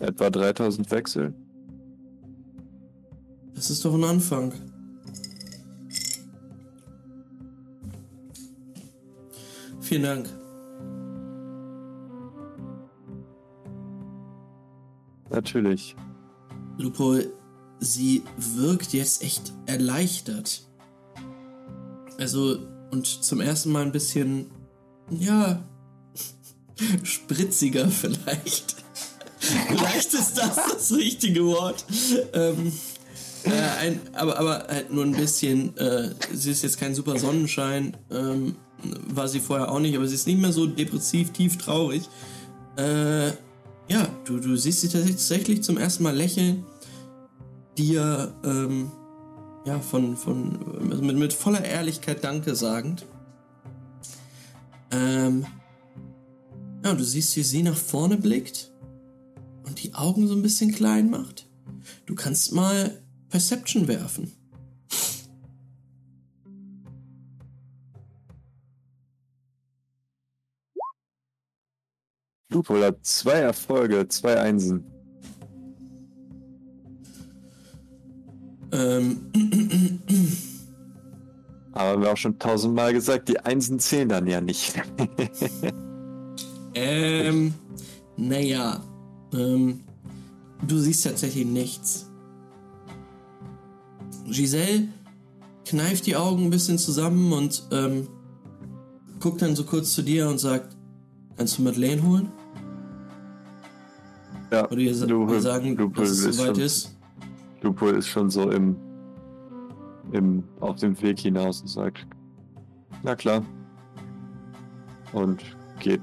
[0.00, 1.32] Etwa 3000 Wechsel.
[3.54, 4.52] Das ist doch ein Anfang.
[9.80, 10.28] Vielen Dank.
[15.30, 15.94] Natürlich.
[16.78, 17.18] Lupo,
[17.78, 20.65] sie wirkt jetzt echt erleichtert.
[22.18, 22.58] Also,
[22.90, 24.46] und zum ersten Mal ein bisschen,
[25.10, 25.62] ja,
[27.02, 28.76] spritziger vielleicht.
[29.38, 31.84] vielleicht ist das das richtige Wort.
[32.32, 32.72] Ähm,
[33.44, 37.96] äh, ein, aber, aber halt nur ein bisschen, äh, sie ist jetzt kein super Sonnenschein,
[38.10, 38.56] ähm,
[39.08, 42.08] war sie vorher auch nicht, aber sie ist nicht mehr so depressiv, tief traurig.
[42.76, 43.28] Äh,
[43.88, 46.64] ja, du, du siehst sie tatsächlich zum ersten Mal lächeln,
[47.78, 48.90] dir ähm,
[49.66, 53.04] ja, von, von, also mit, mit voller Ehrlichkeit Danke sagend.
[54.92, 55.44] Ähm,
[56.84, 58.72] ja, du siehst, wie sie nach vorne blickt
[59.64, 61.48] und die Augen so ein bisschen klein macht.
[62.06, 64.32] Du kannst mal Perception werfen.
[72.48, 74.95] Lupol hat zwei Erfolge, zwei Einsen.
[78.76, 79.18] Ähm,
[81.72, 84.74] Aber wir haben auch schon tausendmal gesagt, die Einsen zählen dann ja nicht.
[86.74, 87.54] ähm,
[88.16, 88.80] naja,
[89.34, 89.80] ähm,
[90.66, 92.10] du siehst tatsächlich nichts.
[94.26, 94.88] Giselle
[95.66, 98.08] kneift die Augen ein bisschen zusammen und ähm,
[99.20, 100.76] guckt dann so kurz zu dir und sagt,
[101.36, 102.28] kannst du Madeleine holen?
[104.50, 106.95] ja, Oder ihr, Lupol- ihr sagen, Lupol dass es soweit ist?
[107.66, 108.76] Lupol ist schon so im,
[110.12, 112.06] im, auf dem Weg hinaus und sagt,
[113.02, 113.44] na klar.
[115.12, 115.42] Und
[115.80, 116.02] geht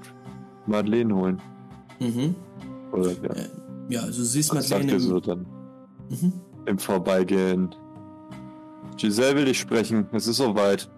[0.67, 1.41] Madeleine holen.
[1.99, 2.35] Mhm.
[2.91, 3.49] Oder ja, Äh,
[3.89, 5.45] Ja, also du siehst sagt Madeleine ihr im, so dann
[6.09, 6.33] mhm.
[6.65, 7.73] im Vorbeigehen?
[8.97, 10.89] Giselle will dich sprechen, es ist soweit.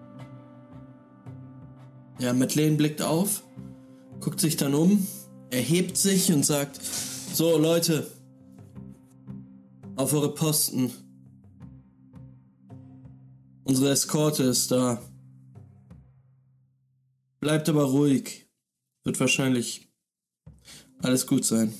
[2.19, 3.43] Ja, Madeleine blickt auf,
[4.19, 5.07] guckt sich dann um,
[5.49, 8.07] erhebt sich und sagt: So, Leute,
[9.95, 10.91] auf eure Posten.
[13.63, 15.01] Unsere Eskorte ist da.
[17.39, 18.47] Bleibt aber ruhig.
[19.03, 19.89] Wird wahrscheinlich
[21.01, 21.73] alles gut sein.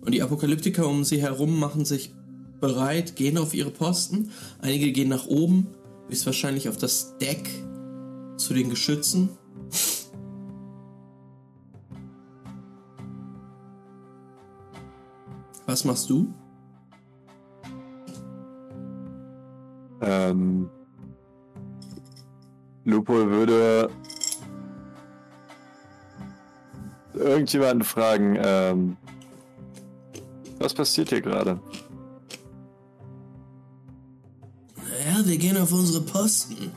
[0.00, 2.12] Und die Apokalyptiker um sie herum machen sich
[2.60, 4.30] bereit, gehen auf ihre Posten.
[4.60, 5.68] Einige gehen nach oben,
[6.08, 7.48] bis wahrscheinlich auf das Deck
[8.36, 9.30] zu den Geschützen.
[15.76, 16.32] Was machst du?
[20.00, 20.70] Ähm,
[22.86, 23.90] Lupol würde
[27.12, 28.96] irgendjemanden fragen, ähm,
[30.58, 31.60] was passiert hier gerade?
[34.78, 36.72] Ja, wir gehen auf unsere Posten.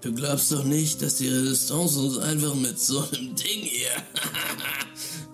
[0.00, 3.90] Du glaubst doch nicht, dass die Resistance uns einfach mit so einem Ding hier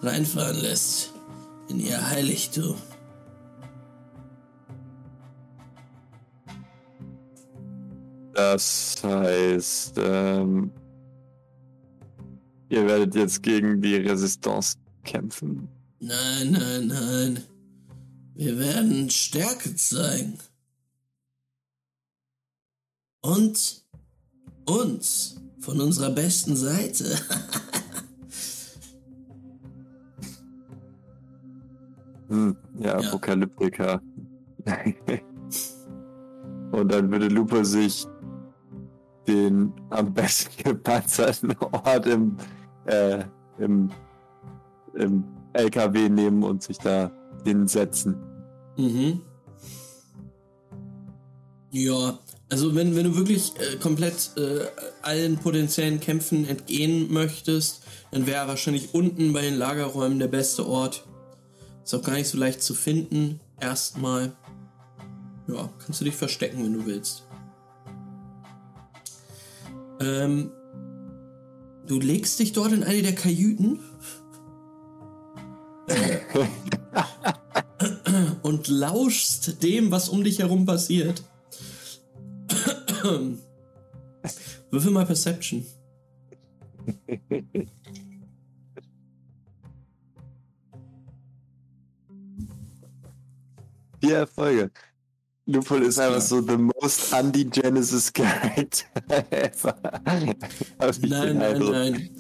[0.03, 1.13] reinfahren lässt
[1.69, 2.77] in ihr Heiligtum.
[8.35, 10.71] Das heißt, ähm,
[12.69, 15.69] ihr werdet jetzt gegen die Resistance kämpfen.
[16.01, 17.45] Nein, nein, nein.
[18.35, 20.39] Wir werden Stärke zeigen.
[23.21, 23.85] Und
[24.67, 27.19] uns von unserer besten Seite.
[32.33, 33.09] Hm, ja, Ja.
[33.09, 34.01] Apokalyptiker.
[36.73, 38.07] Und dann würde Lupo sich
[39.29, 42.39] den am besten gepanzerten Ort im,
[42.87, 43.25] äh,
[43.59, 43.91] im,
[44.95, 47.13] im LKW nehmen und sich da
[47.45, 48.17] hinsetzen.
[48.79, 49.21] Mhm.
[51.71, 52.19] Ja,
[52.49, 54.65] also wenn, wenn du wirklich äh, komplett äh,
[55.03, 61.05] allen potenziellen Kämpfen entgehen möchtest, dann wäre wahrscheinlich unten bei den Lagerräumen der beste Ort.
[61.85, 63.41] Ist auch gar nicht so leicht zu finden.
[63.61, 64.33] Erstmal.
[65.49, 67.25] Ja, kannst du dich verstecken, wenn du willst.
[70.01, 70.53] Ähm,
[71.87, 73.81] du legst dich dort in eine der Kajüten
[78.43, 81.23] und lauschst dem, was um dich herum passiert.
[84.71, 85.67] Würfel mal Perception.
[94.03, 94.71] Vier Erfolge.
[95.47, 96.41] Lupol ist einfach klar.
[96.41, 98.87] so the most anti-Genesis character
[99.31, 99.75] ever.
[101.03, 102.11] Nein, nein, nein.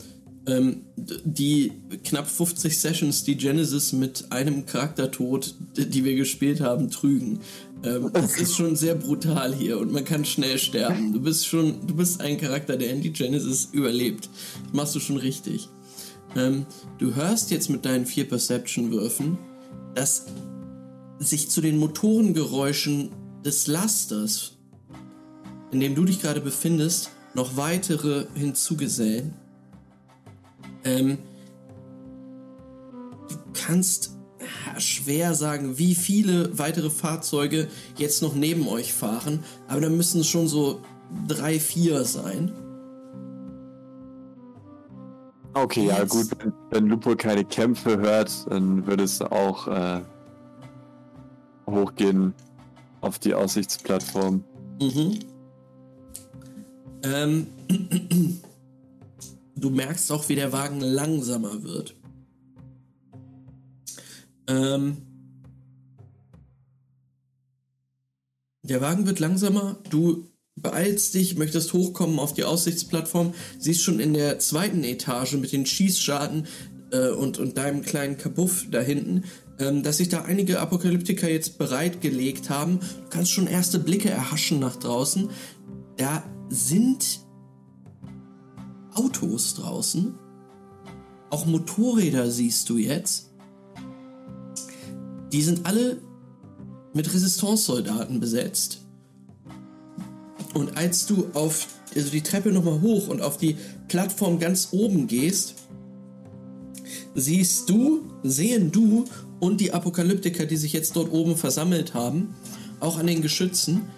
[0.44, 1.70] Ähm, die
[2.02, 7.38] knapp 50 Sessions, die Genesis mit einem Charaktertod, d- die wir gespielt haben, trügen.
[7.84, 11.12] Ähm, es ist schon sehr brutal hier und man kann schnell sterben.
[11.12, 14.28] Du bist schon, du bist ein Charakter, der in die Genesis überlebt.
[14.64, 15.68] Das machst du schon richtig.
[16.34, 16.66] Ähm,
[16.98, 19.38] du hörst jetzt mit deinen vier Perception-Würfen,
[19.94, 20.26] dass
[21.24, 23.10] sich zu den Motorengeräuschen
[23.44, 24.58] des Lasters,
[25.70, 29.34] in dem du dich gerade befindest, noch weitere hinzugesellen.
[30.84, 31.18] Ähm,
[33.28, 39.80] du kannst ja, schwer sagen, wie viele weitere Fahrzeuge jetzt noch neben euch fahren, aber
[39.80, 40.80] da müssen es schon so
[41.28, 42.52] drei, vier sein.
[45.54, 50.00] Okay, ja Jetzt- gut, wenn, wenn Lupo keine Kämpfe hört, dann würde es auch äh,
[51.66, 52.34] hochgehen
[53.00, 54.44] auf die Aussichtsplattform.
[54.80, 55.18] Mhm.
[57.04, 57.46] Ähm,
[59.56, 61.94] du merkst auch, wie der Wagen langsamer wird.
[64.46, 64.98] Ähm,
[68.62, 69.78] der Wagen wird langsamer.
[69.90, 73.34] Du beeilst dich, möchtest hochkommen auf die Aussichtsplattform.
[73.58, 76.46] Siehst schon in der zweiten Etage mit den Schießscharten
[76.92, 79.24] äh, und, und deinem kleinen Kabuff da hinten,
[79.58, 82.80] ähm, dass sich da einige Apokalyptiker jetzt bereitgelegt haben.
[82.80, 85.30] Du kannst schon erste Blicke erhaschen nach draußen.
[85.96, 87.20] Da sind
[88.94, 90.14] Autos draußen.
[91.30, 93.30] Auch Motorräder siehst du jetzt.
[95.32, 95.98] Die sind alle
[96.92, 98.82] mit Resistance-Soldaten besetzt.
[100.52, 103.56] Und als du auf also die Treppe nochmal hoch und auf die
[103.88, 105.54] Plattform ganz oben gehst,
[107.14, 109.04] siehst du, sehen du
[109.42, 112.32] und die Apokalyptiker, die sich jetzt dort oben versammelt haben,
[112.78, 113.90] auch an den Geschützen,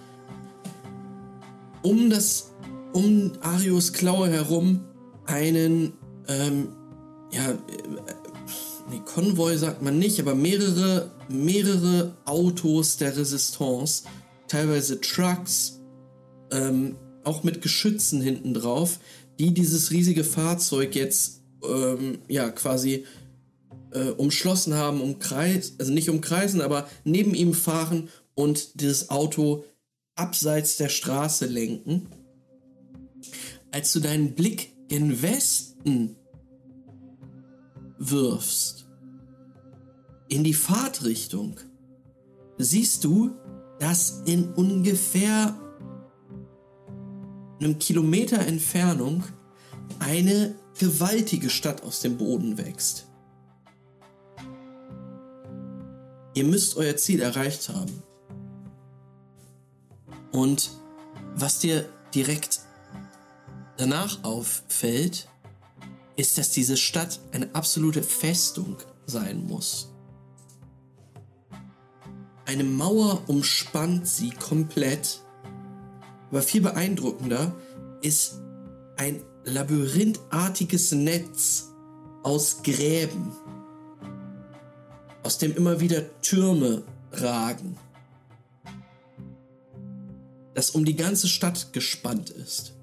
[1.82, 2.52] um das,
[2.94, 4.80] um Arios Klaue herum
[5.26, 5.92] einen,
[6.28, 6.68] ähm,
[7.30, 7.56] ja, äh,
[8.90, 14.04] nee, Konvoi sagt man nicht, aber mehrere, mehrere Autos der Resistance,
[14.48, 15.82] teilweise Trucks,
[16.52, 18.98] ähm, auch mit Geschützen hinten drauf,
[19.38, 23.04] die dieses riesige Fahrzeug jetzt, ähm, ja, quasi
[23.94, 29.64] äh, umschlossen haben, umkreis, also nicht umkreisen, aber neben ihm fahren und dieses Auto
[30.16, 32.08] abseits der Straße lenken.
[33.70, 36.16] Als du deinen Blick gen Westen
[37.98, 38.86] wirfst,
[40.28, 41.60] in die Fahrtrichtung,
[42.58, 43.30] siehst du,
[43.78, 45.58] dass in ungefähr
[47.60, 49.24] einem Kilometer Entfernung
[49.98, 53.06] eine gewaltige Stadt aus dem Boden wächst.
[56.34, 58.02] Ihr müsst euer Ziel erreicht haben.
[60.32, 60.70] Und
[61.36, 62.60] was dir direkt
[63.76, 65.28] danach auffällt,
[66.16, 69.90] ist, dass diese Stadt eine absolute Festung sein muss.
[72.46, 75.20] Eine Mauer umspannt sie komplett,
[76.30, 77.54] aber viel beeindruckender
[78.02, 78.40] ist
[78.96, 81.70] ein labyrinthartiges Netz
[82.22, 83.32] aus Gräben,
[85.24, 87.76] aus dem immer wieder Türme ragen,
[90.54, 92.74] das um die ganze Stadt gespannt ist.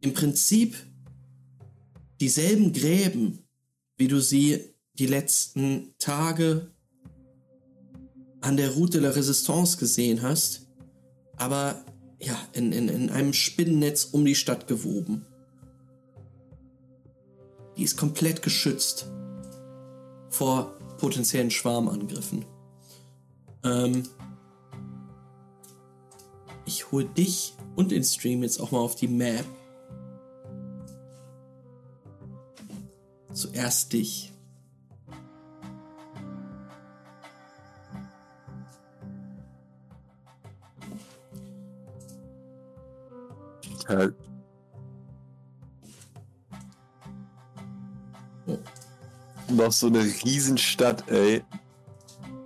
[0.00, 0.76] Im Prinzip
[2.20, 3.46] dieselben Gräben,
[3.98, 6.70] wie du sie die letzten Tage
[8.40, 10.66] an der Route de la Resistance gesehen hast,
[11.36, 11.84] aber
[12.20, 15.26] ja, in, in, in einem Spinnennetz um die Stadt gewoben.
[17.78, 19.06] Die ist komplett geschützt
[20.30, 22.44] vor potenziellen Schwarmangriffen.
[23.62, 24.02] Ähm,
[26.66, 29.44] ich hol dich und den Stream jetzt auch mal auf die Map.
[33.32, 34.32] Zuerst dich.
[49.50, 51.42] Noch so eine Riesenstadt, ey.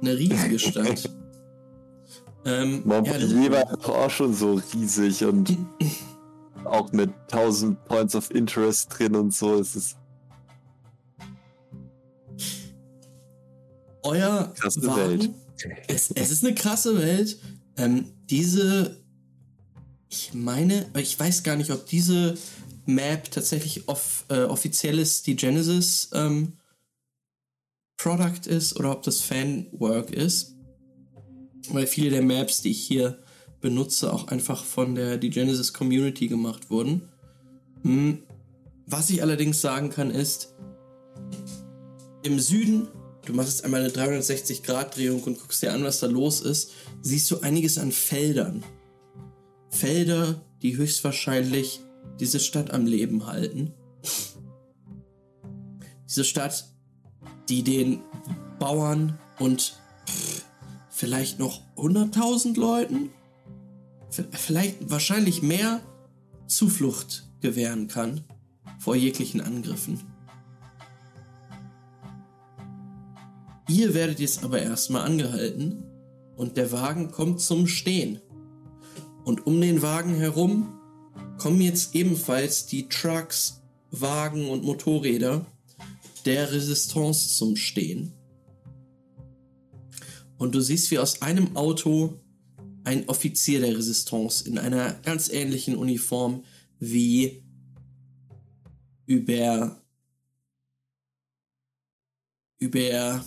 [0.01, 1.11] Eine riesige Stadt.
[2.45, 5.57] ähm, ja, Montpellier war doch auch schon so riesig und
[6.65, 9.61] auch mit 1000 Points of Interest drin und so.
[9.61, 9.97] Es ist
[14.03, 15.31] euer Krasse Wagen, Welt.
[15.87, 17.39] Es, es ist eine krasse Welt.
[17.77, 19.01] Ähm, diese,
[20.09, 22.37] ich meine, ich weiß gar nicht, ob diese
[22.87, 26.55] Map tatsächlich off, äh, offizielles die Genesis ähm,
[28.03, 30.57] Product ist oder ob das Fanwork ist.
[31.69, 33.19] Weil viele der Maps, die ich hier
[33.61, 37.09] benutze, auch einfach von der die Genesis Community gemacht wurden.
[37.83, 38.24] Hm.
[38.87, 40.55] Was ich allerdings sagen kann, ist,
[42.24, 42.89] im Süden,
[43.24, 46.73] du machst jetzt einmal eine 360-Grad-Drehung und guckst dir an, was da los ist,
[47.03, 48.65] siehst du einiges an Feldern.
[49.70, 51.81] Felder, die höchstwahrscheinlich
[52.19, 53.73] diese Stadt am Leben halten.
[56.09, 56.72] Diese Stadt,
[57.48, 58.01] die den
[58.59, 59.78] Bauern und
[60.90, 63.10] vielleicht noch 100.000 Leuten,
[64.31, 65.81] vielleicht wahrscheinlich mehr
[66.47, 68.23] Zuflucht gewähren kann
[68.78, 70.01] vor jeglichen Angriffen.
[73.69, 75.85] Ihr werdet jetzt aber erstmal angehalten
[76.36, 78.20] und der Wagen kommt zum Stehen.
[79.24, 80.78] Und um den Wagen herum
[81.39, 85.47] kommen jetzt ebenfalls die Trucks, Wagen und Motorräder
[86.23, 88.12] der Resistance zum Stehen.
[90.39, 92.20] Und du siehst, wie aus einem Auto
[92.85, 96.43] ein Offizier der Resistance in einer ganz ähnlichen Uniform
[96.78, 97.43] wie
[99.07, 99.81] über
[102.59, 103.24] über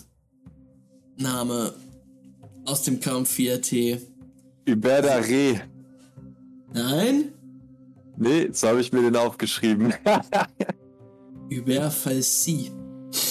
[1.17, 1.73] Name
[2.65, 3.99] aus dem Kampf 4T.
[4.67, 5.59] Hubert Reh.
[6.73, 7.33] Nein?
[8.17, 9.93] Nee, so habe ich mir den aufgeschrieben.
[11.51, 12.71] Hubert Falsi.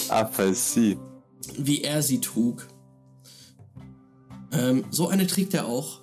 [0.07, 0.97] Falsi.
[1.57, 2.67] Wie er sie trug.
[4.51, 6.01] Ähm, so eine trägt er auch.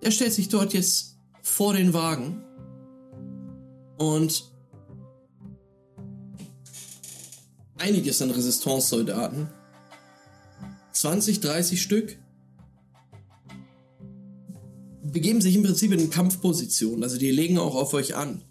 [0.00, 2.42] Er stellt sich dort jetzt vor den Wagen
[3.98, 4.50] und
[7.78, 9.48] einiges an Resistance-Soldaten,
[10.92, 12.16] 20, 30 Stück,
[15.02, 17.02] begeben sich im Prinzip in Kampfposition.
[17.02, 18.42] Also die legen auch auf euch an.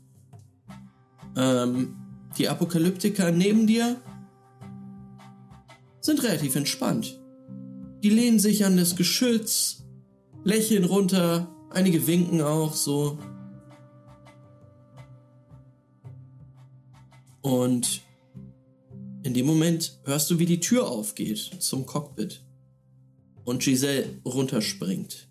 [1.36, 2.01] Ähm,
[2.38, 4.02] die Apokalyptiker neben dir
[6.00, 7.20] sind relativ entspannt.
[8.04, 9.84] Die lehnen sich an das Geschütz,
[10.44, 13.20] lächeln runter, einige winken auch so.
[17.42, 18.02] Und
[19.24, 22.44] in dem Moment hörst du, wie die Tür aufgeht zum Cockpit
[23.44, 25.31] und Giselle runterspringt.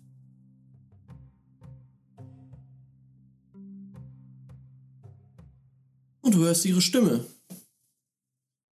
[6.31, 7.25] Und du hörst ihre Stimme.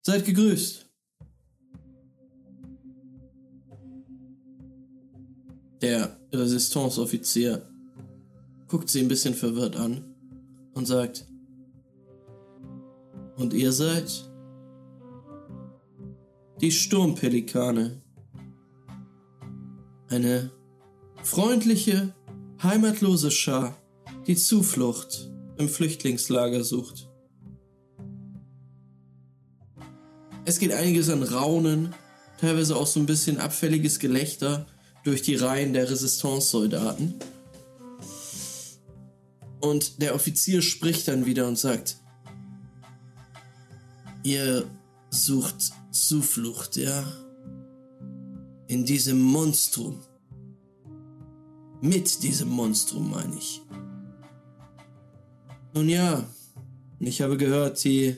[0.06, 0.88] Seid gegrüßt.
[5.82, 7.68] Der Resistance-Offizier
[8.68, 10.06] guckt sie ein bisschen verwirrt an
[10.76, 11.26] und sagt,
[13.38, 14.30] und ihr seid
[16.62, 18.04] die Sturmpelikane.
[20.10, 20.52] Eine
[21.24, 22.14] freundliche,
[22.62, 23.76] heimatlose Schar,
[24.28, 27.10] die Zuflucht im Flüchtlingslager sucht.
[30.48, 31.94] Es geht einiges an Raunen,
[32.40, 34.66] teilweise auch so ein bisschen abfälliges Gelächter
[35.04, 37.16] durch die Reihen der Resistance-Soldaten.
[39.60, 41.98] Und der Offizier spricht dann wieder und sagt,
[44.24, 44.64] ihr
[45.10, 47.04] sucht Zuflucht, ja?
[48.68, 50.00] In diesem Monstrum.
[51.82, 53.62] Mit diesem Monstrum, meine ich.
[55.74, 56.24] Nun ja,
[57.02, 58.16] ich habe gehört, die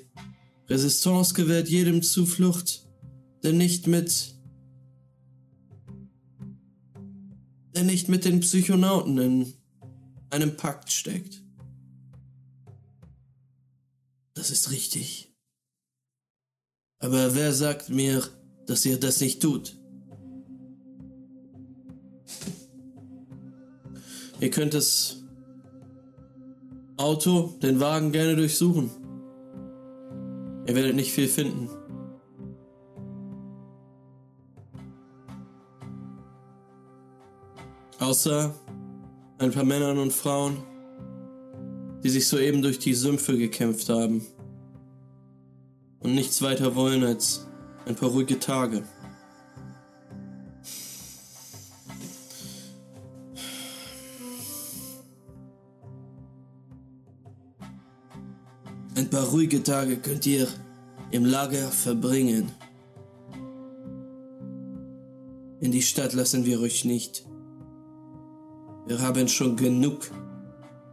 [0.69, 2.87] Resistance gewährt jedem Zuflucht,
[3.43, 4.35] der nicht mit
[7.73, 9.53] der nicht mit den Psychonauten in
[10.29, 11.41] einem Pakt steckt.
[14.33, 15.33] Das ist richtig.
[16.99, 18.27] Aber wer sagt mir,
[18.67, 19.77] dass ihr das nicht tut?
[24.41, 25.23] Ihr könnt das
[26.97, 28.98] Auto, den Wagen gerne durchsuchen.
[30.69, 31.67] Ihr werdet nicht viel finden.
[37.97, 38.53] Außer
[39.39, 40.57] ein paar Männern und Frauen,
[42.03, 44.21] die sich soeben durch die Sümpfe gekämpft haben
[46.01, 47.47] und nichts weiter wollen als
[47.87, 48.83] ein paar ruhige Tage.
[59.19, 60.47] Paar ruhige Tage könnt ihr
[61.11, 62.53] im Lager verbringen.
[65.59, 67.25] In die Stadt lassen wir euch nicht.
[68.87, 70.09] Wir haben schon genug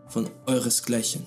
[0.09, 1.24] von euresgleichen.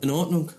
[0.00, 0.50] In Ordnung.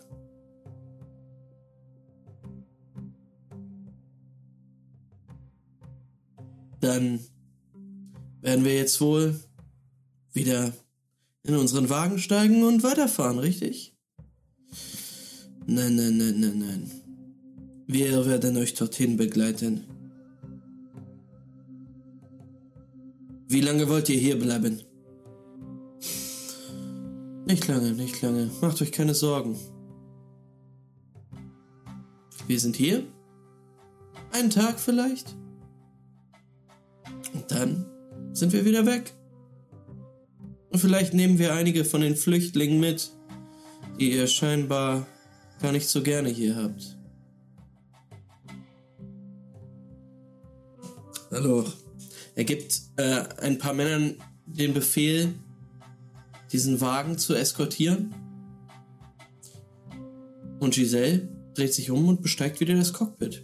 [6.80, 7.20] Dann
[8.42, 9.47] werden wir jetzt wohl
[11.68, 13.94] unseren Wagen steigen und weiterfahren, richtig?
[15.66, 16.92] Nein, nein, nein, nein, nein.
[17.88, 19.84] Wir werden euch dorthin begleiten.
[23.50, 24.82] Wie lange wollt ihr hier bleiben?
[27.46, 28.50] Nicht lange, nicht lange.
[28.62, 29.58] Macht euch keine Sorgen.
[32.48, 33.04] Wir sind hier.
[34.32, 35.36] Einen Tag vielleicht.
[37.34, 37.86] Und dann
[38.32, 39.17] sind wir wieder weg.
[40.78, 43.12] Vielleicht nehmen wir einige von den Flüchtlingen mit,
[44.00, 45.08] die ihr scheinbar
[45.62, 46.98] gar nicht so gerne hier habt.
[51.32, 51.66] Hallo.
[52.36, 55.34] Er gibt äh, ein paar Männern den Befehl,
[56.52, 58.14] diesen Wagen zu eskortieren.
[60.60, 63.44] Und Giselle dreht sich um und besteigt wieder das Cockpit.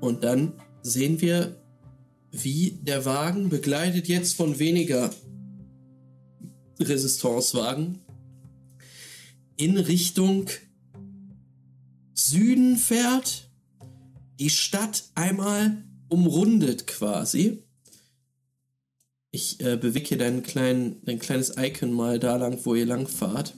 [0.00, 1.59] Und dann sehen wir,
[2.32, 5.10] wie der Wagen, begleitet jetzt von weniger
[6.78, 7.98] Resistancewagen,
[9.56, 10.46] in Richtung
[12.14, 13.50] Süden fährt,
[14.38, 17.62] die Stadt einmal umrundet quasi.
[19.30, 23.06] Ich äh, bewege hier dein, klein, dein kleines Icon mal da lang, wo ihr lang
[23.06, 23.54] fahrt.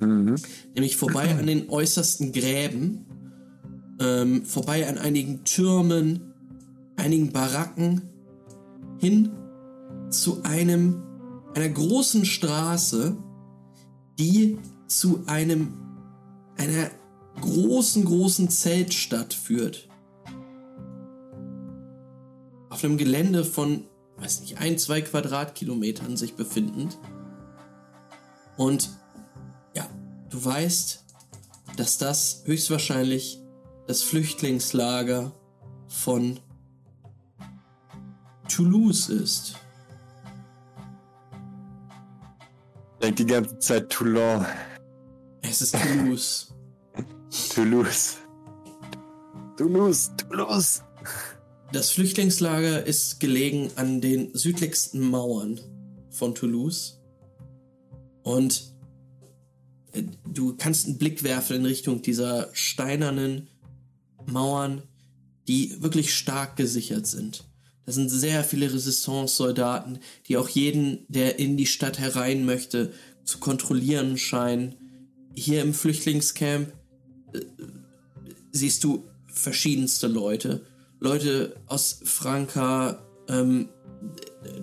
[0.00, 0.36] Mhm.
[0.74, 3.06] Nämlich vorbei an den äußersten Gräben,
[4.00, 6.27] ähm, vorbei an einigen Türmen,
[6.98, 8.02] einigen Baracken,
[8.98, 9.32] hin
[10.10, 11.02] zu einem,
[11.54, 13.16] einer großen Straße,
[14.18, 15.74] die zu einem,
[16.56, 16.90] einer
[17.40, 19.88] großen, großen Zeltstadt führt.
[22.70, 23.84] Auf einem Gelände von,
[24.18, 26.98] weiß nicht, ein, zwei Quadratkilometern sich befindend.
[28.56, 28.90] Und
[29.74, 29.88] ja,
[30.30, 31.04] du weißt,
[31.76, 33.40] dass das höchstwahrscheinlich
[33.86, 35.32] das Flüchtlingslager
[35.86, 36.40] von
[38.48, 39.56] Toulouse ist.
[43.00, 44.44] Denk die ganze Zeit Toulon.
[45.42, 46.54] Es ist Toulouse.
[47.54, 48.16] Toulouse.
[49.56, 50.82] Toulouse, Toulouse.
[51.72, 55.60] Das Flüchtlingslager ist gelegen an den südlichsten Mauern
[56.10, 57.00] von Toulouse.
[58.22, 58.74] Und
[59.92, 63.48] äh, du kannst einen Blick werfen in Richtung dieser steinernen
[64.26, 64.82] Mauern,
[65.46, 67.47] die wirklich stark gesichert sind.
[67.88, 72.92] Da sind sehr viele Resistance-Soldaten, die auch jeden, der in die Stadt herein möchte,
[73.24, 74.74] zu kontrollieren scheinen.
[75.34, 76.70] Hier im Flüchtlingscamp
[77.32, 77.40] äh,
[78.52, 80.66] siehst du verschiedenste Leute.
[81.00, 83.70] Leute aus Franka, ähm,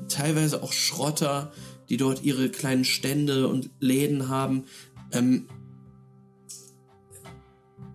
[0.07, 1.51] teilweise auch Schrotter,
[1.89, 4.65] die dort ihre kleinen Stände und Läden haben.
[5.11, 5.47] Ähm,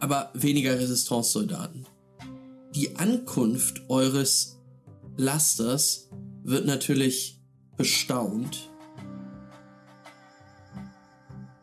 [0.00, 1.86] aber weniger Resistance-Soldaten.
[2.74, 4.56] Die Ankunft eures
[5.20, 6.08] Lasters
[6.44, 7.38] wird natürlich
[7.76, 8.70] bestaunt.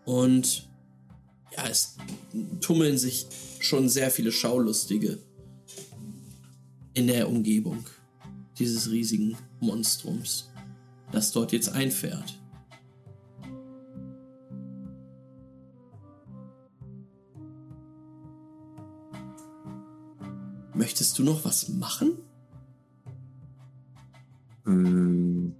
[0.05, 0.69] Und
[1.55, 1.97] ja, es
[2.61, 3.25] tummeln sich
[3.59, 5.17] schon sehr viele Schaulustige
[6.93, 7.83] in der Umgebung
[8.59, 10.49] dieses riesigen Monstrums,
[11.11, 12.39] das dort jetzt einfährt.
[20.75, 22.19] Möchtest du noch was machen?
[24.67, 25.55] Hm.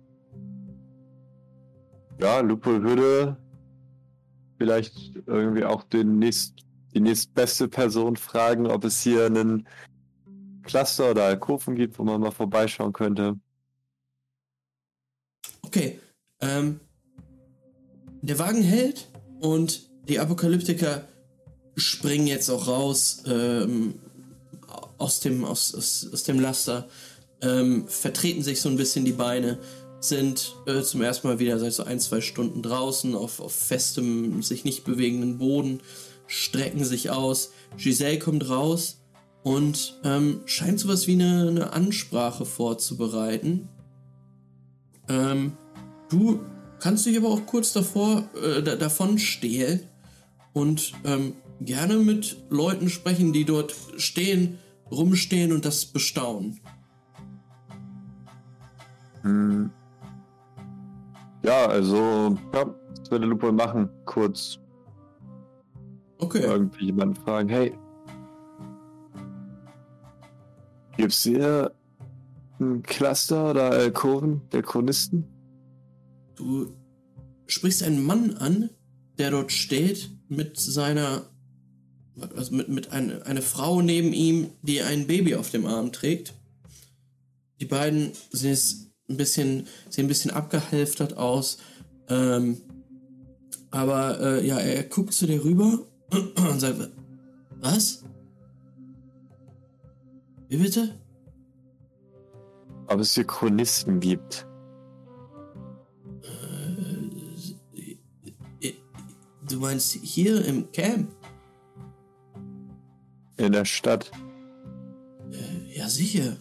[2.19, 3.38] Ja, Lupo würde
[4.57, 9.67] vielleicht irgendwie auch den nächst, die nächstbeste Person fragen, ob es hier einen
[10.63, 13.39] Cluster oder Alkoven gibt, wo man mal vorbeischauen könnte.
[15.61, 15.99] Okay.
[16.41, 16.81] Ähm,
[18.21, 19.07] der Wagen hält
[19.39, 21.07] und die Apokalyptiker
[21.75, 23.99] springen jetzt auch raus ähm,
[24.97, 26.89] aus, dem, aus, aus, aus dem Laster,
[27.41, 29.59] ähm, vertreten sich so ein bisschen die Beine,
[29.99, 34.41] sind äh, zum ersten Mal wieder seit so ein, zwei Stunden draußen auf, auf festem,
[34.43, 35.81] sich nicht bewegenden Boden,
[36.27, 37.51] strecken sich aus.
[37.77, 39.01] Giselle kommt raus
[39.43, 43.69] und ähm, scheint sowas wie eine, eine Ansprache vorzubereiten.
[45.09, 45.53] Ähm,
[46.09, 46.41] du
[46.80, 49.81] kannst dich aber auch kurz davor äh, da, davon stehlen
[50.53, 54.59] und ähm, gerne mit Leuten sprechen, die dort stehen,
[54.91, 56.59] rumstehen und das bestaunen.
[59.27, 59.69] Hm.
[61.43, 63.89] Ja, also, ja, das würde Lupo machen.
[64.05, 64.59] Kurz
[66.19, 66.41] Okay.
[66.41, 67.73] irgendwie jemanden fragen, hey,
[70.95, 71.71] gibt's hier
[72.59, 75.25] ein Cluster oder Alkoven der Chronisten?
[76.35, 76.73] Du
[77.45, 78.71] sprichst einen Mann an,
[79.19, 81.29] der dort steht mit seiner,
[82.35, 86.33] also mit, mit ein, einer Frau neben ihm, die ein Baby auf dem Arm trägt.
[87.59, 91.57] Die beiden sehen es ein bisschen, sehen ein bisschen abgehalftert aus.
[92.09, 92.57] Ähm,
[93.71, 95.79] aber äh, ja, er guckt zu dir rüber
[96.11, 96.89] und sagt,
[97.59, 98.03] was?
[100.49, 100.95] Wie bitte?
[102.88, 104.47] Ob es hier Chronisten gibt?
[109.49, 111.15] Du meinst hier im Camp?
[113.38, 114.11] In der Stadt?
[115.73, 116.38] Ja, sicher.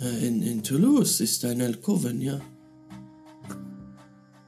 [0.00, 2.40] Äh, In, in Toulouse ist ein Alkoven, ja.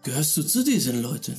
[0.02, 1.36] Gehörst du zu diesen Leuten?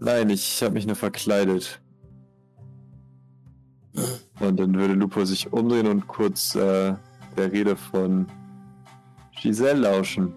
[0.00, 1.80] Nein, ich habe mich nur verkleidet.
[4.40, 6.94] Und dann würde Lupo sich umdrehen und kurz äh,
[7.36, 8.26] der Rede von
[9.40, 10.32] Giselle lauschen.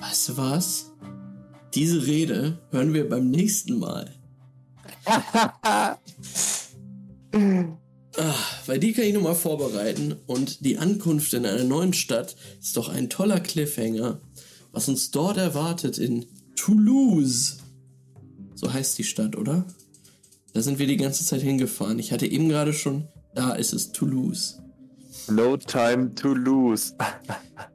[0.00, 0.92] Weißt du was?
[1.74, 4.10] diese Rede hören wir beim nächsten Mal.
[8.14, 8.34] Ah,
[8.66, 12.90] weil die kann ich nochmal vorbereiten und die Ankunft in einer neuen Stadt ist doch
[12.90, 14.20] ein toller Cliffhanger,
[14.70, 17.56] was uns dort erwartet in Toulouse.
[18.54, 19.64] So heißt die Stadt, oder?
[20.52, 21.98] Da sind wir die ganze Zeit hingefahren.
[21.98, 24.60] Ich hatte eben gerade schon, da ist es Toulouse.
[25.30, 26.94] No time to lose.